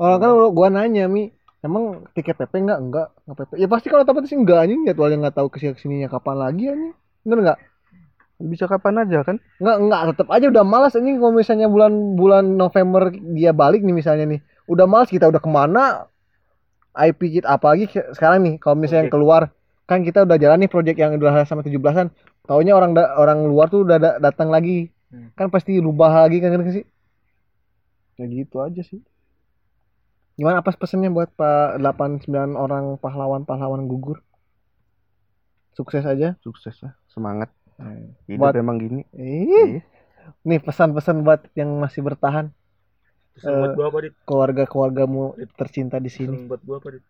Orang 0.00 0.18
kan 0.18 0.30
gua 0.56 0.68
nanya 0.72 1.06
mi, 1.06 1.30
emang 1.60 2.08
tiket 2.16 2.34
PP 2.34 2.64
enggak? 2.64 2.80
Enggak, 2.80 3.08
enggak 3.28 3.36
PP. 3.44 3.50
Ya 3.60 3.68
pasti 3.68 3.86
kalau 3.92 4.02
otomatis 4.02 4.32
enggak 4.32 4.58
anjing, 4.64 4.80
jadwalnya 4.88 5.28
nggak 5.28 5.36
tahu 5.36 5.48
ke 5.52 5.60
sini 5.60 5.72
ke 5.76 5.80
sininya 5.84 6.08
kapan 6.08 6.36
lagi 6.40 6.64
anjing. 6.72 6.94
Bener 7.22 7.38
enggak? 7.44 7.60
bisa 8.34 8.66
kapan 8.66 9.06
aja 9.06 9.22
kan 9.22 9.38
Enggak, 9.62 9.76
enggak, 9.78 10.00
tetap 10.10 10.28
aja 10.34 10.46
udah 10.50 10.64
malas 10.66 10.98
anjing 10.98 11.22
kalau 11.22 11.38
misalnya 11.38 11.70
bulan 11.70 12.18
bulan 12.18 12.44
November 12.58 13.14
dia 13.14 13.54
balik 13.54 13.86
nih 13.86 13.94
misalnya 13.94 14.26
nih. 14.26 14.40
Udah 14.66 14.90
malas 14.90 15.06
kita 15.06 15.30
udah 15.30 15.38
ke 15.38 15.50
mana? 15.50 16.10
IP 16.94 17.38
kita 17.38 17.58
apalagi 17.58 17.90
sekarang 17.90 18.42
nih 18.42 18.54
kalau 18.58 18.78
misalnya 18.78 19.06
yang 19.06 19.14
keluar 19.14 19.42
kan 19.84 20.00
kita 20.00 20.24
udah 20.24 20.36
jalan 20.36 20.58
nih 20.58 20.70
project 20.70 20.96
yang 20.96 21.12
udah 21.14 21.44
sama 21.44 21.60
17-an. 21.60 22.08
Taunya 22.42 22.72
orang 22.72 22.92
da- 22.92 23.14
orang 23.14 23.44
luar 23.44 23.68
tuh 23.68 23.82
udah 23.82 23.96
da- 23.96 24.18
datang 24.18 24.48
lagi. 24.48 24.88
Hmm. 25.08 25.30
Kan 25.32 25.48
pasti 25.48 25.76
rubah 25.76 26.24
lagi 26.24 26.38
kan 26.38 26.50
ngerti 26.50 26.70
sih? 26.74 26.84
Ya 28.14 28.24
gitu 28.24 28.58
aja 28.58 28.80
sih. 28.80 29.00
Gimana 30.34 30.60
apa 30.60 30.72
pesannya 30.72 31.08
buat 31.08 31.30
Pak 31.30 31.78
89 31.78 32.26
orang 32.54 32.98
pahlawan-pahlawan 32.98 33.86
gugur? 33.86 34.18
Sukses 35.72 36.02
aja. 36.02 36.38
sukses 36.38 36.78
lah 36.80 36.94
semangat 37.04 37.50
hidup 38.24 38.46
Buat- 38.46 38.54
emang 38.54 38.78
gini 38.78 39.02
Eh, 39.10 39.82
nih 40.40 40.58
pesan-pesan 40.58 41.20
buat 41.20 41.50
yang 41.52 41.66
masih 41.74 41.98
bertahan 42.00 42.54
Pesan 43.34 43.58
buat 43.58 43.70
Eh, 43.70 43.74
gua 43.74 43.86
apa, 43.90 43.98
Dit? 44.00 44.14
keluarga-keluargamu 44.22 45.22
tercinta 45.52 45.98
di 45.98 46.06
sini 46.06 46.38
Pesan 46.38 46.46
buat 46.46 46.62
gua 46.62 46.76
apa, 46.78 46.88
Dit? 46.92 47.04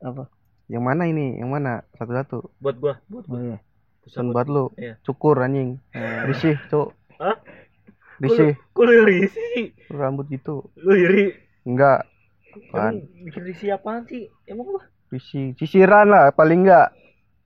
apa? 0.00 0.22
Yang 0.70 0.80
mana 0.80 1.02
ini 1.04 1.36
yang 1.36 1.50
mana 1.50 1.82
satu-satu 1.94 2.46
Buat 2.56 2.76
gua, 2.78 2.94
buat 3.04 3.26
Oh, 3.26 3.34
gua. 3.34 3.40
iya. 3.44 3.58
pesan 4.00 4.30
buat 4.30 4.46
lu 4.46 4.70
Iya. 4.74 4.96
cukur 5.02 5.36
anjing 5.36 5.76
risih 6.24 6.56
cuk 6.66 6.94
Hah? 7.18 7.36
risih 8.18 8.54
Kok 8.70 8.82
lu 8.82 8.92
iri 8.96 9.26
sih? 9.26 9.74
rambut 9.88 10.24
gitu 10.26 10.64
Lu 10.76 10.94
iri? 10.94 11.34
enggak 11.62 12.06
apaan 12.62 13.02
bikin 13.20 13.42
risi 13.44 13.66
apaan 13.68 14.02
sih? 14.04 14.30
Emang 14.44 14.66
gua? 14.68 14.82
risih 15.10 15.52
sisiran 15.54 16.06
lah 16.06 16.30
paling 16.30 16.62
enggak 16.62 16.94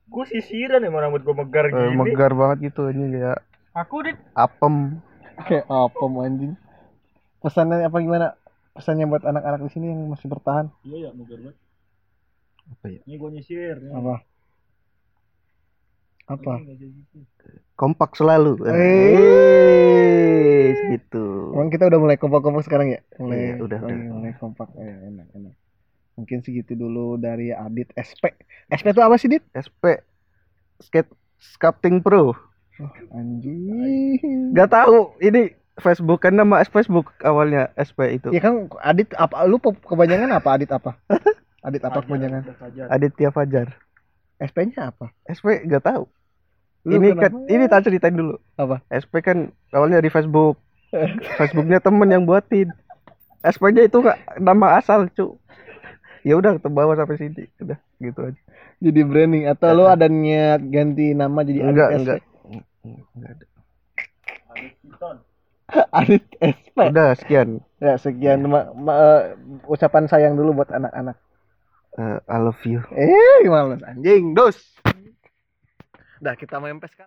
Gua 0.05 0.21
sisiran 0.23 0.79
emang 0.79 1.01
rambut 1.03 1.21
gua 1.21 1.35
megar 1.35 1.65
Eh, 1.65 1.73
gini. 1.73 1.97
megar 1.97 2.31
banget 2.31 2.69
gitu 2.69 2.87
anjing 2.87 3.09
kayak 3.11 3.41
Aku, 3.73 3.99
Dit. 3.99 4.15
apem 4.31 5.01
kayak 5.41 5.65
apa 5.65 6.05
anjing 6.21 6.53
pesannya 7.41 7.83
apa 7.83 7.97
gimana 7.99 8.27
pesannya 8.71 9.03
buat 9.03 9.21
anak-anak 9.21 9.59
di 9.61 9.71
sini 9.71 9.85
yang 9.89 10.07
masih 10.07 10.25
bertahan 10.25 10.71
Iya 10.81 11.09
ya, 11.09 11.09
megar 11.11 11.41
banget. 11.41 11.57
Apa 12.71 12.85
ya? 12.89 12.99
Ini 13.05 13.15
gua 13.17 13.29
nyisir. 13.29 13.75
nih. 13.81 13.91
apa? 13.93 14.15
Apa? 16.25 16.53
kompak 17.75 18.17
selalu. 18.17 18.65
Eh. 18.65 18.73
eh 18.73 20.71
gitu 20.95 21.51
emang 21.55 21.69
kita 21.71 21.87
udah 21.87 21.99
mulai 21.99 22.17
kompak-kompak 22.19 22.63
sekarang 22.67 22.91
ya? 22.91 22.99
Mulai 23.19 23.55
Iya, 23.55 23.63
udah, 23.63 23.79
oh, 23.79 23.87
udah. 23.87 23.95
iya, 23.95 24.11
mulai 24.11 24.33
kompak. 24.39 24.67
Eh, 24.79 24.95
enak 25.11 25.27
enak. 25.35 25.53
Mungkin 26.15 26.37
segitu 26.43 26.73
dulu 26.79 27.19
dari 27.19 27.51
Adit 27.51 27.91
SP 27.99 28.31
SP 28.71 28.95
itu 28.95 29.01
apa 29.03 29.15
sih 29.19 29.27
Dit? 29.27 29.43
SP 29.51 29.99
skate 30.79 31.11
sculpting 31.39 31.99
pro. 31.99 32.35
Anjing. 33.11 34.51
Nggak 34.55 34.71
tahu 34.71 35.15
ini 35.19 35.55
Facebook 35.75 36.23
kan 36.23 36.35
nama 36.35 36.63
Facebook 36.63 37.11
awalnya 37.23 37.71
SP 37.75 38.19
itu. 38.19 38.31
Ya 38.31 38.39
kan 38.39 38.71
Adit 38.79 39.11
apa 39.19 39.43
lu 39.43 39.59
kebanyakan 39.59 40.31
apa? 40.31 40.49
Adit 40.55 40.71
apa 40.71 40.95
Adit 41.65 41.81
apa 41.81 41.97
Udah 41.97 42.41
Fajar. 42.55 42.85
Aditya 42.93 43.29
Fajar 43.33 43.67
SP-nya 44.37 44.93
apa 44.93 45.09
SP 45.25 45.65
nggak 45.65 45.81
tahu 45.81 46.05
Lu 46.85 47.01
ini 47.01 47.17
kan 47.17 47.33
kenapa? 47.33 47.49
ini 47.49 47.65
tak 47.65 47.81
ceritain 47.83 48.13
dulu 48.13 48.37
Apa? 48.53 48.85
SP 48.93 49.13
kan 49.19 49.49
awalnya 49.73 49.97
di 49.97 50.13
Facebook 50.13 50.61
Facebooknya 51.39 51.81
temen 51.81 52.05
yang 52.05 52.23
buatin 52.23 52.69
SP-nya 53.41 53.89
itu 53.89 53.97
nggak 53.97 54.37
nama 54.37 54.77
asal 54.77 55.09
cu 55.09 55.41
ya 56.21 56.37
udah 56.37 56.57
terbawa 56.57 56.93
sampai 56.93 57.17
sini 57.17 57.49
udah 57.57 57.77
gitu 57.97 58.19
aja 58.21 58.41
jadi 58.77 59.01
branding 59.01 59.45
atau 59.47 59.73
lu 59.73 59.85
ada 59.85 60.05
niat 60.05 60.61
ganti 60.67 61.13
nama 61.13 61.41
jadi 61.41 61.59
enggak 61.63 61.89
Adit 61.89 62.01
SP? 62.01 62.09
enggak 62.09 62.23
enggak 63.13 63.31
ada 63.33 63.45
Adit 65.97 66.21
SP. 66.37 66.77
Udah 66.77 67.17
sekian. 67.17 67.57
Ya 67.81 67.97
sekian 67.97 68.45
ma- 68.45 68.69
ma- 68.69 68.93
eh, 68.95 69.21
ucapan 69.65 70.05
sayang 70.05 70.37
dulu 70.37 70.61
buat 70.61 70.69
anak-anak. 70.69 71.17
Eh, 71.97 72.19
I 72.27 72.37
love 72.39 72.63
you. 72.63 72.79
Eh, 72.95 73.43
males 73.47 73.83
anjing, 73.83 74.31
dos. 74.31 74.55
Udah 76.23 76.39
kita 76.39 76.63
mempes 76.63 76.95
kan. 76.95 77.03